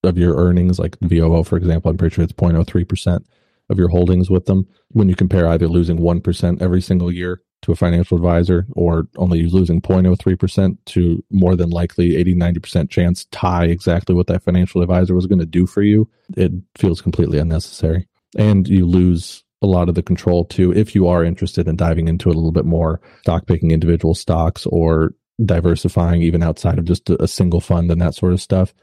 of 0.03 0.17
your 0.17 0.35
earnings, 0.37 0.79
like 0.79 0.97
VOO, 1.01 1.43
for 1.43 1.57
example. 1.57 1.91
I'm 1.91 1.97
pretty 1.97 2.15
sure 2.15 2.23
it's 2.23 2.33
0.03 2.33 2.87
percent 2.87 3.27
of 3.69 3.77
your 3.77 3.89
holdings 3.89 4.31
with 4.31 4.45
them. 4.45 4.67
When 4.93 5.09
you 5.09 5.15
compare 5.15 5.47
either 5.47 5.67
losing 5.67 5.97
one 5.97 6.21
percent 6.21 6.59
every 6.59 6.81
single 6.81 7.11
year 7.11 7.43
to 7.61 7.71
a 7.71 7.75
financial 7.75 8.17
advisor 8.17 8.65
or 8.73 9.07
only 9.17 9.43
losing 9.43 9.81
0.03% 9.81 10.77
to 10.85 11.23
more 11.29 11.55
than 11.55 11.69
likely 11.69 12.15
80 12.15 12.35
90% 12.35 12.89
chance 12.89 13.25
tie 13.31 13.65
exactly 13.65 14.15
what 14.15 14.27
that 14.27 14.43
financial 14.43 14.81
advisor 14.81 15.13
was 15.13 15.27
going 15.27 15.39
to 15.39 15.45
do 15.45 15.65
for 15.65 15.81
you 15.81 16.09
it 16.37 16.51
feels 16.75 17.01
completely 17.01 17.39
unnecessary. 17.39 18.07
And 18.37 18.67
you 18.67 18.85
lose 18.85 19.43
a 19.61 19.67
lot 19.67 19.89
of 19.89 19.95
the 19.95 20.03
control 20.03 20.45
too 20.45 20.71
if 20.73 20.95
you 20.95 21.07
are 21.07 21.23
interested 21.23 21.67
in 21.67 21.75
diving 21.75 22.07
into 22.07 22.29
a 22.29 22.33
little 22.33 22.51
bit 22.51 22.65
more 22.65 23.01
stock 23.21 23.45
picking 23.45 23.71
individual 23.71 24.15
stocks 24.15 24.65
or 24.67 25.13
diversifying 25.43 26.21
even 26.21 26.43
outside 26.43 26.79
of 26.79 26.85
just 26.85 27.09
a, 27.09 27.21
a 27.23 27.27
single 27.27 27.59
fund 27.59 27.91
and 27.91 28.01
that 28.01 28.15
sort 28.15 28.31
of 28.31 28.41
stuff 28.41 28.73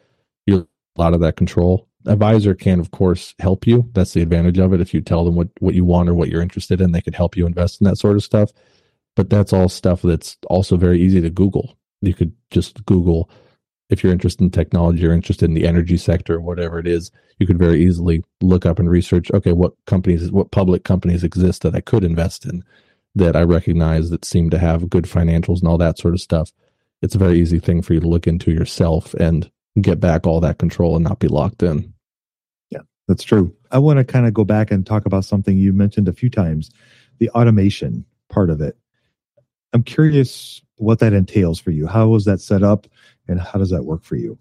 you 0.44 0.56
lose 0.56 0.66
a 0.96 1.00
lot 1.00 1.14
of 1.14 1.20
that 1.20 1.36
control 1.36 1.88
advisor 2.06 2.54
can 2.54 2.80
of 2.80 2.90
course 2.90 3.34
help 3.38 3.66
you. 3.66 3.88
That's 3.92 4.12
the 4.12 4.22
advantage 4.22 4.58
of 4.58 4.72
it. 4.72 4.80
If 4.80 4.94
you 4.94 5.00
tell 5.00 5.24
them 5.24 5.34
what 5.34 5.48
what 5.60 5.74
you 5.74 5.84
want 5.84 6.08
or 6.08 6.14
what 6.14 6.28
you're 6.28 6.42
interested 6.42 6.80
in 6.80 6.92
they 6.92 7.00
can 7.00 7.12
help 7.12 7.36
you 7.36 7.46
invest 7.46 7.80
in 7.80 7.86
that 7.86 7.98
sort 7.98 8.16
of 8.16 8.24
stuff. 8.24 8.50
But 9.14 9.30
that's 9.30 9.52
all 9.52 9.68
stuff 9.68 10.02
that's 10.02 10.36
also 10.48 10.76
very 10.76 11.00
easy 11.00 11.20
to 11.20 11.30
google. 11.30 11.76
You 12.02 12.14
could 12.14 12.32
just 12.50 12.84
google 12.86 13.30
if 13.88 14.02
you're 14.02 14.12
interested 14.12 14.42
in 14.42 14.50
technology 14.50 15.06
or 15.06 15.12
interested 15.12 15.44
in 15.48 15.54
the 15.54 15.66
energy 15.66 15.96
sector 15.96 16.34
or 16.34 16.40
whatever 16.40 16.78
it 16.78 16.88
is 16.88 17.12
you 17.38 17.46
could 17.46 17.58
very 17.58 17.84
easily 17.84 18.24
look 18.40 18.66
up 18.66 18.80
and 18.80 18.90
research 18.90 19.30
okay 19.32 19.52
what 19.52 19.74
companies 19.86 20.30
what 20.32 20.50
public 20.50 20.82
companies 20.82 21.22
exist 21.22 21.62
that 21.62 21.74
i 21.74 21.80
could 21.80 22.02
invest 22.02 22.44
in 22.44 22.64
that 23.16 23.34
i 23.34 23.42
recognize 23.42 24.10
that 24.10 24.24
seem 24.24 24.50
to 24.50 24.58
have 24.58 24.90
good 24.90 25.04
financials 25.04 25.60
and 25.60 25.68
all 25.68 25.78
that 25.78 25.98
sort 25.98 26.14
of 26.14 26.20
stuff. 26.20 26.52
It's 27.02 27.14
a 27.14 27.18
very 27.18 27.40
easy 27.40 27.58
thing 27.58 27.82
for 27.82 27.94
you 27.94 28.00
to 28.00 28.08
look 28.08 28.26
into 28.26 28.52
yourself 28.52 29.14
and 29.14 29.50
get 29.80 30.00
back 30.00 30.26
all 30.26 30.40
that 30.40 30.58
control 30.58 30.94
and 30.94 31.04
not 31.04 31.18
be 31.18 31.28
locked 31.28 31.62
in 31.62 31.92
that's 33.08 33.24
true. 33.24 33.54
I 33.70 33.78
want 33.78 33.98
to 33.98 34.04
kind 34.04 34.26
of 34.26 34.34
go 34.34 34.44
back 34.44 34.70
and 34.70 34.84
talk 34.84 35.06
about 35.06 35.24
something 35.24 35.56
you 35.56 35.72
mentioned 35.72 36.08
a 36.08 36.12
few 36.12 36.30
times 36.30 36.70
the 37.18 37.30
automation 37.30 38.04
part 38.28 38.50
of 38.50 38.60
it. 38.60 38.76
I'm 39.72 39.82
curious 39.82 40.60
what 40.76 40.98
that 40.98 41.12
entails 41.12 41.58
for 41.58 41.70
you. 41.70 41.86
How 41.86 42.08
was 42.08 42.24
that 42.24 42.40
set 42.40 42.62
up 42.62 42.86
and 43.28 43.40
how 43.40 43.58
does 43.58 43.70
that 43.70 43.84
work 43.84 44.04
for 44.04 44.16
you? 44.16 44.38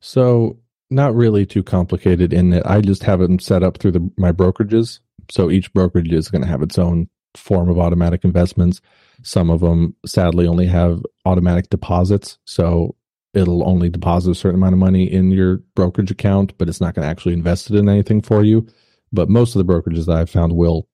So, 0.00 0.58
not 0.90 1.14
really 1.14 1.46
too 1.46 1.62
complicated 1.62 2.32
in 2.32 2.50
that 2.50 2.68
I 2.68 2.80
just 2.80 3.02
have 3.04 3.20
them 3.20 3.38
set 3.38 3.62
up 3.62 3.78
through 3.78 3.92
the, 3.92 4.10
my 4.16 4.32
brokerages. 4.32 5.00
So, 5.30 5.50
each 5.50 5.72
brokerage 5.72 6.12
is 6.12 6.28
going 6.28 6.42
to 6.42 6.48
have 6.48 6.62
its 6.62 6.78
own 6.78 7.08
form 7.36 7.68
of 7.68 7.78
automatic 7.78 8.24
investments. 8.24 8.80
Some 9.22 9.50
of 9.50 9.60
them 9.60 9.94
sadly 10.06 10.46
only 10.46 10.66
have 10.66 11.02
automatic 11.26 11.68
deposits. 11.70 12.38
So, 12.44 12.96
it'll 13.34 13.68
only 13.68 13.88
deposit 13.88 14.30
a 14.30 14.34
certain 14.34 14.58
amount 14.58 14.72
of 14.72 14.78
money 14.78 15.10
in 15.10 15.30
your 15.30 15.58
brokerage 15.74 16.10
account, 16.10 16.56
but 16.58 16.68
it's 16.68 16.80
not 16.80 16.94
going 16.94 17.04
to 17.04 17.10
actually 17.10 17.34
invest 17.34 17.70
it 17.70 17.76
in 17.76 17.88
anything 17.88 18.20
for 18.20 18.42
you. 18.42 18.66
But 19.12 19.28
most 19.28 19.54
of 19.54 19.64
the 19.64 19.72
brokerages 19.72 20.06
that 20.06 20.16
I've 20.16 20.30
found 20.30 20.54
will 20.54 20.88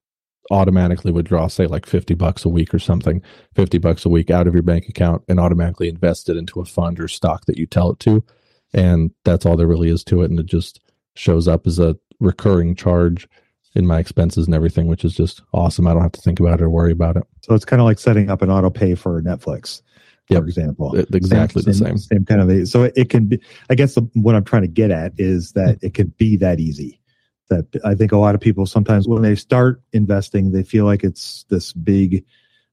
automatically 0.51 1.13
withdraw, 1.13 1.49
say, 1.49 1.67
like 1.67 1.87
50 1.87 2.15
bucks 2.15 2.45
a 2.45 2.49
week 2.49 2.73
or 2.73 2.79
something, 2.79 3.23
50 3.55 3.79
bucks 3.79 4.05
a 4.05 4.09
week 4.09 4.31
out 4.31 4.47
of 4.47 4.55
your 4.55 4.63
bank 4.63 4.89
account 4.89 5.23
and 5.29 5.41
automatically 5.41 5.89
invest 5.89 6.29
it 6.29 6.37
into 6.37 6.61
a 6.61 6.65
fund 6.65 7.01
or 7.01 7.09
stock 7.09 7.47
that 7.47 7.59
you 7.59 7.67
tell 7.67 7.91
it 7.91 7.99
to. 8.01 8.25
And 8.73 9.11
that's 9.25 9.47
all 9.47 9.57
there 9.57 9.67
really 9.67 9.89
is 9.89 10.05
to 10.05 10.23
it. 10.23 10.31
And 10.31 10.39
it 10.39 10.47
just 10.47 10.81
shows 11.15 11.49
up 11.49 11.67
as 11.67 11.79
a 11.79 11.97
recurring 12.21 12.75
charge 12.75 13.29
in 13.75 13.87
my 13.87 13.99
expenses 13.99 14.47
and 14.47 14.55
everything, 14.55 14.87
which 14.87 15.05
is 15.05 15.15
just 15.15 15.43
awesome. 15.53 15.87
I 15.87 15.93
don't 15.93 16.03
have 16.03 16.13
to 16.13 16.21
think 16.21 16.41
about 16.41 16.61
it 16.61 16.65
or 16.65 16.71
worry 16.71 16.93
about 16.93 17.17
it. 17.17 17.25
So 17.43 17.55
it's 17.55 17.65
kind 17.65 17.81
of 17.81 17.87
like 17.87 17.99
setting 17.99 18.31
up 18.31 18.43
an 18.43 18.51
auto 18.51 18.71
pay 18.71 18.95
for 18.95 19.21
Netflix 19.23 19.83
for 20.29 20.45
example. 20.45 20.97
Exactly 21.13 21.63
same, 21.63 21.73
the 21.73 21.79
same. 21.79 21.99
Same 21.99 22.25
kind 22.25 22.41
of. 22.41 22.49
A, 22.51 22.67
so 22.67 22.85
it 22.85 23.11
can 23.11 23.27
be. 23.27 23.41
I 23.71 23.75
guess 23.75 23.95
the, 23.95 24.03
what 24.15 24.35
I'm 24.35 24.45
trying 24.45 24.63
to 24.63 24.69
get 24.69 24.91
at 24.91 25.13
is 25.19 25.53
that 25.53 25.79
it 25.83 25.95
can 25.95 26.09
be 26.19 26.37
that 26.39 26.61
easy 26.61 27.01
that 27.49 27.67
I 27.85 27.95
think 27.95 28.13
a 28.13 28.17
lot 28.17 28.35
of 28.35 28.41
people 28.41 28.67
sometimes 28.67 29.07
when 29.07 29.23
they 29.23 29.37
start 29.37 29.81
investing, 29.93 30.51
they 30.51 30.63
feel 30.63 30.85
like 30.85 31.05
it's 31.05 31.45
this 31.49 31.73
big 31.73 32.25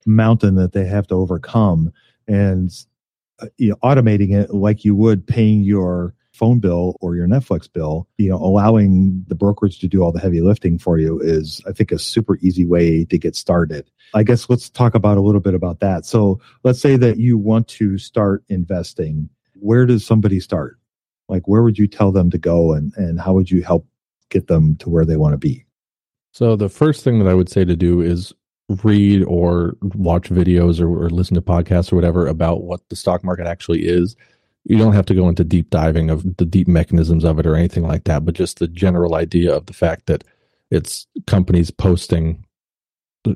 mountain 0.06 0.56
that 0.56 0.74
they 0.74 0.86
have 0.86 1.08
to 1.08 1.16
overcome. 1.16 1.94
And 2.28 2.72
uh, 3.39 3.48
you 3.58 3.70
know, 3.70 3.76
automating 3.84 4.34
it 4.34 4.54
like 4.54 4.86
you 4.86 4.96
would 4.96 5.28
paying 5.28 5.63
your 5.63 6.13
phone 6.34 6.60
bill 6.60 6.98
or 7.00 7.15
your 7.15 7.28
Netflix 7.28 7.72
bill, 7.72 8.08
you 8.17 8.30
know, 8.30 8.38
allowing 8.38 9.24
the 9.28 9.36
brokerage 9.36 9.80
to 9.80 9.88
do 9.88 10.02
all 10.02 10.12
the 10.12 10.19
heavy 10.19 10.41
lifting 10.41 10.78
for 10.78 10.98
you 10.98 11.19
is, 11.19 11.62
I 11.67 11.72
think, 11.72 11.91
a 11.91 12.00
super 12.00 12.38
easy 12.41 12.65
way 12.65 13.06
to 13.06 13.17
get 13.17 13.36
started. 13.36 13.89
I 14.13 14.24
guess 14.24 14.50
let's 14.50 14.69
talk 14.69 14.96
about 14.96 15.17
a 15.17 15.22
little 15.22 15.41
bit 15.41 15.54
about 15.54 15.80
that. 15.80 16.06
So 16.06 16.39
let's 16.63 16.80
say 16.80 16.98
that 16.98 17.17
you 17.17 17.38
want 17.38 17.67
to 17.69 17.98
start 17.98 18.43
investing. 18.50 19.30
Where 19.54 19.86
does 19.86 20.06
somebody 20.06 20.39
start? 20.39 20.80
Like, 21.30 21.48
where 21.48 21.63
would 21.63 21.78
you 21.78 21.88
tell 21.88 22.12
them 22.12 22.30
to 22.32 22.38
go 22.38 22.74
and, 22.74 22.93
and 22.98 23.19
how 23.19 23.34
would 23.34 23.50
you 23.50 23.63
help 23.63 23.88
get 24.30 24.48
them 24.48 24.76
to 24.78 24.89
where 24.89 25.06
they 25.06 25.17
want 25.17 25.34
to 25.34 25.38
be? 25.38 25.65
So 26.32 26.56
the 26.56 26.69
first 26.69 27.04
thing 27.04 27.19
that 27.19 27.28
I 27.28 27.36
would 27.36 27.50
say 27.50 27.63
to 27.63 27.76
do 27.76 28.02
is 28.02 28.34
read 28.84 29.24
or 29.26 29.76
watch 29.82 30.30
videos 30.30 30.80
or, 30.80 30.88
or, 30.88 31.10
listen 31.10 31.36
to 31.36 31.41
podcasts 31.41 31.91
or 31.91 31.96
whatever 31.96 32.28
about 32.28 32.63
what 32.63 32.82
the 32.89 32.96
stock 32.96 33.24
market 33.24 33.46
actually 33.46 33.86
is. 33.86 34.15
You 34.65 34.78
don't 34.78 34.93
have 34.93 35.06
to 35.08 35.15
go 35.15 35.28
into 35.28 35.43
deep 35.43 35.69
diving 35.69 36.10
of 36.10 36.38
the 36.38 36.45
deep 36.45 36.67
mechanisms 36.67 37.26
of 37.26 37.39
it 37.39 37.45
or 37.45 37.56
anything 37.56 37.84
like 37.84 38.06
that, 38.06 38.23
but 38.23 38.36
just 38.36 38.60
the 38.60 38.67
general 38.67 39.15
idea 39.15 39.54
of 39.54 39.65
the 39.65 39.73
fact 39.73 40.06
that 40.06 40.23
it's 40.71 41.06
companies 41.28 41.69
posting 41.69 42.45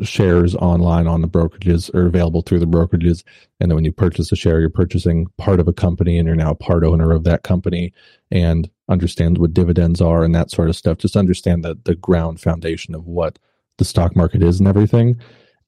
shares 0.04 0.56
online 0.56 1.08
on 1.08 1.22
the 1.22 1.28
brokerages 1.28 1.94
or 1.94 2.08
available 2.08 2.42
through 2.42 2.60
the 2.60 2.66
brokerages. 2.66 3.24
And 3.60 3.72
then 3.72 3.76
when 3.76 3.86
you 3.86 3.92
purchase 3.92 4.32
a 4.32 4.36
share, 4.36 4.60
you're 4.60 4.70
purchasing 4.70 5.28
part 5.38 5.60
of 5.60 5.68
a 5.68 5.74
company 5.74 6.18
and 6.18 6.28
you're 6.28 6.36
now 6.36 6.54
part 6.54 6.84
owner 6.84 7.12
of 7.12 7.24
that 7.24 7.44
company 7.44 7.94
and 8.30 8.70
understand 8.90 9.38
what 9.38 9.54
dividends 9.54 10.02
are 10.02 10.24
and 10.24 10.36
that 10.36 10.52
sort 10.52 10.70
of 10.70 10.76
stuff. 10.76 10.98
Just 10.98 11.16
understand 11.16 11.64
the, 11.64 11.78
the 11.86 11.96
ground 11.96 12.42
foundation 12.42 12.96
of 12.96 13.06
what 13.06 13.40
the 13.78 13.86
stock 13.86 14.16
market 14.16 14.44
is 14.44 14.60
and 14.60 14.68
everything. 14.68 15.20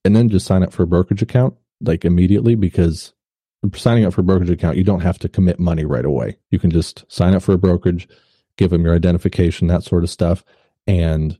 And 0.04 0.16
then 0.16 0.30
just 0.30 0.46
sign 0.46 0.64
up 0.64 0.74
for 0.74 0.84
a 0.84 0.88
brokerage 0.88 1.22
account 1.22 1.56
like 1.82 2.04
immediately 2.04 2.56
because 2.56 3.14
signing 3.74 4.06
up 4.06 4.14
for 4.14 4.22
a 4.22 4.24
brokerage 4.24 4.50
account, 4.50 4.78
you 4.78 4.84
don't 4.84 5.02
have 5.02 5.20
to 5.20 5.30
commit 5.30 5.60
money 5.60 5.86
right 5.86 6.06
away. 6.06 6.38
You 6.50 6.60
can 6.60 6.72
just 6.72 7.06
sign 7.12 7.36
up 7.36 7.44
for 7.44 7.54
a 7.54 7.58
brokerage, 7.58 8.08
give 8.58 8.70
them 8.72 8.84
your 8.84 8.96
identification, 8.96 9.68
that 9.68 9.84
sort 9.84 10.04
of 10.04 10.10
stuff, 10.10 10.44
and 10.88 11.38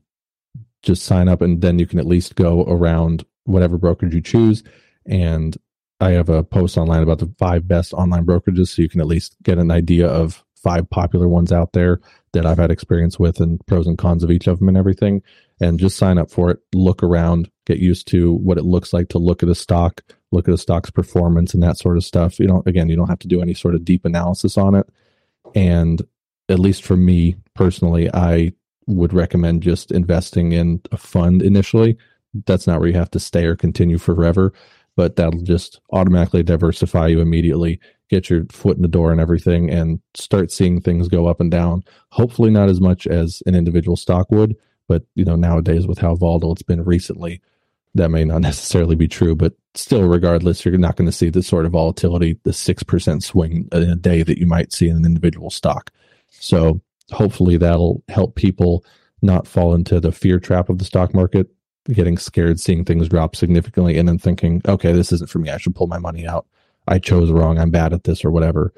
just 0.82 1.04
sign 1.04 1.28
up. 1.28 1.40
And 1.40 1.60
then 1.60 1.78
you 1.78 1.86
can 1.86 1.98
at 1.98 2.06
least 2.06 2.34
go 2.34 2.64
around 2.64 3.24
whatever 3.44 3.78
brokerage 3.78 4.14
you 4.14 4.20
choose. 4.20 4.62
And 5.06 5.56
I 6.00 6.10
have 6.12 6.28
a 6.28 6.42
post 6.42 6.78
online 6.78 7.02
about 7.02 7.18
the 7.18 7.32
five 7.38 7.66
best 7.68 7.92
online 7.92 8.24
brokerages 8.24 8.68
so 8.68 8.82
you 8.82 8.88
can 8.88 9.00
at 9.00 9.06
least 9.06 9.36
get 9.42 9.58
an 9.58 9.70
idea 9.70 10.06
of 10.06 10.44
five 10.56 10.88
popular 10.90 11.28
ones 11.28 11.52
out 11.52 11.72
there 11.72 12.00
that 12.32 12.46
I've 12.46 12.58
had 12.58 12.70
experience 12.70 13.18
with 13.18 13.40
and 13.40 13.64
pros 13.66 13.86
and 13.86 13.98
cons 13.98 14.22
of 14.22 14.30
each 14.30 14.46
of 14.46 14.58
them 14.58 14.68
and 14.68 14.76
everything. 14.76 15.22
And 15.60 15.78
just 15.78 15.96
sign 15.96 16.18
up 16.18 16.30
for 16.30 16.50
it, 16.50 16.58
look 16.74 17.02
around, 17.02 17.50
get 17.66 17.78
used 17.78 18.08
to 18.08 18.32
what 18.34 18.58
it 18.58 18.64
looks 18.64 18.92
like 18.92 19.08
to 19.10 19.18
look 19.18 19.42
at 19.42 19.48
a 19.48 19.54
stock, 19.54 20.02
look 20.32 20.48
at 20.48 20.54
a 20.54 20.58
stock's 20.58 20.90
performance 20.90 21.54
and 21.54 21.62
that 21.62 21.78
sort 21.78 21.96
of 21.96 22.04
stuff. 22.04 22.38
You 22.38 22.46
know, 22.46 22.62
again, 22.66 22.88
you 22.88 22.96
don't 22.96 23.08
have 23.08 23.18
to 23.20 23.28
do 23.28 23.42
any 23.42 23.54
sort 23.54 23.74
of 23.74 23.84
deep 23.84 24.04
analysis 24.04 24.56
on 24.56 24.74
it. 24.74 24.88
And 25.54 26.02
at 26.48 26.58
least 26.58 26.84
for 26.84 26.96
me 26.96 27.36
personally, 27.54 28.12
I 28.12 28.52
would 28.86 29.12
recommend 29.12 29.62
just 29.62 29.92
investing 29.92 30.52
in 30.52 30.80
a 30.92 30.96
fund 30.96 31.42
initially. 31.42 31.96
That's 32.46 32.66
not 32.66 32.80
where 32.80 32.88
you 32.88 32.94
have 32.94 33.10
to 33.12 33.20
stay 33.20 33.44
or 33.44 33.56
continue 33.56 33.98
forever, 33.98 34.52
but 34.96 35.16
that'll 35.16 35.42
just 35.42 35.80
automatically 35.92 36.42
diversify 36.42 37.08
you 37.08 37.20
immediately 37.20 37.80
get 38.08 38.28
your 38.28 38.44
foot 38.50 38.76
in 38.76 38.82
the 38.82 38.88
door 38.88 39.12
and 39.12 39.20
everything 39.20 39.70
and 39.70 40.00
start 40.14 40.50
seeing 40.50 40.80
things 40.80 41.08
go 41.08 41.26
up 41.26 41.40
and 41.40 41.50
down. 41.50 41.84
Hopefully 42.10 42.50
not 42.50 42.68
as 42.68 42.80
much 42.80 43.06
as 43.06 43.42
an 43.46 43.54
individual 43.54 43.96
stock 43.96 44.30
would, 44.30 44.56
but 44.88 45.04
you 45.14 45.24
know, 45.24 45.36
nowadays 45.36 45.86
with 45.86 45.98
how 45.98 46.16
volatile 46.16 46.52
it's 46.52 46.62
been 46.62 46.84
recently, 46.84 47.40
that 47.94 48.10
may 48.10 48.24
not 48.24 48.40
necessarily 48.42 48.96
be 48.96 49.08
true, 49.08 49.34
but 49.34 49.54
still 49.74 50.02
regardless, 50.02 50.64
you're 50.64 50.78
not 50.78 50.96
going 50.96 51.06
to 51.06 51.16
see 51.16 51.30
the 51.30 51.42
sort 51.42 51.66
of 51.66 51.72
volatility, 51.72 52.38
the 52.44 52.50
6% 52.50 53.22
swing 53.22 53.68
in 53.72 53.90
a 53.90 53.96
day 53.96 54.22
that 54.22 54.38
you 54.38 54.46
might 54.46 54.72
see 54.72 54.88
in 54.88 54.96
an 54.96 55.04
individual 55.04 55.50
stock. 55.50 55.90
So 56.28 56.80
hopefully 57.10 57.56
that'll 57.56 58.02
help 58.08 58.34
people 58.34 58.84
not 59.22 59.46
fall 59.46 59.74
into 59.74 60.00
the 60.00 60.12
fear 60.12 60.38
trap 60.38 60.68
of 60.68 60.78
the 60.78 60.84
stock 60.84 61.14
market, 61.14 61.48
getting 61.92 62.16
scared, 62.16 62.60
seeing 62.60 62.84
things 62.84 63.08
drop 63.08 63.36
significantly, 63.36 63.98
and 63.98 64.08
then 64.08 64.18
thinking, 64.18 64.62
okay, 64.66 64.92
this 64.92 65.12
isn't 65.12 65.30
for 65.30 65.38
me. 65.38 65.50
I 65.50 65.58
should 65.58 65.74
pull 65.74 65.86
my 65.86 65.98
money 65.98 66.26
out. 66.26 66.46
I 66.88 66.98
chose 66.98 67.30
wrong. 67.30 67.58
I'm 67.58 67.70
bad 67.70 67.92
at 67.92 68.04
this 68.04 68.24
or 68.24 68.30
whatever. 68.30 68.72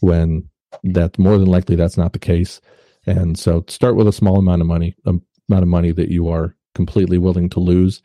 When 0.00 0.48
that 0.84 1.18
more 1.18 1.38
than 1.38 1.48
likely 1.48 1.76
that's 1.76 1.96
not 1.96 2.12
the 2.12 2.18
case. 2.18 2.60
And 3.06 3.38
so 3.38 3.64
start 3.68 3.96
with 3.96 4.06
a 4.06 4.12
small 4.12 4.38
amount 4.38 4.60
of 4.60 4.68
money, 4.68 4.94
um, 5.06 5.22
amount 5.48 5.62
of 5.62 5.68
money 5.68 5.92
that 5.92 6.10
you 6.10 6.28
are 6.28 6.54
completely 6.74 7.18
willing 7.18 7.48
to 7.50 7.60
lose, 7.60 8.02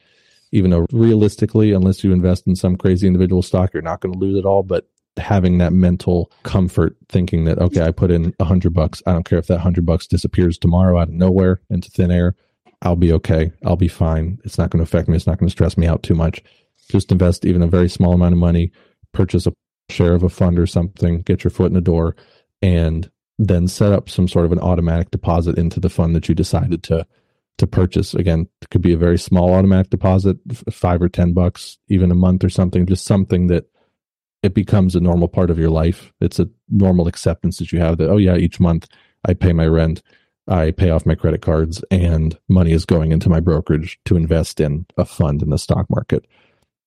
even 0.53 0.69
though 0.69 0.85
realistically, 0.91 1.71
unless 1.71 2.03
you 2.03 2.13
invest 2.13 2.45
in 2.45 2.55
some 2.55 2.77
crazy 2.77 3.07
individual 3.07 3.41
stock, 3.41 3.73
you're 3.73 3.81
not 3.81 4.01
going 4.01 4.13
to 4.13 4.19
lose 4.19 4.37
it 4.37 4.45
all. 4.45 4.61
But 4.61 4.87
having 5.17 5.57
that 5.57 5.73
mental 5.73 6.31
comfort 6.43 6.95
thinking 7.09 7.45
that, 7.45 7.57
okay, 7.57 7.81
I 7.81 7.91
put 7.91 8.11
in 8.11 8.35
a 8.39 8.45
hundred 8.45 8.73
bucks. 8.73 9.01
I 9.07 9.13
don't 9.13 9.25
care 9.25 9.39
if 9.39 9.47
that 9.47 9.59
hundred 9.59 9.87
bucks 9.87 10.05
disappears 10.05 10.59
tomorrow 10.59 10.99
out 10.99 11.09
of 11.09 11.15
nowhere 11.15 11.59
into 11.71 11.89
thin 11.89 12.11
air. 12.11 12.35
I'll 12.83 12.95
be 12.95 13.11
okay. 13.13 13.51
I'll 13.65 13.75
be 13.75 13.87
fine. 13.87 14.37
It's 14.45 14.59
not 14.59 14.69
going 14.69 14.77
to 14.77 14.83
affect 14.83 15.09
me. 15.09 15.15
It's 15.15 15.25
not 15.25 15.39
going 15.39 15.47
to 15.47 15.51
stress 15.51 15.75
me 15.75 15.87
out 15.87 16.03
too 16.03 16.15
much. 16.15 16.43
Just 16.89 17.11
invest 17.11 17.45
even 17.45 17.63
a 17.63 17.67
very 17.67 17.89
small 17.89 18.13
amount 18.13 18.33
of 18.33 18.39
money 18.39 18.71
purchase 19.11 19.47
a 19.47 19.53
share 19.89 20.13
of 20.13 20.21
a 20.21 20.29
fund 20.29 20.59
or 20.59 20.67
something, 20.67 21.21
get 21.23 21.43
your 21.43 21.51
foot 21.51 21.67
in 21.67 21.73
the 21.73 21.81
door, 21.81 22.15
and 22.61 23.09
then 23.39 23.67
set 23.67 23.91
up 23.91 24.07
some 24.09 24.27
sort 24.27 24.45
of 24.45 24.51
an 24.51 24.59
automatic 24.59 25.09
deposit 25.09 25.57
into 25.57 25.79
the 25.79 25.89
fund 25.89 26.15
that 26.15 26.29
you 26.29 26.35
decided 26.35 26.83
to 26.83 27.05
to 27.57 27.67
purchase. 27.67 28.13
Again, 28.13 28.47
it 28.61 28.69
could 28.69 28.81
be 28.81 28.93
a 28.93 28.97
very 28.97 29.17
small 29.17 29.53
automatic 29.53 29.89
deposit, 29.89 30.37
five 30.71 31.01
or 31.01 31.09
ten 31.09 31.33
bucks, 31.33 31.77
even 31.87 32.11
a 32.11 32.15
month 32.15 32.43
or 32.43 32.49
something, 32.49 32.85
just 32.85 33.05
something 33.05 33.47
that 33.47 33.65
it 34.41 34.53
becomes 34.53 34.95
a 34.95 34.99
normal 34.99 35.27
part 35.27 35.49
of 35.49 35.59
your 35.59 35.69
life. 35.69 36.11
It's 36.19 36.39
a 36.39 36.49
normal 36.69 37.07
acceptance 37.07 37.57
that 37.59 37.71
you 37.71 37.79
have 37.79 37.97
that, 37.97 38.09
oh 38.09 38.17
yeah, 38.17 38.35
each 38.35 38.59
month 38.59 38.87
I 39.25 39.33
pay 39.33 39.53
my 39.53 39.67
rent, 39.67 40.01
I 40.47 40.71
pay 40.71 40.89
off 40.89 41.05
my 41.05 41.15
credit 41.15 41.41
cards, 41.41 41.83
and 41.91 42.37
money 42.49 42.71
is 42.71 42.85
going 42.85 43.11
into 43.11 43.29
my 43.29 43.39
brokerage 43.39 43.99
to 44.05 44.17
invest 44.17 44.59
in 44.59 44.85
a 44.97 45.05
fund 45.05 45.41
in 45.41 45.49
the 45.49 45.57
stock 45.57 45.89
market. 45.89 46.25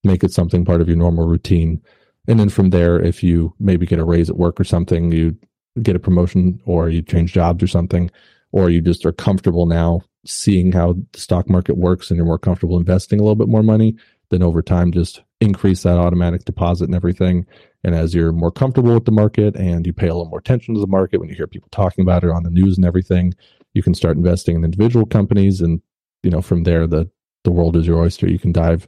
Make 0.04 0.22
it 0.22 0.32
something 0.32 0.64
part 0.64 0.80
of 0.80 0.88
your 0.88 0.98
normal 0.98 1.26
routine 1.26 1.80
and 2.28 2.40
then 2.40 2.48
from 2.48 2.70
there 2.70 3.00
if 3.00 3.22
you 3.22 3.54
maybe 3.58 3.86
get 3.86 3.98
a 3.98 4.04
raise 4.04 4.28
at 4.28 4.36
work 4.36 4.60
or 4.60 4.64
something 4.64 5.12
you 5.12 5.36
get 5.82 5.96
a 5.96 6.00
promotion 6.00 6.60
or 6.64 6.88
you 6.88 7.02
change 7.02 7.32
jobs 7.32 7.62
or 7.62 7.66
something 7.66 8.10
or 8.56 8.70
you 8.70 8.80
just 8.80 9.04
are 9.04 9.12
comfortable 9.12 9.66
now 9.66 10.00
seeing 10.24 10.72
how 10.72 10.94
the 11.12 11.20
stock 11.20 11.48
market 11.48 11.76
works 11.76 12.10
and 12.10 12.16
you're 12.16 12.26
more 12.26 12.38
comfortable 12.38 12.78
investing 12.78 13.20
a 13.20 13.22
little 13.22 13.36
bit 13.36 13.48
more 13.48 13.62
money 13.62 13.94
then 14.30 14.42
over 14.42 14.62
time 14.62 14.90
just 14.90 15.22
increase 15.40 15.82
that 15.82 15.98
automatic 15.98 16.44
deposit 16.44 16.86
and 16.86 16.94
everything. 16.94 17.46
And 17.84 17.94
as 17.94 18.12
you're 18.12 18.32
more 18.32 18.50
comfortable 18.50 18.94
with 18.94 19.04
the 19.04 19.12
market 19.12 19.54
and 19.54 19.86
you 19.86 19.92
pay 19.92 20.08
a 20.08 20.14
little 20.14 20.30
more 20.30 20.40
attention 20.40 20.74
to 20.74 20.80
the 20.80 20.88
market 20.88 21.20
when 21.20 21.28
you 21.28 21.36
hear 21.36 21.46
people 21.46 21.68
talking 21.70 22.02
about 22.02 22.24
it 22.24 22.30
on 22.30 22.42
the 22.42 22.50
news 22.50 22.76
and 22.76 22.84
everything 22.84 23.34
you 23.74 23.82
can 23.82 23.94
start 23.94 24.16
investing 24.16 24.56
in 24.56 24.64
individual 24.64 25.06
companies 25.06 25.60
and 25.60 25.82
you 26.22 26.30
know 26.30 26.40
from 26.40 26.64
there 26.64 26.86
the 26.86 27.08
the 27.44 27.52
world 27.52 27.76
is 27.76 27.86
your 27.86 28.00
oyster. 28.00 28.28
You 28.28 28.38
can 28.38 28.52
dive 28.52 28.86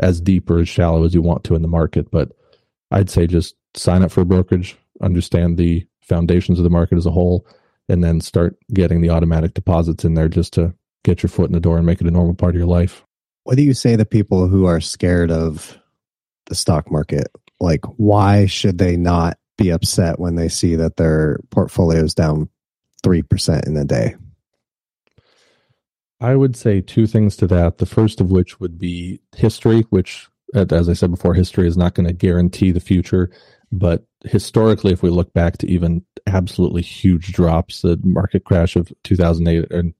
as 0.00 0.20
deep 0.20 0.50
or 0.50 0.58
as 0.58 0.68
shallow 0.68 1.04
as 1.04 1.14
you 1.14 1.22
want 1.22 1.44
to 1.44 1.54
in 1.54 1.62
the 1.62 1.68
market. 1.68 2.10
But 2.10 2.32
I'd 2.90 3.08
say 3.08 3.26
just 3.26 3.54
sign 3.74 4.02
up 4.02 4.10
for 4.10 4.20
a 4.20 4.26
brokerage, 4.26 4.76
understand 5.00 5.56
the 5.56 5.86
foundations 6.02 6.58
of 6.58 6.64
the 6.64 6.70
market 6.70 6.98
as 6.98 7.06
a 7.06 7.10
whole, 7.10 7.46
and 7.90 8.04
then 8.04 8.20
start 8.20 8.56
getting 8.72 9.00
the 9.00 9.10
automatic 9.10 9.54
deposits 9.54 10.04
in 10.04 10.14
there 10.14 10.28
just 10.28 10.52
to 10.54 10.74
get 11.04 11.22
your 11.22 11.30
foot 11.30 11.48
in 11.48 11.52
the 11.52 11.60
door 11.60 11.76
and 11.76 11.86
make 11.86 12.00
it 12.00 12.06
a 12.06 12.10
normal 12.10 12.34
part 12.34 12.54
of 12.54 12.58
your 12.58 12.68
life. 12.68 13.04
What 13.44 13.56
do 13.56 13.62
you 13.62 13.74
say 13.74 13.96
to 13.96 14.04
people 14.04 14.48
who 14.48 14.66
are 14.66 14.80
scared 14.80 15.30
of 15.30 15.78
the 16.46 16.54
stock 16.54 16.90
market? 16.90 17.28
Like, 17.58 17.84
why 17.96 18.46
should 18.46 18.78
they 18.78 18.96
not 18.96 19.38
be 19.58 19.70
upset 19.70 20.20
when 20.20 20.36
they 20.36 20.48
see 20.48 20.76
that 20.76 20.96
their 20.96 21.40
portfolio 21.50 22.02
is 22.02 22.14
down 22.14 22.48
3% 23.04 23.66
in 23.66 23.76
a 23.76 23.84
day? 23.84 24.14
I 26.20 26.36
would 26.36 26.54
say 26.54 26.80
two 26.82 27.06
things 27.06 27.36
to 27.38 27.46
that. 27.48 27.78
The 27.78 27.86
first 27.86 28.20
of 28.20 28.30
which 28.30 28.60
would 28.60 28.78
be 28.78 29.20
history, 29.34 29.82
which 29.90 30.28
as 30.54 30.88
I 30.88 30.92
said 30.92 31.10
before, 31.10 31.34
history 31.34 31.66
is 31.66 31.76
not 31.76 31.94
going 31.94 32.06
to 32.06 32.12
guarantee 32.12 32.72
the 32.72 32.80
future. 32.80 33.30
But 33.72 34.04
historically, 34.24 34.92
if 34.92 35.02
we 35.02 35.10
look 35.10 35.32
back 35.32 35.58
to 35.58 35.70
even 35.70 36.04
absolutely 36.26 36.82
huge 36.82 37.32
drops, 37.32 37.82
the 37.82 37.98
market 38.02 38.44
crash 38.44 38.76
of 38.76 38.92
2008 39.04 39.70
and 39.70 39.94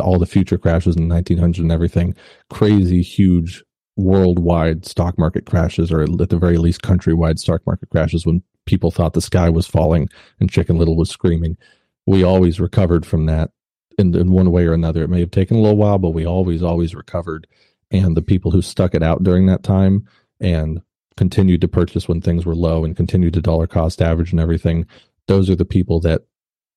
all 0.00 0.18
the 0.18 0.26
future 0.26 0.58
crashes 0.58 0.96
in 0.96 1.08
1900 1.08 1.62
and 1.62 1.72
everything, 1.72 2.14
crazy, 2.50 3.02
huge 3.02 3.64
worldwide 3.96 4.84
stock 4.84 5.18
market 5.18 5.46
crashes, 5.46 5.90
or 5.90 6.02
at 6.02 6.28
the 6.28 6.38
very 6.38 6.58
least, 6.58 6.82
countrywide 6.82 7.38
stock 7.38 7.62
market 7.66 7.88
crashes 7.90 8.24
when 8.24 8.42
people 8.66 8.90
thought 8.90 9.14
the 9.14 9.20
sky 9.20 9.48
was 9.48 9.66
falling 9.66 10.08
and 10.38 10.50
Chicken 10.50 10.76
Little 10.76 10.96
was 10.96 11.10
screaming. 11.10 11.56
We 12.06 12.22
always 12.22 12.60
recovered 12.60 13.04
from 13.06 13.26
that 13.26 13.50
in, 13.98 14.14
in 14.14 14.30
one 14.30 14.52
way 14.52 14.66
or 14.66 14.74
another. 14.74 15.02
It 15.02 15.10
may 15.10 15.20
have 15.20 15.30
taken 15.30 15.56
a 15.56 15.60
little 15.60 15.76
while, 15.76 15.98
but 15.98 16.10
we 16.10 16.26
always, 16.26 16.62
always 16.62 16.94
recovered 16.94 17.46
and 17.90 18.16
the 18.16 18.22
people 18.22 18.50
who 18.50 18.62
stuck 18.62 18.94
it 18.94 19.02
out 19.02 19.22
during 19.22 19.46
that 19.46 19.62
time 19.62 20.06
and 20.40 20.82
continued 21.16 21.60
to 21.60 21.68
purchase 21.68 22.08
when 22.08 22.20
things 22.20 22.44
were 22.44 22.54
low 22.54 22.84
and 22.84 22.96
continued 22.96 23.34
to 23.34 23.40
dollar 23.40 23.66
cost 23.66 24.02
average 24.02 24.30
and 24.30 24.40
everything 24.40 24.86
those 25.26 25.50
are 25.50 25.56
the 25.56 25.64
people 25.64 26.00
that 26.00 26.22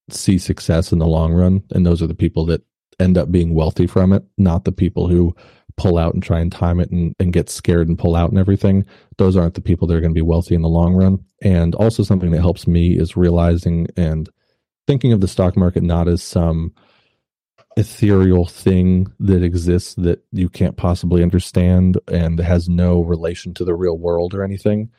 see 0.10 0.38
success 0.38 0.92
in 0.92 1.00
the 1.00 1.08
long 1.08 1.34
run 1.34 1.64
and 1.72 1.86
those 1.86 2.02
are 2.02 2.08
the 2.08 2.16
people 2.16 2.46
that 2.46 2.64
end 3.00 3.18
up 3.18 3.32
being 3.32 3.54
wealthy 3.54 3.88
from 3.88 4.14
it, 4.14 4.24
not 4.38 4.66
the 4.66 4.72
people 4.72 5.08
who 5.08 5.36
pull 5.78 5.98
out 5.98 6.14
and 6.14 6.22
try 6.22 6.40
and 6.40 6.52
time 6.52 6.80
it 6.80 6.92
and, 6.92 7.16
and 7.20 7.32
get 7.32 7.50
scared 7.50 7.88
and 7.88 7.98
pull 7.98 8.16
out 8.16 8.30
and 8.30 8.38
everything. 8.38 8.86
Those 9.18 9.38
aren't 9.38 9.54
the 9.54 9.62
people 9.62 9.88
that 9.88 9.96
are 9.96 10.02
going 10.02 10.12
to 10.12 10.18
be 10.18 10.22
wealthy 10.22 10.56
in 10.56 10.62
the 10.62 10.68
long 10.68 10.94
run. 10.94 11.24
And 11.42 11.74
also 11.76 12.04
something 12.04 12.32
that 12.32 12.42
helps 12.42 12.68
me 12.68 12.98
is 12.98 13.16
realizing 13.16 13.88
and 13.96 14.30
thinking 14.88 15.14
of 15.14 15.22
the 15.22 15.28
stock 15.28 15.56
market 15.56 15.84
not 15.84 16.08
as 16.08 16.22
some 16.22 16.74
ethereal 17.80 18.46
thing 18.46 19.10
that 19.22 19.42
exists 19.42 19.96
that 19.96 20.22
you 20.34 20.50
can't 20.50 20.76
possibly 20.76 21.24
understand 21.24 21.98
and 22.10 22.38
has 22.40 22.68
no 22.68 23.02
relation 23.02 23.54
to 23.54 23.64
the 23.64 23.74
real 23.74 23.98
world 23.98 24.34
or 24.34 24.44
anything. 24.44 24.90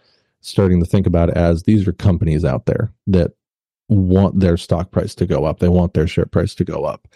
Starting 0.41 0.81
to 0.81 0.87
think 0.87 1.07
about 1.07 1.29
it 1.29 1.37
as 1.37 1.65
these 1.65 1.87
are 1.87 1.93
companies 1.93 2.43
out 2.43 2.65
there 2.65 2.91
that 3.07 3.33
want 3.89 4.41
their 4.41 4.57
stock 4.57 4.91
price 4.91 5.15
to 5.15 5.27
go 5.27 5.45
up. 5.45 5.59
They 5.59 5.69
want 5.69 5.93
their 5.93 6.07
share 6.07 6.25
price 6.25 6.55
to 6.55 6.65
go 6.65 6.85
up. 6.85 7.07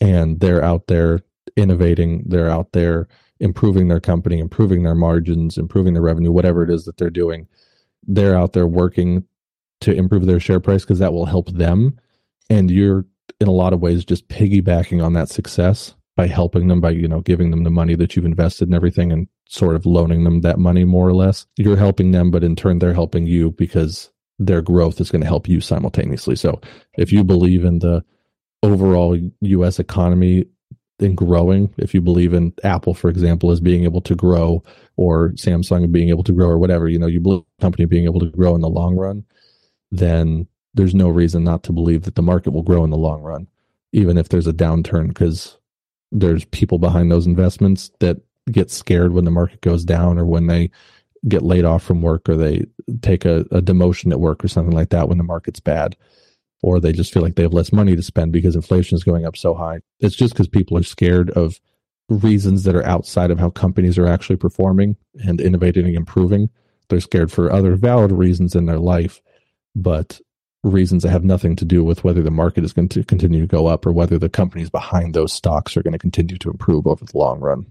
And 0.00 0.38
they're 0.38 0.62
out 0.62 0.86
there 0.86 1.20
innovating. 1.56 2.22
They're 2.26 2.48
out 2.48 2.70
there 2.70 3.08
improving 3.40 3.88
their 3.88 4.00
company, 4.00 4.38
improving 4.38 4.84
their 4.84 4.94
margins, 4.94 5.58
improving 5.58 5.94
their 5.94 6.02
revenue, 6.02 6.30
whatever 6.30 6.62
it 6.62 6.70
is 6.70 6.84
that 6.84 6.98
they're 6.98 7.10
doing. 7.10 7.48
They're 8.06 8.36
out 8.36 8.52
there 8.52 8.68
working 8.68 9.24
to 9.80 9.92
improve 9.92 10.26
their 10.26 10.38
share 10.38 10.60
price 10.60 10.82
because 10.82 11.00
that 11.00 11.12
will 11.12 11.26
help 11.26 11.50
them. 11.50 11.98
And 12.48 12.70
you're 12.70 13.06
in 13.40 13.48
a 13.48 13.52
lot 13.52 13.72
of 13.72 13.80
ways 13.80 14.04
just 14.04 14.28
piggybacking 14.28 15.04
on 15.04 15.12
that 15.14 15.28
success 15.28 15.94
by 16.16 16.26
helping 16.26 16.68
them 16.68 16.80
by 16.80 16.90
you 16.90 17.08
know 17.08 17.20
giving 17.20 17.50
them 17.50 17.64
the 17.64 17.70
money 17.70 17.94
that 17.94 18.14
you've 18.14 18.24
invested 18.24 18.68
and 18.68 18.74
everything 18.74 19.12
and 19.12 19.28
sort 19.48 19.74
of 19.74 19.86
loaning 19.86 20.24
them 20.24 20.42
that 20.42 20.58
money 20.58 20.84
more 20.84 21.08
or 21.08 21.14
less. 21.14 21.46
You're 21.56 21.76
helping 21.76 22.10
them 22.10 22.30
but 22.30 22.44
in 22.44 22.56
turn 22.56 22.78
they're 22.78 22.94
helping 22.94 23.26
you 23.26 23.52
because 23.52 24.10
their 24.38 24.62
growth 24.62 25.00
is 25.00 25.10
going 25.10 25.20
to 25.20 25.26
help 25.26 25.48
you 25.48 25.60
simultaneously. 25.60 26.36
So 26.36 26.60
if 26.96 27.12
you 27.12 27.24
believe 27.24 27.64
in 27.64 27.78
the 27.80 28.04
overall 28.62 29.18
US 29.40 29.78
economy 29.78 30.44
in 30.98 31.14
growing 31.14 31.72
if 31.78 31.94
you 31.94 32.00
believe 32.02 32.34
in 32.34 32.52
Apple 32.62 32.92
for 32.92 33.08
example 33.08 33.50
as 33.50 33.60
being 33.60 33.84
able 33.84 34.02
to 34.02 34.14
grow 34.14 34.62
or 34.96 35.30
Samsung 35.30 35.90
being 35.90 36.10
able 36.10 36.24
to 36.24 36.32
grow 36.32 36.48
or 36.48 36.58
whatever 36.58 36.88
you 36.88 36.98
know 36.98 37.06
you 37.06 37.20
believe 37.20 37.42
company 37.60 37.86
being 37.86 38.04
able 38.04 38.20
to 38.20 38.26
grow 38.26 38.54
in 38.54 38.60
the 38.60 38.68
long 38.68 38.96
run 38.96 39.24
then 39.90 40.46
there's 40.74 40.94
no 40.94 41.08
reason 41.08 41.44
not 41.44 41.62
to 41.64 41.72
believe 41.72 42.02
that 42.02 42.14
the 42.14 42.22
market 42.22 42.52
will 42.52 42.62
grow 42.62 42.84
in 42.84 42.90
the 42.90 42.96
long 42.96 43.22
run, 43.22 43.48
even 43.92 44.16
if 44.16 44.28
there's 44.28 44.46
a 44.46 44.52
downturn, 44.52 45.08
because 45.08 45.58
there's 46.12 46.44
people 46.46 46.78
behind 46.78 47.10
those 47.10 47.26
investments 47.26 47.90
that 48.00 48.18
get 48.50 48.70
scared 48.70 49.12
when 49.12 49.24
the 49.24 49.30
market 49.30 49.60
goes 49.60 49.84
down 49.84 50.18
or 50.18 50.24
when 50.24 50.46
they 50.46 50.70
get 51.28 51.42
laid 51.42 51.64
off 51.64 51.82
from 51.82 52.02
work 52.02 52.28
or 52.28 52.36
they 52.36 52.64
take 53.02 53.24
a, 53.24 53.40
a 53.50 53.60
demotion 53.60 54.10
at 54.10 54.20
work 54.20 54.42
or 54.44 54.48
something 54.48 54.74
like 54.74 54.88
that 54.90 55.08
when 55.08 55.18
the 55.18 55.24
market's 55.24 55.60
bad 55.60 55.96
or 56.62 56.80
they 56.80 56.92
just 56.92 57.12
feel 57.12 57.22
like 57.22 57.36
they 57.36 57.42
have 57.42 57.52
less 57.52 57.72
money 57.72 57.96
to 57.96 58.02
spend 58.02 58.32
because 58.32 58.56
inflation 58.56 58.96
is 58.96 59.04
going 59.04 59.24
up 59.24 59.36
so 59.36 59.54
high. 59.54 59.80
It's 59.98 60.16
just 60.16 60.34
because 60.34 60.48
people 60.48 60.76
are 60.76 60.82
scared 60.82 61.30
of 61.30 61.60
reasons 62.08 62.64
that 62.64 62.74
are 62.74 62.84
outside 62.86 63.30
of 63.30 63.38
how 63.38 63.50
companies 63.50 63.96
are 63.98 64.06
actually 64.06 64.36
performing 64.36 64.96
and 65.24 65.40
innovating 65.40 65.86
and 65.86 65.96
improving. 65.96 66.50
They're 66.88 67.00
scared 67.00 67.30
for 67.30 67.52
other 67.52 67.76
valid 67.76 68.12
reasons 68.12 68.54
in 68.54 68.66
their 68.66 68.78
life, 68.78 69.20
but 69.74 70.20
reasons 70.62 71.02
that 71.02 71.10
have 71.10 71.24
nothing 71.24 71.56
to 71.56 71.64
do 71.64 71.82
with 71.82 72.04
whether 72.04 72.22
the 72.22 72.30
market 72.30 72.64
is 72.64 72.72
going 72.72 72.88
to 72.88 73.04
continue 73.04 73.40
to 73.40 73.46
go 73.46 73.66
up 73.66 73.86
or 73.86 73.92
whether 73.92 74.18
the 74.18 74.28
companies 74.28 74.68
behind 74.68 75.14
those 75.14 75.32
stocks 75.32 75.76
are 75.76 75.82
going 75.82 75.92
to 75.92 75.98
continue 75.98 76.36
to 76.36 76.50
improve 76.50 76.86
over 76.86 77.04
the 77.04 77.16
long 77.16 77.40
run. 77.40 77.70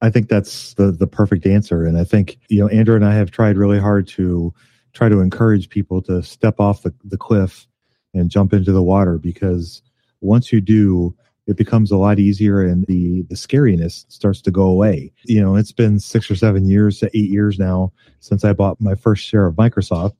I 0.00 0.10
think 0.10 0.28
that's 0.28 0.74
the 0.74 0.92
the 0.92 1.06
perfect 1.06 1.44
answer 1.44 1.84
and 1.84 1.98
I 1.98 2.04
think 2.04 2.38
you 2.48 2.60
know 2.60 2.68
Andrew 2.68 2.96
and 2.96 3.04
I 3.04 3.14
have 3.14 3.30
tried 3.30 3.56
really 3.56 3.80
hard 3.80 4.06
to 4.08 4.54
try 4.92 5.08
to 5.08 5.20
encourage 5.20 5.68
people 5.68 6.02
to 6.02 6.22
step 6.22 6.58
off 6.58 6.82
the, 6.82 6.94
the 7.04 7.18
cliff 7.18 7.66
and 8.14 8.30
jump 8.30 8.52
into 8.52 8.72
the 8.72 8.82
water 8.82 9.18
because 9.18 9.82
once 10.20 10.52
you 10.52 10.60
do 10.60 11.14
it 11.46 11.56
becomes 11.56 11.90
a 11.90 11.96
lot 11.96 12.18
easier 12.18 12.62
and 12.62 12.86
the 12.86 13.22
the 13.22 13.34
scariness 13.34 14.06
starts 14.08 14.40
to 14.42 14.50
go 14.50 14.62
away. 14.62 15.12
You 15.24 15.42
know, 15.42 15.56
it's 15.56 15.72
been 15.72 15.98
6 15.98 16.30
or 16.30 16.36
7 16.36 16.64
years 16.64 17.00
to 17.00 17.08
8 17.08 17.30
years 17.30 17.58
now 17.58 17.92
since 18.20 18.44
I 18.44 18.52
bought 18.52 18.80
my 18.80 18.94
first 18.94 19.24
share 19.24 19.46
of 19.46 19.56
Microsoft 19.56 20.14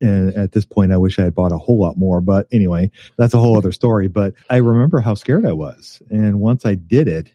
and 0.00 0.34
at 0.34 0.52
this 0.52 0.64
point, 0.64 0.92
I 0.92 0.96
wish 0.96 1.18
I 1.18 1.24
had 1.24 1.34
bought 1.34 1.52
a 1.52 1.58
whole 1.58 1.78
lot 1.78 1.96
more. 1.96 2.20
But 2.20 2.46
anyway, 2.52 2.90
that's 3.16 3.34
a 3.34 3.38
whole 3.38 3.56
other 3.56 3.72
story. 3.72 4.08
But 4.08 4.34
I 4.50 4.56
remember 4.56 5.00
how 5.00 5.14
scared 5.14 5.46
I 5.46 5.52
was. 5.52 6.02
And 6.10 6.40
once 6.40 6.66
I 6.66 6.74
did 6.74 7.08
it, 7.08 7.32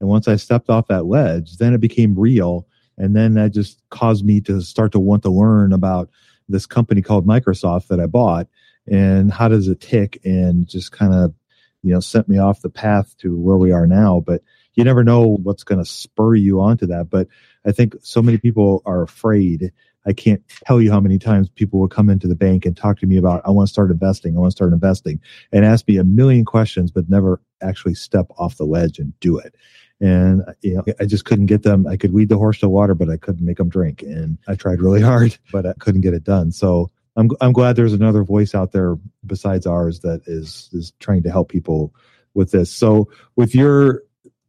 and 0.00 0.08
once 0.08 0.28
I 0.28 0.36
stepped 0.36 0.70
off 0.70 0.88
that 0.88 1.06
ledge, 1.06 1.56
then 1.56 1.74
it 1.74 1.80
became 1.80 2.18
real. 2.18 2.66
And 2.98 3.16
then 3.16 3.34
that 3.34 3.52
just 3.52 3.82
caused 3.90 4.24
me 4.24 4.40
to 4.42 4.60
start 4.60 4.92
to 4.92 5.00
want 5.00 5.22
to 5.22 5.30
learn 5.30 5.72
about 5.72 6.10
this 6.48 6.66
company 6.66 7.02
called 7.02 7.26
Microsoft 7.26 7.88
that 7.88 8.00
I 8.00 8.06
bought 8.06 8.46
and 8.86 9.32
how 9.32 9.48
does 9.48 9.68
it 9.68 9.80
tick 9.80 10.20
and 10.24 10.68
just 10.68 10.92
kind 10.92 11.12
of, 11.12 11.34
you 11.82 11.92
know, 11.92 12.00
sent 12.00 12.28
me 12.28 12.38
off 12.38 12.62
the 12.62 12.70
path 12.70 13.16
to 13.18 13.36
where 13.36 13.56
we 13.56 13.72
are 13.72 13.86
now. 13.86 14.22
But 14.24 14.42
you 14.74 14.84
never 14.84 15.02
know 15.02 15.38
what's 15.42 15.64
going 15.64 15.82
to 15.82 15.90
spur 15.90 16.34
you 16.34 16.60
onto 16.60 16.86
that. 16.86 17.10
But 17.10 17.28
I 17.66 17.72
think 17.72 17.96
so 18.02 18.22
many 18.22 18.38
people 18.38 18.82
are 18.86 19.02
afraid 19.02 19.72
I 20.06 20.12
can't 20.12 20.42
tell 20.64 20.80
you 20.80 20.90
how 20.90 21.00
many 21.00 21.18
times 21.18 21.48
people 21.48 21.80
will 21.80 21.88
come 21.88 22.08
into 22.08 22.28
the 22.28 22.36
bank 22.36 22.64
and 22.64 22.76
talk 22.76 22.98
to 23.00 23.06
me 23.06 23.16
about, 23.16 23.42
I 23.44 23.50
want 23.50 23.68
to 23.68 23.72
start 23.72 23.90
investing. 23.90 24.36
I 24.36 24.40
want 24.40 24.52
to 24.52 24.56
start 24.56 24.72
investing 24.72 25.20
and 25.52 25.64
ask 25.64 25.86
me 25.88 25.96
a 25.96 26.04
million 26.04 26.44
questions, 26.44 26.90
but 26.90 27.08
never 27.08 27.40
actually 27.60 27.94
step 27.94 28.26
off 28.38 28.56
the 28.56 28.64
ledge 28.64 28.98
and 28.98 29.18
do 29.20 29.38
it. 29.38 29.54
And, 30.00 30.42
you 30.60 30.74
know, 30.74 30.84
I 31.00 31.06
just 31.06 31.24
couldn't 31.24 31.46
get 31.46 31.62
them. 31.62 31.86
I 31.86 31.96
could 31.96 32.12
lead 32.12 32.28
the 32.28 32.38
horse 32.38 32.60
to 32.60 32.68
water, 32.68 32.94
but 32.94 33.10
I 33.10 33.16
couldn't 33.16 33.44
make 33.44 33.56
them 33.56 33.68
drink. 33.68 34.02
And 34.02 34.38
I 34.46 34.54
tried 34.54 34.80
really 34.80 35.00
hard, 35.02 35.36
but 35.50 35.66
I 35.66 35.72
couldn't 35.78 36.02
get 36.02 36.14
it 36.14 36.24
done. 36.24 36.52
So 36.52 36.90
I'm, 37.16 37.30
I'm 37.40 37.52
glad 37.52 37.76
there's 37.76 37.94
another 37.94 38.22
voice 38.22 38.54
out 38.54 38.72
there 38.72 38.96
besides 39.24 39.66
ours 39.66 40.00
that 40.00 40.22
is, 40.26 40.68
is 40.72 40.92
trying 41.00 41.22
to 41.24 41.30
help 41.30 41.48
people 41.48 41.94
with 42.34 42.52
this. 42.52 42.70
So 42.70 43.08
with 43.34 43.54
your 43.54 44.02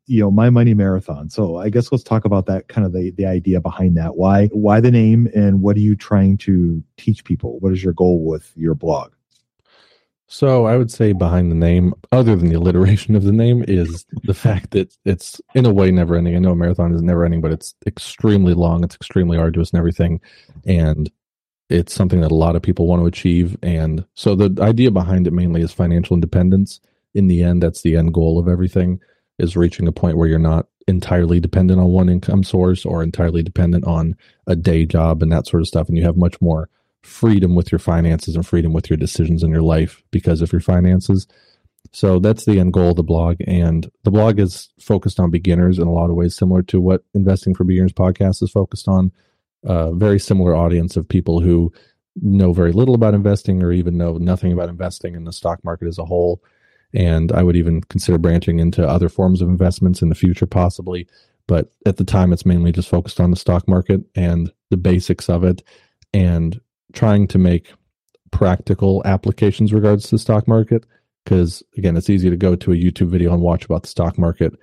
you 0.08 0.22
know 0.22 0.32
my 0.32 0.50
money 0.50 0.74
marathon. 0.74 1.30
So 1.30 1.58
i 1.58 1.70
guess 1.70 1.91
let's 1.91 2.04
talk 2.04 2.26
about 2.26 2.46
that 2.48 2.70
kind 2.70 2.88
of 2.88 2.93
the, 2.93 3.12
the 3.12 3.26
idea 3.26 3.60
behind 3.62 3.98
that. 3.98 4.15
Why 4.15 4.48
why 4.48 4.80
the 4.80 4.91
name 4.91 5.30
and 5.36 5.62
what 5.62 5.76
are 5.76 5.82
you 5.82 5.96
trying 5.96 6.38
to 6.39 6.82
teach 6.96 7.24
people? 7.24 7.60
What 7.60 7.74
is 7.74 7.84
your 7.84 7.93
goal 7.93 8.24
with 8.24 8.52
your 8.56 8.74
blog? 8.74 9.12
So 10.30 10.65
i 10.65 10.78
would 10.78 10.91
say 10.91 11.12
behind 11.12 11.52
the 11.52 11.56
name 11.56 11.93
other 12.12 12.36
than 12.36 12.50
the 12.50 12.56
alliteration 12.56 13.15
of 13.15 13.24
the 13.24 13.32
name 13.32 13.63
is 13.67 14.06
the 14.24 14.34
fact 14.34 14.72
that 14.72 14.96
it's 15.06 15.39
in 15.54 15.65
a 15.65 15.74
way 15.74 15.91
never 15.91 16.15
ending. 16.15 16.36
I 16.36 16.39
know 16.39 16.52
a 16.52 16.56
marathon 16.56 16.93
is 16.93 17.04
never 17.04 17.26
ending 17.26 17.41
but 17.41 17.52
it's 17.52 17.76
extremely 17.86 18.54
long 18.54 18.84
it's 18.84 18.96
extremely 18.96 19.38
arduous 19.38 19.72
and 19.72 19.78
everything. 19.78 20.22
And 20.65 21.12
it's 21.70 21.93
something 21.93 22.22
that 22.22 22.32
a 22.32 22.36
lot 22.36 22.56
of 22.56 22.62
people 22.62 22.88
want 22.88 23.02
to 23.02 23.08
achieve. 23.08 23.58
And 23.62 24.06
so 24.13 24.36
the 24.36 24.62
idea 24.63 24.89
behind 24.89 25.28
it 25.28 25.34
mainly 25.34 25.62
is 25.62 25.74
financial 25.74 26.13
independence. 26.13 26.80
In 27.13 27.28
the 27.28 27.43
end 27.43 27.62
that's 27.62 27.82
the 27.82 27.98
end 27.98 28.13
goal 28.13 28.39
of 28.39 28.48
everything 28.48 29.02
is 29.39 29.58
reaching 29.58 29.88
a 29.88 29.91
point 29.91 30.17
where 30.17 30.28
you're 30.28 30.39
not 30.39 30.67
entirely 30.88 31.39
dependent 31.39 31.80
on 31.80 31.88
one 31.88 32.10
income 32.10 32.43
source 32.43 32.86
or 32.86 33.04
entirely 33.04 33.43
dependent 33.43 33.86
on 33.86 34.15
a 34.47 34.56
day 34.56 34.86
job 34.86 35.21
and 35.21 35.32
that 35.32 35.45
sort 35.45 35.62
of 35.62 35.67
stuff. 35.67 35.88
And 35.88 35.97
you 35.97 36.04
have 36.04 36.17
much 36.17 36.39
more 36.41 36.69
freedom 37.04 37.56
with 37.56 37.71
your 37.71 37.80
finances 37.80 38.36
and 38.36 38.45
freedom 38.45 38.73
with 38.73 38.89
your 38.89 38.97
decisions 38.97 39.43
in 39.43 39.52
your 39.52 39.62
life 39.62 40.02
because 40.12 40.41
of 40.41 40.52
your 40.52 40.62
finances. 40.62 41.28
So 41.93 42.19
that's 42.19 42.45
the 42.45 42.60
end 42.60 42.73
goal 42.73 42.91
of 42.91 42.95
the 42.95 43.04
blog. 43.04 43.38
And 43.47 43.89
the 44.04 44.12
blog 44.12 44.39
is 44.39 44.69
focused 44.80 45.19
on 45.19 45.32
beginners 45.32 45.80
in 45.80 45.88
a 45.88 45.93
lot 45.93 46.10
of 46.10 46.15
ways, 46.15 46.36
similar 46.36 46.62
to 46.63 46.82
what 46.82 47.04
Investing 47.13 47.54
for 47.54 47.63
Beginners 47.63 47.93
podcast 47.93 48.43
is 48.43 48.52
focused 48.52 48.88
on. 48.88 49.12
A 49.63 49.93
very 49.93 50.19
similar 50.19 50.56
audience 50.56 50.95
of 50.95 51.08
people 51.08 51.39
who 51.39 51.71
know 52.21 52.54
very 52.54 52.71
little 52.71 52.95
about 52.95 53.13
investing 53.13 53.62
or 53.62 53.71
even 53.71 53.97
know 53.97 54.17
nothing 54.17 54.52
about 54.52 54.69
investing 54.69 55.15
in 55.15 55.23
the 55.23 55.34
stock 55.34 55.63
market 55.63 55.88
as 55.88 55.97
a 55.97 56.06
whole 56.06 56.41
and 56.93 57.32
I 57.32 57.43
would 57.43 57.56
even 57.56 57.82
consider 57.82 58.17
branching 58.17 58.60
into 58.60 58.88
other 58.88 59.10
forms 59.10 59.41
of 59.41 59.50
investments 59.50 60.02
in 60.02 60.10
the 60.10 60.15
future, 60.15 60.45
possibly. 60.45 61.08
But 61.47 61.71
at 61.86 61.97
the 61.97 62.04
time, 62.04 62.34
it's 62.34 62.45
mainly 62.45 62.71
just 62.71 62.89
focused 62.89 63.19
on 63.19 63.32
the 63.32 63.38
stock 63.38 63.67
market 63.67 64.02
and 64.15 64.52
the 64.69 64.78
basics 64.78 65.30
of 65.30 65.43
it, 65.43 65.63
and 66.13 66.60
trying 66.93 67.28
to 67.28 67.38
make 67.38 67.71
practical 68.32 69.02
applications 69.06 69.71
regards 69.71 70.06
to 70.06 70.15
the 70.15 70.19
stock 70.19 70.47
market. 70.47 70.86
Because 71.23 71.63
again, 71.78 71.97
it's 71.97 72.10
easy 72.10 72.30
to 72.30 72.38
go 72.38 72.56
to 72.56 72.71
a 72.71 72.76
YouTube 72.76 73.08
video 73.08 73.34
and 73.34 73.41
watch 73.41 73.65
about 73.65 73.84
the 73.84 73.89
stock 73.89 74.17
market, 74.17 74.54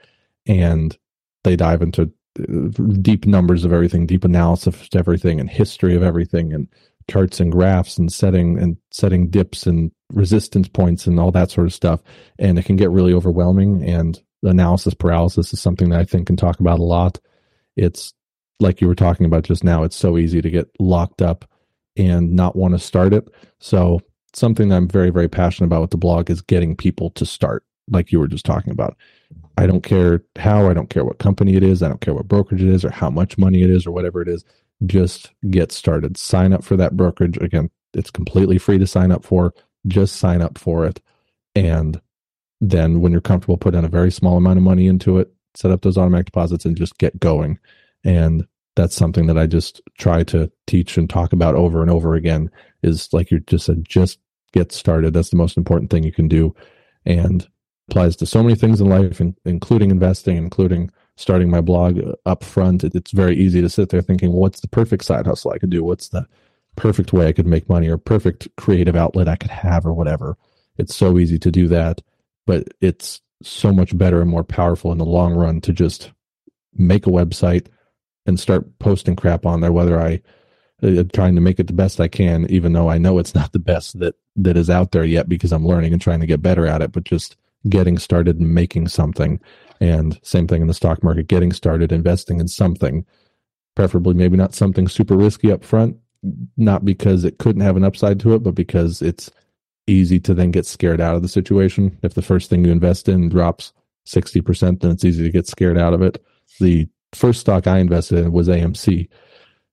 and 0.47 0.97
they 1.43 1.57
dive 1.57 1.83
into 1.83 2.11
uh, 2.39 2.69
deep 3.01 3.27
numbers 3.27 3.65
of 3.65 3.73
everything, 3.73 4.07
deep 4.07 4.25
analysis 4.25 4.67
of 4.67 4.89
everything, 4.95 5.41
and 5.41 5.51
history 5.51 5.95
of 5.95 6.03
everything, 6.03 6.53
and 6.53 6.69
charts 7.09 7.41
and 7.41 7.53
graphs 7.53 7.99
and 7.99 8.13
setting 8.13 8.59
and 8.59 8.77
setting 8.91 9.29
dips 9.29 9.67
and 9.67 9.91
resistance 10.15 10.69
points 10.69 11.07
and 11.07 11.19
all 11.19 11.31
that 11.31 11.51
sort 11.51 11.67
of 11.67 11.73
stuff 11.73 12.01
and 12.39 12.59
it 12.59 12.65
can 12.65 12.77
get 12.77 12.91
really 12.91 13.13
overwhelming 13.13 13.83
and 13.85 14.23
analysis 14.43 14.95
paralysis 14.95 15.53
is 15.53 15.61
something 15.61 15.91
that 15.91 16.01
i 16.01 16.05
think 16.05 16.27
can 16.27 16.37
talk 16.37 16.61
about 16.61 16.79
a 16.79 16.83
lot 16.85 17.19
it's 17.77 18.13
like 18.61 18.81
you 18.81 18.87
were 18.87 18.95
talking 18.95 19.27
about 19.27 19.45
just 19.45 19.65
now 19.65 19.83
it's 19.83 19.97
so 19.97 20.19
easy 20.19 20.41
to 20.41 20.51
get 20.51 20.69
locked 20.79 21.23
up 21.23 21.45
and 21.97 22.33
not 22.33 22.57
want 22.57 22.73
to 22.75 22.79
start 22.79 23.13
it 23.13 23.27
so 23.59 24.01
something 24.35 24.69
that 24.69 24.77
i'm 24.77 24.89
very 24.89 25.11
very 25.11 25.29
passionate 25.29 25.67
about 25.67 25.81
with 25.81 25.91
the 25.91 25.97
blog 25.97 26.31
is 26.31 26.43
getting 26.43 26.77
people 26.77 27.11
to 27.11 27.25
start 27.25 27.65
like 27.91 28.13
you 28.13 28.19
were 28.19 28.29
just 28.29 28.45
talking 28.45 28.73
about 28.73 28.97
i 29.57 29.67
don't 29.67 29.83
care 29.83 30.23
how 30.37 30.69
i 30.69 30.75
don't 30.75 30.91
care 30.91 31.05
what 31.05 31.19
company 31.19 31.57
it 31.57 31.63
is 31.63 31.83
i 31.83 31.89
don't 31.89 32.01
care 32.01 32.15
what 32.15 32.29
brokerage 32.29 32.63
it 32.63 32.69
is 32.69 32.85
or 32.85 32.91
how 32.91 33.11
much 33.11 33.39
money 33.39 33.63
it 33.63 33.71
is 33.71 33.87
or 33.87 33.93
whatever 33.93 34.21
it 34.21 34.29
is 34.29 34.45
just 34.87 35.33
get 35.51 35.73
started. 35.73 36.17
Sign 36.17 36.53
up 36.53 36.65
for 36.65 36.77
that 36.77 36.97
brokerage. 36.97 37.37
Again, 37.39 37.71
it's 37.95 38.11
completely 38.11 38.59
free 38.59 38.79
to 38.79 38.87
sign 38.87 39.11
up 39.11 39.25
for. 39.25 39.55
Just 39.87 40.17
sign 40.17 40.41
up 40.41 40.59
for 40.59 40.87
it 40.87 41.01
and 41.55 42.01
then 42.61 43.01
when 43.01 43.13
you're 43.13 43.21
comfortable, 43.21 43.57
put 43.57 43.75
in 43.75 43.85
a 43.85 43.89
very 43.89 44.11
small 44.11 44.37
amount 44.37 44.59
of 44.59 44.63
money 44.63 44.87
into 44.87 45.19
it, 45.19 45.33
set 45.55 45.71
up 45.71 45.83
those 45.83 45.99
automatic 45.99 46.27
deposits 46.27 46.65
and 46.65 46.77
just 46.77 46.99
get 46.99 47.19
going. 47.21 47.59
And 48.05 48.47
that's 48.77 48.97
something 48.97 49.27
that 49.27 49.39
I 49.39 49.47
just 49.47 49.81
try 49.99 50.25
to 50.25 50.51
teach 50.67 50.97
and 50.97 51.09
talk 51.09 51.33
about 51.33 51.55
over 51.55 51.83
and 51.83 51.91
over 51.91 52.15
again 52.15 52.51
is 52.83 53.13
like 53.13 53.31
you 53.31 53.41
just 53.41 53.67
said, 53.67 53.85
just 53.89 54.19
get 54.53 54.73
started. 54.73 55.15
That's 55.15 55.31
the 55.31 55.37
most 55.37 55.57
important 55.57 55.91
thing 55.91 56.03
you 56.03 56.13
can 56.13 56.29
do. 56.29 56.55
And 57.07 57.47
applies 57.89 58.17
to 58.17 58.27
so 58.27 58.43
many 58.43 58.55
things 58.55 58.81
in 58.81 58.89
life, 58.89 59.21
in, 59.21 59.37
including 59.45 59.91
investing, 59.91 60.37
including 60.37 60.91
starting 61.17 61.51
my 61.51 61.61
blog 61.61 62.01
up 62.27 62.43
front. 62.43 62.83
It, 62.83 62.95
it's 62.95 63.13
very 63.13 63.37
easy 63.37 63.61
to 63.61 63.69
sit 63.69 63.91
there 63.91 64.01
thinking, 64.01 64.31
well, 64.31 64.41
what's 64.41 64.61
the 64.61 64.69
perfect 64.69 65.05
side 65.05 65.27
hustle 65.27 65.53
I 65.53 65.59
could 65.59 65.71
do? 65.71 65.85
What's 65.85 66.09
the 66.09 66.27
perfect 66.77 67.13
way 67.13 67.27
I 67.27 67.33
could 67.33 67.47
make 67.47 67.69
money 67.69 67.89
or 67.89 67.99
perfect 67.99 68.49
creative 68.57 68.97
outlet 68.97 69.29
I 69.29 69.37
could 69.37 69.51
have 69.51 69.87
or 69.87 69.93
whatever? 69.93 70.37
It's 70.77 70.95
so 70.95 71.19
easy 71.19 71.39
to 71.39 71.51
do 71.51 71.69
that, 71.69 72.01
but 72.47 72.69
it's 72.81 73.21
so 73.43 73.73
much 73.73 73.97
better 73.97 74.21
and 74.21 74.31
more 74.31 74.45
powerful 74.45 74.93
in 74.93 74.99
the 74.99 75.05
long 75.05 75.35
run 75.35 75.61
to 75.63 75.73
just 75.73 76.13
make 76.75 77.07
a 77.07 77.11
website 77.11 77.67
and 78.27 78.41
start 78.41 78.79
posting 78.79 79.17
crap 79.17 79.47
on 79.47 79.61
there, 79.61 79.73
whether 79.73 80.01
I 80.01 80.23
uh, 80.83 81.05
trying 81.13 81.35
to 81.35 81.41
make 81.41 81.61
it 81.61 81.67
the 81.67 81.73
best 81.73 82.01
I 82.01 82.09
can, 82.09 82.51
even 82.51 82.73
though 82.73 82.91
I 82.91 82.99
know 82.99 83.19
it's 83.19 83.35
not 83.35 83.53
the 83.53 83.59
best 83.59 83.99
that 84.01 84.17
that 84.37 84.57
is 84.57 84.69
out 84.69 84.91
there 84.91 85.05
yet 85.05 85.29
because 85.29 85.53
I'm 85.53 85.67
learning 85.67 85.93
and 85.93 86.03
trying 86.03 86.21
to 86.21 86.27
get 86.27 86.43
better 86.43 86.67
at 86.67 86.83
it. 86.83 86.93
But 86.93 87.05
just 87.05 87.37
getting 87.69 87.99
started 87.99 88.41
and 88.41 88.55
making 88.55 88.89
something, 88.89 89.41
and 89.81 90.19
same 90.23 90.47
thing 90.47 90.63
in 90.63 90.69
the 90.69 90.75
stock 90.75 91.03
market, 91.03 91.29
getting 91.29 91.53
started 91.53 91.93
investing 91.93 92.41
in 92.41 92.49
something, 92.49 93.07
preferably 93.75 94.15
maybe 94.15 94.37
not 94.37 94.55
something 94.55 94.89
super 94.89 95.17
risky 95.17 95.53
up 95.53 95.65
front, 95.65 95.97
not 96.57 96.85
because 96.85 97.25
it 97.25 97.39
couldn't 97.39 97.63
have 97.63 97.77
an 97.77 97.85
upside 97.85 98.21
to 98.21 98.35
it, 98.35 98.43
but 98.43 98.55
because 98.55 99.03
it's 99.03 99.31
easy 99.87 100.19
to 100.21 100.35
then 100.35 100.51
get 100.51 100.67
scared 100.67 101.01
out 101.01 101.17
of 101.17 101.23
the 101.23 101.29
situation. 101.29 101.97
If 102.03 102.15
the 102.15 102.23
first 102.23 102.51
thing 102.51 102.65
you 102.65 102.73
invest 102.73 103.09
in 103.09 103.29
drops 103.29 103.73
60%, 104.07 104.81
then 104.81 104.91
it's 104.91 105.05
easy 105.05 105.23
to 105.25 105.31
get 105.31 105.47
scared 105.47 105.79
out 105.79 105.95
of 105.95 106.03
it. 106.03 106.25
The 106.61 106.89
first 107.13 107.41
stock 107.41 107.67
I 107.67 107.79
invested 107.79 108.19
in 108.19 108.33
was 108.33 108.49
AMC. 108.49 109.09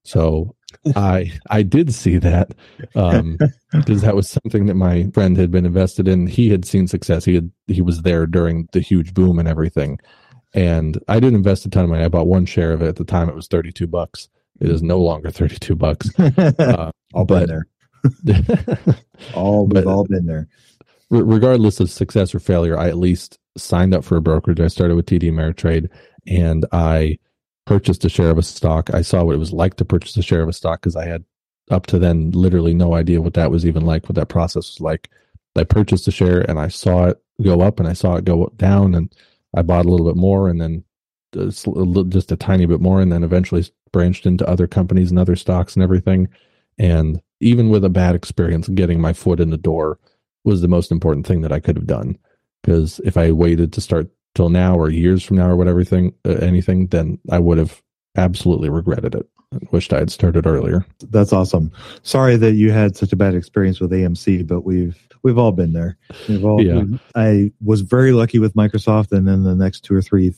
So 0.04 0.56
I 0.96 1.32
I 1.50 1.64
did 1.64 1.94
see 1.94 2.18
that 2.18 2.54
um, 2.96 3.38
because 3.72 4.02
that 4.02 4.16
was 4.16 4.30
something 4.30 4.66
that 4.66 4.76
my 4.76 5.10
friend 5.14 5.38
had 5.38 5.52
been 5.52 5.66
invested 5.66 6.08
in. 6.08 6.28
He 6.28 6.50
had 6.50 6.66
seen 6.66 6.88
success. 6.88 7.26
He 7.26 7.36
had 7.36 7.52
he 7.68 7.82
was 7.82 8.02
there 8.02 8.26
during 8.26 8.68
the 8.72 8.80
huge 8.80 9.14
boom 9.14 9.38
and 9.38 9.48
everything. 9.48 10.00
And 10.54 11.02
I 11.08 11.20
didn't 11.20 11.36
invest 11.36 11.66
a 11.66 11.70
ton 11.70 11.86
of 11.86 11.90
money. 11.90 12.04
I 12.04 12.10
bought 12.10 12.28
one 12.28 12.46
share 12.46 12.74
of 12.74 12.82
it 12.82 12.88
at 12.88 12.96
the 12.98 13.06
time. 13.06 13.30
It 13.30 13.36
was 13.36 13.48
thirty 13.48 13.72
two 13.72 13.88
bucks. 13.88 14.28
It 14.62 14.70
is 14.70 14.84
no 14.84 15.00
longer 15.00 15.32
thirty 15.32 15.58
two 15.58 15.76
bucks. 15.76 16.10
Uh, 16.38 16.92
all 17.14 17.26
been 17.26 17.48
there. 17.48 17.68
all 19.36 19.68
we've 19.68 19.88
all 19.88 20.06
been 20.06 20.26
there. 20.26 20.48
Regardless 21.10 21.80
of 21.80 21.90
success 21.90 22.34
or 22.34 22.40
failure, 22.40 22.78
I 22.78 22.88
at 22.88 22.98
least 22.98 23.38
signed 23.58 23.94
up 23.94 24.06
for 24.06 24.16
a 24.16 24.22
brokerage. 24.22 24.62
I 24.62 24.68
started 24.68 24.96
with 24.96 25.08
TD 25.08 25.24
Ameritrade, 25.24 25.90
and 26.26 26.66
I 26.72 27.18
purchased 27.66 28.06
a 28.06 28.10
share 28.10 28.30
of 28.30 28.38
a 28.38 28.44
stock. 28.44 28.94
I 28.94 29.02
saw 29.02 29.24
what 29.24 29.36
it 29.36 29.40
was 29.40 29.52
like 29.52 29.76
to 29.76 29.86
purchase 29.86 30.16
a 30.16 30.22
share 30.22 30.42
of 30.42 30.50
a 30.50 30.54
stock 30.54 30.82
because 30.82 30.96
I 30.96 31.06
had 31.06 31.26
up 31.70 31.88
to 31.88 32.00
then 32.00 32.32
literally 32.32 32.74
no 32.74 32.94
idea 32.94 33.22
what 33.22 33.34
that 33.34 33.52
was 33.52 33.66
even 33.66 33.86
like, 33.86 34.08
what 34.08 34.16
that 34.16 34.30
process 34.30 34.74
was 34.74 34.82
like. 34.82 35.10
I 35.56 35.64
purchased 35.64 36.08
a 36.08 36.12
share 36.12 36.42
and 36.50 36.60
I 36.60 36.70
saw 36.70 37.08
it 37.08 37.22
go 37.42 37.62
up 37.62 37.80
and 37.80 37.88
I 37.88 37.94
saw 37.94 38.16
it 38.16 38.26
go 38.26 38.52
down 38.56 38.96
and 38.96 39.14
I 39.56 39.62
bought 39.64 39.86
a 39.86 39.90
little 39.90 40.06
bit 40.06 40.16
more 40.16 40.50
and 40.50 40.62
then 40.62 40.84
just 42.10 42.32
a 42.32 42.36
tiny 42.36 42.66
bit 42.66 42.82
more 42.82 43.02
and 43.02 43.12
then 43.12 43.24
eventually 43.24 43.66
branched 43.92 44.26
into 44.26 44.48
other 44.48 44.68
companies 44.68 45.10
and 45.10 45.20
other 45.20 45.36
stocks 45.36 45.76
and 45.76 45.84
everything. 45.84 46.28
And 46.78 47.22
even 47.40 47.70
with 47.70 47.84
a 47.84 47.90
bad 47.90 48.16
experience, 48.16 48.68
getting 48.70 49.00
my 49.00 49.14
foot 49.14 49.40
in 49.40 49.50
the 49.50 49.58
door 49.58 50.00
was 50.44 50.62
the 50.62 50.68
most 50.68 50.92
important 50.92 51.28
thing 51.28 51.42
that 51.42 51.52
I 51.52 51.60
could 51.60 51.76
have 51.76 51.88
done. 51.88 52.18
Because 52.62 53.00
if 53.04 53.18
I 53.18 53.32
waited 53.32 53.74
to 53.74 53.82
start 53.82 54.10
till 54.36 54.50
now 54.50 54.76
or 54.78 54.90
years 54.90 55.24
from 55.24 55.38
now 55.38 55.50
or 55.50 55.56
whatever 55.56 55.84
thing, 55.84 56.14
uh, 56.26 56.32
anything, 56.34 56.88
then 56.88 57.20
I 57.30 57.40
would 57.40 57.58
have 57.58 57.82
absolutely 58.18 58.70
regretted 58.70 59.16
it. 59.16 59.28
Wished 59.72 59.92
I 59.92 60.00
had 60.00 60.12
started 60.12 60.48
earlier. 60.48 60.86
That's 61.10 61.34
awesome. 61.34 61.72
Sorry 62.04 62.38
that 62.38 62.54
you 62.54 62.72
had 62.72 62.96
such 62.96 63.12
a 63.12 63.18
bad 63.18 63.36
experience 63.36 63.82
with 63.82 63.92
AMC, 63.92 64.48
but 64.48 64.62
we've 64.62 64.98
we've 65.24 65.38
all 65.38 65.52
been 65.52 65.74
there. 65.74 65.98
We've 66.30 66.46
all. 66.46 66.64
Yeah. 66.64 66.84
I 67.16 67.52
was 67.62 67.82
very 67.82 68.14
lucky 68.14 68.40
with 68.40 68.54
Microsoft, 68.54 69.12
and 69.12 69.28
then 69.28 69.44
the 69.44 69.56
next 69.56 69.82
two 69.82 69.94
or 69.94 70.02
three 70.02 70.34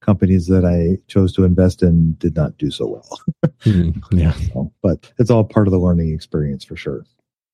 companies 0.00 0.46
that 0.46 0.64
I 0.64 0.98
chose 1.08 1.32
to 1.34 1.44
invest 1.44 1.82
in 1.82 2.14
did 2.14 2.36
not 2.36 2.56
do 2.58 2.70
so 2.70 2.86
well. 2.86 3.20
mm, 3.60 4.02
yeah, 4.12 4.32
so, 4.52 4.72
but 4.82 5.12
it's 5.18 5.30
all 5.30 5.44
part 5.44 5.66
of 5.66 5.72
the 5.72 5.78
learning 5.78 6.12
experience 6.12 6.64
for 6.64 6.76
sure. 6.76 7.04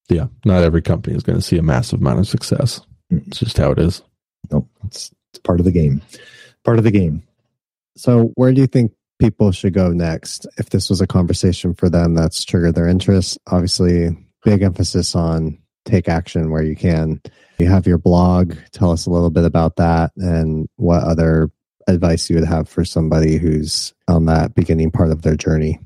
Yeah, 0.08 0.26
not 0.44 0.62
every 0.62 0.82
company 0.82 1.16
is 1.16 1.22
going 1.22 1.38
to 1.38 1.42
see 1.42 1.56
a 1.56 1.62
massive 1.62 2.00
amount 2.00 2.20
of 2.20 2.28
success. 2.28 2.80
Mm. 3.12 3.26
It's 3.28 3.38
just 3.38 3.56
how 3.56 3.70
it 3.70 3.78
is. 3.78 4.02
Nope, 4.50 4.68
it's 4.84 5.12
it's 5.30 5.38
part 5.40 5.60
of 5.60 5.64
the 5.64 5.72
game. 5.72 6.02
Part 6.64 6.78
of 6.78 6.84
the 6.84 6.90
game. 6.90 7.22
So, 7.96 8.32
where 8.34 8.52
do 8.52 8.60
you 8.60 8.66
think 8.66 8.92
people 9.18 9.52
should 9.52 9.72
go 9.72 9.90
next 9.90 10.46
if 10.58 10.70
this 10.70 10.90
was 10.90 11.00
a 11.00 11.06
conversation 11.06 11.74
for 11.74 11.88
them 11.88 12.14
that's 12.14 12.44
triggered 12.44 12.74
their 12.74 12.88
interest? 12.88 13.38
Obviously, 13.46 14.16
big 14.44 14.62
emphasis 14.62 15.14
on 15.14 15.58
take 15.84 16.08
action 16.08 16.50
where 16.50 16.62
you 16.62 16.76
can. 16.76 17.20
You 17.58 17.68
have 17.68 17.86
your 17.86 17.98
blog. 17.98 18.54
Tell 18.72 18.90
us 18.90 19.06
a 19.06 19.10
little 19.10 19.30
bit 19.30 19.44
about 19.44 19.76
that 19.76 20.12
and 20.16 20.68
what 20.76 21.02
other 21.02 21.50
advice 21.86 22.28
you 22.30 22.36
would 22.36 22.48
have 22.48 22.68
for 22.68 22.84
somebody 22.84 23.36
who's 23.36 23.92
on 24.08 24.26
that 24.26 24.54
beginning 24.54 24.90
part 24.90 25.10
of 25.10 25.22
their 25.22 25.36
journey. 25.36 25.78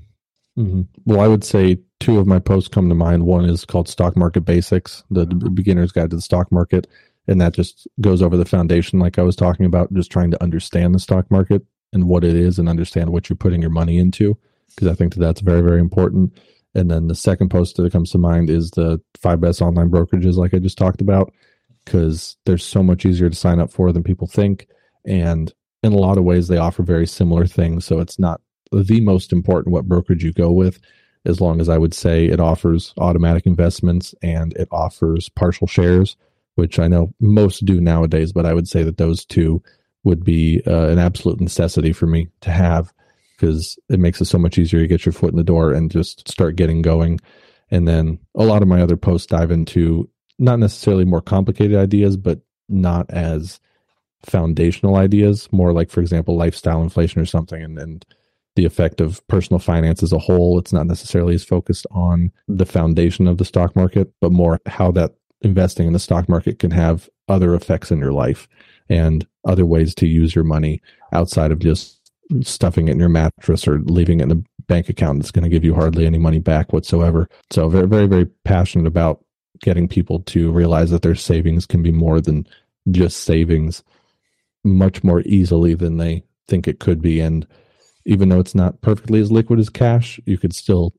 Mm-hmm. 0.59 0.82
Well, 1.05 1.20
I 1.20 1.28
would 1.28 1.44
say 1.44 1.78
two 2.01 2.18
of 2.18 2.26
my 2.26 2.38
posts 2.38 2.68
come 2.68 2.88
to 2.88 2.94
mind. 2.94 3.26
One 3.26 3.44
is 3.44 3.64
called 3.64 3.88
Stock 3.88 4.16
Market 4.16 4.42
Basics, 4.42 5.05
the 5.11 5.26
beginner's 5.26 5.92
guide 5.92 6.11
to 6.11 6.16
the 6.16 6.22
stock 6.22 6.51
market 6.51 6.86
and 7.28 7.40
that 7.40 7.53
just 7.53 7.86
goes 8.01 8.22
over 8.22 8.36
the 8.36 8.44
foundation 8.44 8.99
like 8.99 9.18
i 9.18 9.22
was 9.22 9.36
talking 9.36 9.66
about 9.66 9.92
just 9.92 10.11
trying 10.11 10.30
to 10.30 10.42
understand 10.42 10.94
the 10.94 10.99
stock 10.99 11.30
market 11.30 11.62
and 11.92 12.09
what 12.09 12.24
it 12.24 12.34
is 12.34 12.59
and 12.59 12.68
understand 12.68 13.11
what 13.11 13.28
you're 13.28 13.36
putting 13.36 13.61
your 13.61 13.70
money 13.70 13.99
into 13.99 14.36
because 14.70 14.88
i 14.88 14.94
think 14.94 15.14
that 15.14 15.20
that's 15.20 15.42
very 15.42 15.61
very 15.61 15.78
important 15.78 16.36
and 16.74 16.90
then 16.90 17.07
the 17.07 17.14
second 17.14 17.51
post 17.51 17.76
that 17.76 17.92
comes 17.92 18.11
to 18.11 18.18
mind 18.18 18.51
is 18.51 18.70
the 18.72 19.01
five 19.20 19.40
best 19.40 19.62
online 19.62 19.90
brokerages 19.90 20.36
like 20.36 20.55
i 20.55 20.59
just 20.59 20.78
talked 20.78 21.01
about 21.01 21.32
because 21.84 22.36
they're 22.44 22.59
so 22.59 22.82
much 22.82 23.07
easier 23.07 23.30
to 23.30 23.36
sign 23.36 23.61
up 23.61 23.70
for 23.70 23.92
than 23.92 24.03
people 24.03 24.26
think 24.26 24.66
and 25.07 25.53
in 25.82 25.92
a 25.92 25.98
lot 25.98 26.18
of 26.18 26.24
ways 26.24 26.48
they 26.48 26.58
offer 26.58 26.82
very 26.82 27.06
similar 27.06 27.46
things 27.46 27.84
so 27.84 27.98
it's 28.00 28.18
not 28.18 28.40
the 28.72 29.00
most 29.00 29.32
important 29.32 29.72
what 29.72 29.88
brokerage 29.88 30.24
you 30.24 30.32
go 30.32 30.50
with 30.50 30.80
as 31.24 31.40
long 31.40 31.60
as 31.60 31.68
i 31.68 31.78
would 31.78 31.94
say 31.94 32.26
it 32.26 32.40
offers 32.40 32.94
automatic 32.98 33.46
investments 33.46 34.14
and 34.22 34.52
it 34.54 34.68
offers 34.70 35.28
partial 35.28 35.66
shares 35.66 36.16
which 36.58 36.80
I 36.80 36.88
know 36.88 37.14
most 37.20 37.64
do 37.64 37.80
nowadays, 37.80 38.32
but 38.32 38.44
I 38.44 38.52
would 38.52 38.66
say 38.66 38.82
that 38.82 38.96
those 38.96 39.24
two 39.24 39.62
would 40.02 40.24
be 40.24 40.60
uh, 40.66 40.88
an 40.88 40.98
absolute 40.98 41.40
necessity 41.40 41.92
for 41.92 42.08
me 42.08 42.30
to 42.40 42.50
have 42.50 42.92
because 43.36 43.78
it 43.88 44.00
makes 44.00 44.20
it 44.20 44.24
so 44.24 44.38
much 44.38 44.58
easier 44.58 44.80
to 44.80 44.88
get 44.88 45.06
your 45.06 45.12
foot 45.12 45.30
in 45.30 45.36
the 45.36 45.44
door 45.44 45.72
and 45.72 45.88
just 45.88 46.28
start 46.28 46.56
getting 46.56 46.82
going. 46.82 47.20
And 47.70 47.86
then 47.86 48.18
a 48.34 48.44
lot 48.44 48.62
of 48.62 48.66
my 48.66 48.82
other 48.82 48.96
posts 48.96 49.28
dive 49.28 49.52
into 49.52 50.10
not 50.40 50.58
necessarily 50.58 51.04
more 51.04 51.20
complicated 51.20 51.76
ideas, 51.76 52.16
but 52.16 52.40
not 52.68 53.08
as 53.08 53.60
foundational 54.22 54.96
ideas, 54.96 55.48
more 55.52 55.72
like, 55.72 55.90
for 55.90 56.00
example, 56.00 56.36
lifestyle 56.36 56.82
inflation 56.82 57.20
or 57.20 57.26
something, 57.26 57.62
and, 57.62 58.04
the 58.58 58.64
effect 58.64 59.00
of 59.00 59.24
personal 59.28 59.60
finance 59.60 60.02
as 60.02 60.12
a 60.12 60.18
whole. 60.18 60.58
It's 60.58 60.72
not 60.72 60.88
necessarily 60.88 61.36
as 61.36 61.44
focused 61.44 61.86
on 61.92 62.32
the 62.48 62.66
foundation 62.66 63.28
of 63.28 63.38
the 63.38 63.44
stock 63.44 63.76
market, 63.76 64.12
but 64.20 64.32
more 64.32 64.58
how 64.66 64.90
that 64.90 65.14
investing 65.42 65.86
in 65.86 65.92
the 65.92 66.00
stock 66.00 66.28
market 66.28 66.58
can 66.58 66.72
have 66.72 67.08
other 67.28 67.54
effects 67.54 67.92
in 67.92 68.00
your 68.00 68.10
life 68.10 68.48
and 68.88 69.24
other 69.46 69.64
ways 69.64 69.94
to 69.94 70.08
use 70.08 70.34
your 70.34 70.42
money 70.42 70.82
outside 71.12 71.52
of 71.52 71.60
just 71.60 72.10
stuffing 72.42 72.88
it 72.88 72.92
in 72.92 72.98
your 72.98 73.08
mattress 73.08 73.68
or 73.68 73.78
leaving 73.82 74.18
it 74.18 74.24
in 74.24 74.32
a 74.32 74.62
bank 74.66 74.88
account 74.88 75.20
that's 75.20 75.30
going 75.30 75.44
to 75.44 75.48
give 75.48 75.62
you 75.62 75.72
hardly 75.72 76.04
any 76.04 76.18
money 76.18 76.40
back 76.40 76.72
whatsoever. 76.72 77.28
So 77.52 77.68
very, 77.68 77.86
very, 77.86 78.08
very 78.08 78.26
passionate 78.44 78.88
about 78.88 79.24
getting 79.62 79.86
people 79.86 80.18
to 80.24 80.50
realize 80.50 80.90
that 80.90 81.02
their 81.02 81.14
savings 81.14 81.64
can 81.64 81.80
be 81.80 81.92
more 81.92 82.20
than 82.20 82.44
just 82.90 83.20
savings 83.20 83.84
much 84.64 85.04
more 85.04 85.22
easily 85.22 85.74
than 85.74 85.96
they 85.96 86.24
think 86.46 86.66
it 86.66 86.80
could 86.80 87.00
be. 87.00 87.20
And 87.20 87.46
even 88.04 88.28
though 88.28 88.40
it's 88.40 88.54
not 88.54 88.80
perfectly 88.80 89.20
as 89.20 89.32
liquid 89.32 89.59
as 89.59 89.68
cash, 89.68 90.20
you 90.24 90.38
could 90.38 90.54
still 90.54 90.94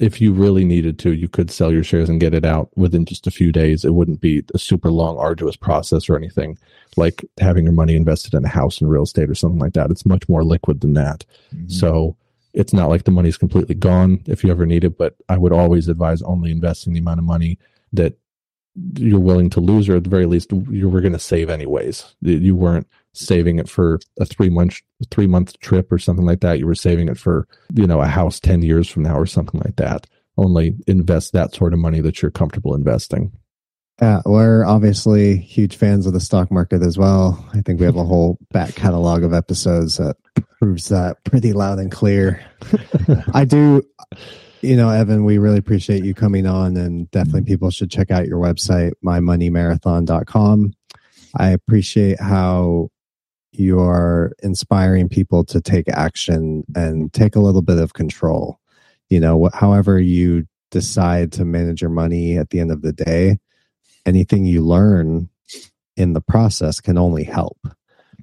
if 0.00 0.20
you 0.20 0.32
really 0.32 0.64
needed 0.64 0.98
to, 1.00 1.12
you 1.12 1.28
could 1.28 1.50
sell 1.50 1.72
your 1.72 1.84
shares 1.84 2.08
and 2.08 2.20
get 2.20 2.34
it 2.34 2.44
out 2.44 2.68
within 2.76 3.04
just 3.04 3.26
a 3.26 3.30
few 3.30 3.52
days. 3.52 3.84
It 3.84 3.94
wouldn't 3.94 4.20
be 4.20 4.42
a 4.52 4.58
super 4.58 4.90
long, 4.90 5.16
arduous 5.18 5.56
process 5.56 6.08
or 6.08 6.16
anything 6.16 6.58
like 6.96 7.24
having 7.38 7.64
your 7.64 7.72
money 7.72 7.94
invested 7.94 8.34
in 8.34 8.44
a 8.44 8.48
house 8.48 8.80
in 8.80 8.88
real 8.88 9.04
estate 9.04 9.30
or 9.30 9.34
something 9.34 9.60
like 9.60 9.74
that. 9.74 9.90
It's 9.90 10.06
much 10.06 10.28
more 10.28 10.42
liquid 10.42 10.80
than 10.80 10.94
that. 10.94 11.24
Mm-hmm. 11.54 11.68
So 11.68 12.16
it's 12.52 12.72
not 12.72 12.88
like 12.88 13.04
the 13.04 13.10
money's 13.12 13.36
completely 13.36 13.74
gone 13.74 14.22
if 14.26 14.42
you 14.42 14.50
ever 14.50 14.66
need 14.66 14.84
it, 14.84 14.98
but 14.98 15.14
I 15.28 15.38
would 15.38 15.52
always 15.52 15.88
advise 15.88 16.22
only 16.22 16.50
investing 16.50 16.92
the 16.92 17.00
amount 17.00 17.20
of 17.20 17.24
money 17.24 17.58
that 17.92 18.14
you're 18.98 19.20
willing 19.20 19.50
to 19.50 19.60
lose, 19.60 19.88
or 19.88 19.96
at 19.96 20.04
the 20.04 20.10
very 20.10 20.26
least, 20.26 20.52
you 20.70 20.88
were 20.88 21.00
going 21.00 21.12
to 21.12 21.18
save 21.18 21.48
anyways. 21.50 22.14
You 22.20 22.56
weren't 22.56 22.88
saving 23.12 23.58
it 23.58 23.68
for 23.68 24.00
a 24.18 24.24
three 24.24 24.50
month 24.50 24.80
three 25.10 25.26
month 25.26 25.58
trip 25.60 25.90
or 25.92 25.98
something 25.98 26.26
like 26.26 26.40
that. 26.40 26.58
You 26.58 26.66
were 26.66 26.74
saving 26.74 27.08
it 27.08 27.18
for 27.18 27.46
you 27.74 27.86
know 27.86 28.00
a 28.00 28.06
house 28.06 28.40
ten 28.40 28.62
years 28.62 28.88
from 28.88 29.04
now 29.04 29.18
or 29.18 29.26
something 29.26 29.60
like 29.64 29.76
that. 29.76 30.06
Only 30.36 30.74
invest 30.86 31.32
that 31.32 31.54
sort 31.54 31.72
of 31.72 31.78
money 31.78 32.00
that 32.00 32.20
you're 32.20 32.30
comfortable 32.30 32.74
investing. 32.74 33.32
Yeah, 34.02 34.22
we're 34.26 34.64
obviously 34.64 35.36
huge 35.36 35.76
fans 35.76 36.06
of 36.06 36.12
the 36.12 36.20
stock 36.20 36.50
market 36.50 36.82
as 36.82 36.98
well. 36.98 37.48
I 37.54 37.60
think 37.60 37.78
we 37.78 37.86
have 37.86 37.96
a 37.96 38.04
whole 38.04 38.38
back 38.50 38.74
catalog 38.74 39.22
of 39.22 39.32
episodes 39.32 39.98
that 39.98 40.16
proves 40.58 40.88
that 40.88 41.22
pretty 41.22 41.52
loud 41.52 41.78
and 41.78 41.92
clear. 41.92 42.44
I 43.32 43.44
do, 43.44 43.84
you 44.64 44.76
know, 44.76 44.88
Evan, 44.88 45.24
we 45.24 45.38
really 45.38 45.58
appreciate 45.58 46.04
you 46.04 46.14
coming 46.14 46.46
on, 46.46 46.76
and 46.76 47.10
definitely 47.10 47.42
mm-hmm. 47.42 47.48
people 47.48 47.70
should 47.70 47.90
check 47.90 48.10
out 48.10 48.26
your 48.26 48.38
website, 48.38 48.92
mymoneymarathon.com. 49.04 50.72
I 51.36 51.50
appreciate 51.50 52.20
how 52.20 52.88
you're 53.52 54.32
inspiring 54.42 55.08
people 55.08 55.44
to 55.44 55.60
take 55.60 55.88
action 55.88 56.64
and 56.74 57.12
take 57.12 57.36
a 57.36 57.40
little 57.40 57.62
bit 57.62 57.78
of 57.78 57.92
control. 57.92 58.58
You 59.10 59.20
know, 59.20 59.50
however 59.52 60.00
you 60.00 60.46
decide 60.70 61.32
to 61.32 61.44
manage 61.44 61.82
your 61.82 61.90
money 61.90 62.38
at 62.38 62.50
the 62.50 62.60
end 62.60 62.72
of 62.72 62.82
the 62.82 62.92
day, 62.92 63.38
anything 64.06 64.44
you 64.44 64.62
learn 64.62 65.28
in 65.96 66.14
the 66.14 66.20
process 66.20 66.80
can 66.80 66.98
only 66.98 67.24
help. 67.24 67.58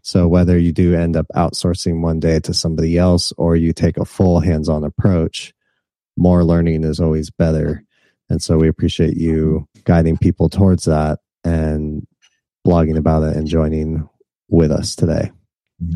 So 0.02 0.28
whether 0.28 0.58
you 0.58 0.72
do 0.72 0.96
end 0.96 1.16
up 1.16 1.28
outsourcing 1.36 2.02
one 2.02 2.20
day 2.20 2.40
to 2.42 2.54
somebody 2.54 2.98
else 2.98 3.32
or 3.38 3.56
you 3.56 3.72
take 3.72 3.98
a 3.98 4.06
full 4.06 4.40
hands-on 4.40 4.84
approach, 4.84 5.54
more 6.18 6.44
learning 6.44 6.84
is 6.84 7.00
always 7.00 7.30
better. 7.30 7.84
And 8.30 8.42
so 8.42 8.58
we 8.58 8.68
appreciate 8.68 9.18
you 9.18 9.68
guiding 9.84 10.18
people 10.18 10.50
towards 10.50 10.86
that 10.86 11.20
and 11.44 12.06
blogging 12.66 12.98
about 12.98 13.24
it 13.24 13.36
and 13.36 13.48
joining 13.48 14.08
with 14.50 14.72
us 14.72 14.96
today. 14.96 15.32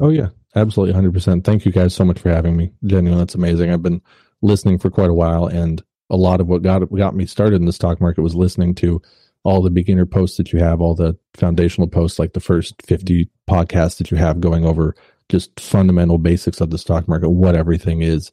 Oh 0.01 0.09
yeah, 0.09 0.29
absolutely 0.55 0.99
100%. 0.99 1.43
Thank 1.43 1.65
you 1.65 1.71
guys 1.71 1.93
so 1.93 2.03
much 2.03 2.19
for 2.19 2.29
having 2.29 2.57
me. 2.57 2.73
Genuinely, 2.85 3.21
that's 3.21 3.35
amazing. 3.35 3.71
I've 3.71 3.83
been 3.83 4.01
listening 4.41 4.79
for 4.79 4.89
quite 4.89 5.09
a 5.09 5.13
while 5.13 5.45
and 5.45 5.83
a 6.09 6.17
lot 6.17 6.41
of 6.41 6.47
what 6.47 6.61
got 6.61 6.79
got 6.93 7.15
me 7.15 7.25
started 7.25 7.55
in 7.55 7.65
the 7.65 7.73
stock 7.73 7.99
market 7.99 8.21
was 8.21 8.35
listening 8.35 8.75
to 8.75 9.01
all 9.43 9.61
the 9.61 9.69
beginner 9.69 10.05
posts 10.05 10.37
that 10.37 10.51
you 10.51 10.59
have, 10.59 10.81
all 10.81 10.95
the 10.95 11.17
foundational 11.35 11.87
posts, 11.87 12.17
like 12.17 12.33
the 12.33 12.39
first 12.39 12.75
50 12.83 13.29
podcasts 13.49 13.97
that 13.97 14.11
you 14.11 14.17
have 14.17 14.41
going 14.41 14.65
over 14.65 14.95
just 15.29 15.59
fundamental 15.59 16.17
basics 16.17 16.61
of 16.61 16.69
the 16.69 16.77
stock 16.77 17.07
market, 17.07 17.29
what 17.29 17.55
everything 17.55 18.01
is. 18.01 18.31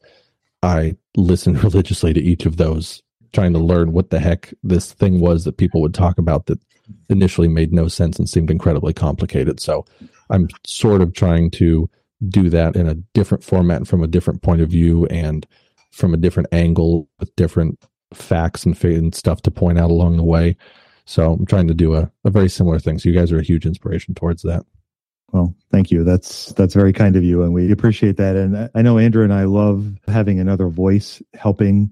I 0.62 0.96
listened 1.16 1.62
religiously 1.64 2.12
to 2.12 2.20
each 2.20 2.46
of 2.46 2.56
those, 2.56 3.02
trying 3.32 3.52
to 3.54 3.58
learn 3.58 3.92
what 3.92 4.10
the 4.10 4.20
heck 4.20 4.52
this 4.62 4.92
thing 4.92 5.20
was 5.20 5.44
that 5.44 5.56
people 5.56 5.80
would 5.80 5.94
talk 5.94 6.18
about 6.18 6.46
that 6.46 6.60
initially 7.08 7.48
made 7.48 7.72
no 7.72 7.88
sense 7.88 8.18
and 8.18 8.28
seemed 8.28 8.50
incredibly 8.50 8.92
complicated. 8.92 9.60
So 9.60 9.84
I'm 10.30 10.48
sort 10.66 11.00
of 11.00 11.14
trying 11.14 11.50
to 11.52 11.88
do 12.28 12.48
that 12.50 12.76
in 12.76 12.88
a 12.88 12.94
different 12.94 13.42
format 13.42 13.78
and 13.78 13.88
from 13.88 14.02
a 14.02 14.08
different 14.08 14.42
point 14.42 14.60
of 14.60 14.68
view 14.68 15.06
and 15.06 15.46
from 15.90 16.14
a 16.14 16.18
different 16.18 16.48
angle 16.52 17.08
with 17.18 17.34
different 17.36 17.84
facts 18.14 18.64
and, 18.64 18.82
and 18.84 19.14
stuff 19.14 19.42
to 19.42 19.50
point 19.50 19.78
out 19.78 19.90
along 19.90 20.16
the 20.16 20.22
way. 20.22 20.56
So 21.04 21.32
I'm 21.32 21.46
trying 21.46 21.68
to 21.68 21.74
do 21.74 21.94
a, 21.94 22.10
a 22.24 22.30
very 22.30 22.48
similar 22.48 22.78
thing. 22.78 22.98
So 22.98 23.08
you 23.08 23.14
guys 23.14 23.32
are 23.32 23.38
a 23.38 23.44
huge 23.44 23.66
inspiration 23.66 24.14
towards 24.14 24.42
that. 24.42 24.64
Well, 25.32 25.54
thank 25.70 25.90
you. 25.90 26.04
That's 26.04 26.52
that's 26.52 26.74
very 26.74 26.92
kind 26.92 27.16
of 27.16 27.24
you, 27.24 27.42
and 27.42 27.54
we 27.54 27.72
appreciate 27.72 28.18
that. 28.18 28.36
And 28.36 28.70
I 28.74 28.82
know 28.82 28.98
Andrew 28.98 29.24
and 29.24 29.32
I 29.32 29.44
love 29.44 29.86
having 30.06 30.38
another 30.38 30.68
voice 30.68 31.22
helping 31.34 31.90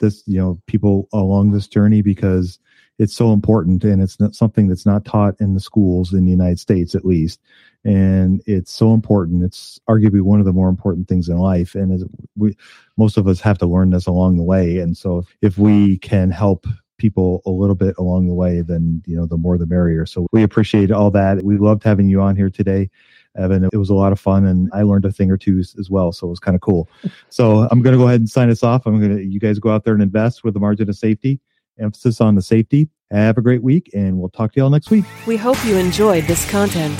this, 0.00 0.22
you 0.26 0.38
know, 0.38 0.60
people 0.66 1.08
along 1.12 1.50
this 1.50 1.66
journey 1.66 2.02
because 2.02 2.58
it's 2.98 3.14
so 3.14 3.32
important, 3.32 3.84
and 3.84 4.02
it's 4.02 4.20
not 4.20 4.34
something 4.34 4.68
that's 4.68 4.84
not 4.84 5.06
taught 5.06 5.34
in 5.40 5.54
the 5.54 5.60
schools 5.60 6.12
in 6.12 6.26
the 6.26 6.30
United 6.30 6.58
States, 6.60 6.94
at 6.94 7.06
least. 7.06 7.40
And 7.84 8.42
it's 8.44 8.72
so 8.72 8.92
important. 8.92 9.44
It's 9.44 9.80
arguably 9.88 10.20
one 10.20 10.40
of 10.40 10.46
the 10.46 10.52
more 10.52 10.68
important 10.68 11.08
things 11.08 11.28
in 11.28 11.38
life, 11.38 11.74
and 11.74 12.10
we 12.36 12.54
most 12.98 13.16
of 13.16 13.26
us 13.26 13.40
have 13.40 13.56
to 13.58 13.66
learn 13.66 13.90
this 13.90 14.06
along 14.06 14.36
the 14.36 14.42
way. 14.42 14.78
And 14.78 14.94
so, 14.94 15.24
if 15.40 15.56
we 15.56 15.96
can 15.98 16.30
help 16.30 16.66
people 16.98 17.42
a 17.46 17.50
little 17.50 17.74
bit 17.74 17.94
along 17.98 18.26
the 18.26 18.34
way, 18.34 18.60
then 18.60 19.02
you 19.06 19.16
know 19.16 19.26
the 19.26 19.36
more 19.36 19.56
the 19.56 19.66
merrier. 19.66 20.04
So 20.04 20.26
we 20.32 20.42
appreciate 20.42 20.90
all 20.90 21.10
that. 21.12 21.42
We 21.42 21.56
loved 21.56 21.82
having 21.84 22.08
you 22.08 22.20
on 22.20 22.36
here 22.36 22.50
today. 22.50 22.90
Evan. 23.36 23.68
It 23.72 23.76
was 23.76 23.90
a 23.90 23.94
lot 23.94 24.12
of 24.12 24.18
fun, 24.18 24.44
and 24.46 24.68
I 24.72 24.82
learned 24.82 25.04
a 25.04 25.12
thing 25.12 25.30
or 25.30 25.36
two 25.36 25.58
as 25.58 25.88
well. 25.88 26.12
So 26.12 26.26
it 26.26 26.30
was 26.30 26.40
kind 26.40 26.54
of 26.54 26.60
cool. 26.60 26.88
So 27.30 27.68
I'm 27.70 27.82
going 27.82 27.92
to 27.92 27.98
go 27.98 28.08
ahead 28.08 28.20
and 28.20 28.28
sign 28.28 28.50
us 28.50 28.64
off. 28.64 28.84
I'm 28.84 28.98
going 28.98 29.16
to 29.16 29.22
you 29.22 29.38
guys 29.38 29.58
go 29.58 29.70
out 29.70 29.84
there 29.84 29.94
and 29.94 30.02
invest 30.02 30.42
with 30.42 30.54
the 30.54 30.60
margin 30.60 30.88
of 30.88 30.96
safety. 30.96 31.40
Emphasis 31.78 32.20
on 32.20 32.34
the 32.34 32.42
safety. 32.42 32.88
Have 33.10 33.38
a 33.38 33.42
great 33.42 33.62
week, 33.62 33.90
and 33.94 34.18
we'll 34.18 34.30
talk 34.30 34.52
to 34.54 34.60
y'all 34.60 34.70
next 34.70 34.90
week. 34.90 35.04
We 35.26 35.36
hope 35.36 35.62
you 35.64 35.76
enjoyed 35.76 36.24
this 36.24 36.48
content. 36.50 36.98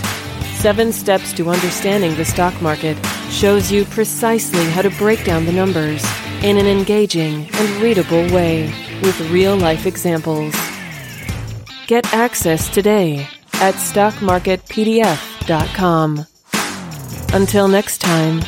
Seven 0.56 0.92
Steps 0.92 1.32
to 1.34 1.50
Understanding 1.50 2.14
the 2.16 2.24
Stock 2.24 2.60
Market 2.62 2.96
shows 3.30 3.70
you 3.70 3.84
precisely 3.84 4.64
how 4.70 4.82
to 4.82 4.90
break 4.90 5.24
down 5.24 5.44
the 5.44 5.52
numbers 5.52 6.04
in 6.42 6.56
an 6.56 6.66
engaging 6.66 7.48
and 7.52 7.82
readable 7.82 8.28
way 8.32 8.66
with 9.02 9.20
real 9.30 9.56
life 9.56 9.86
examples. 9.86 10.54
Get 11.86 12.12
access 12.12 12.68
today 12.68 13.28
at 13.54 13.74
stockmarketpdf.com. 13.74 16.26
Until 17.32 17.68
next 17.68 18.00
time, 18.00 18.40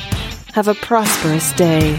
have 0.54 0.68
a 0.68 0.74
prosperous 0.74 1.52
day. 1.52 1.98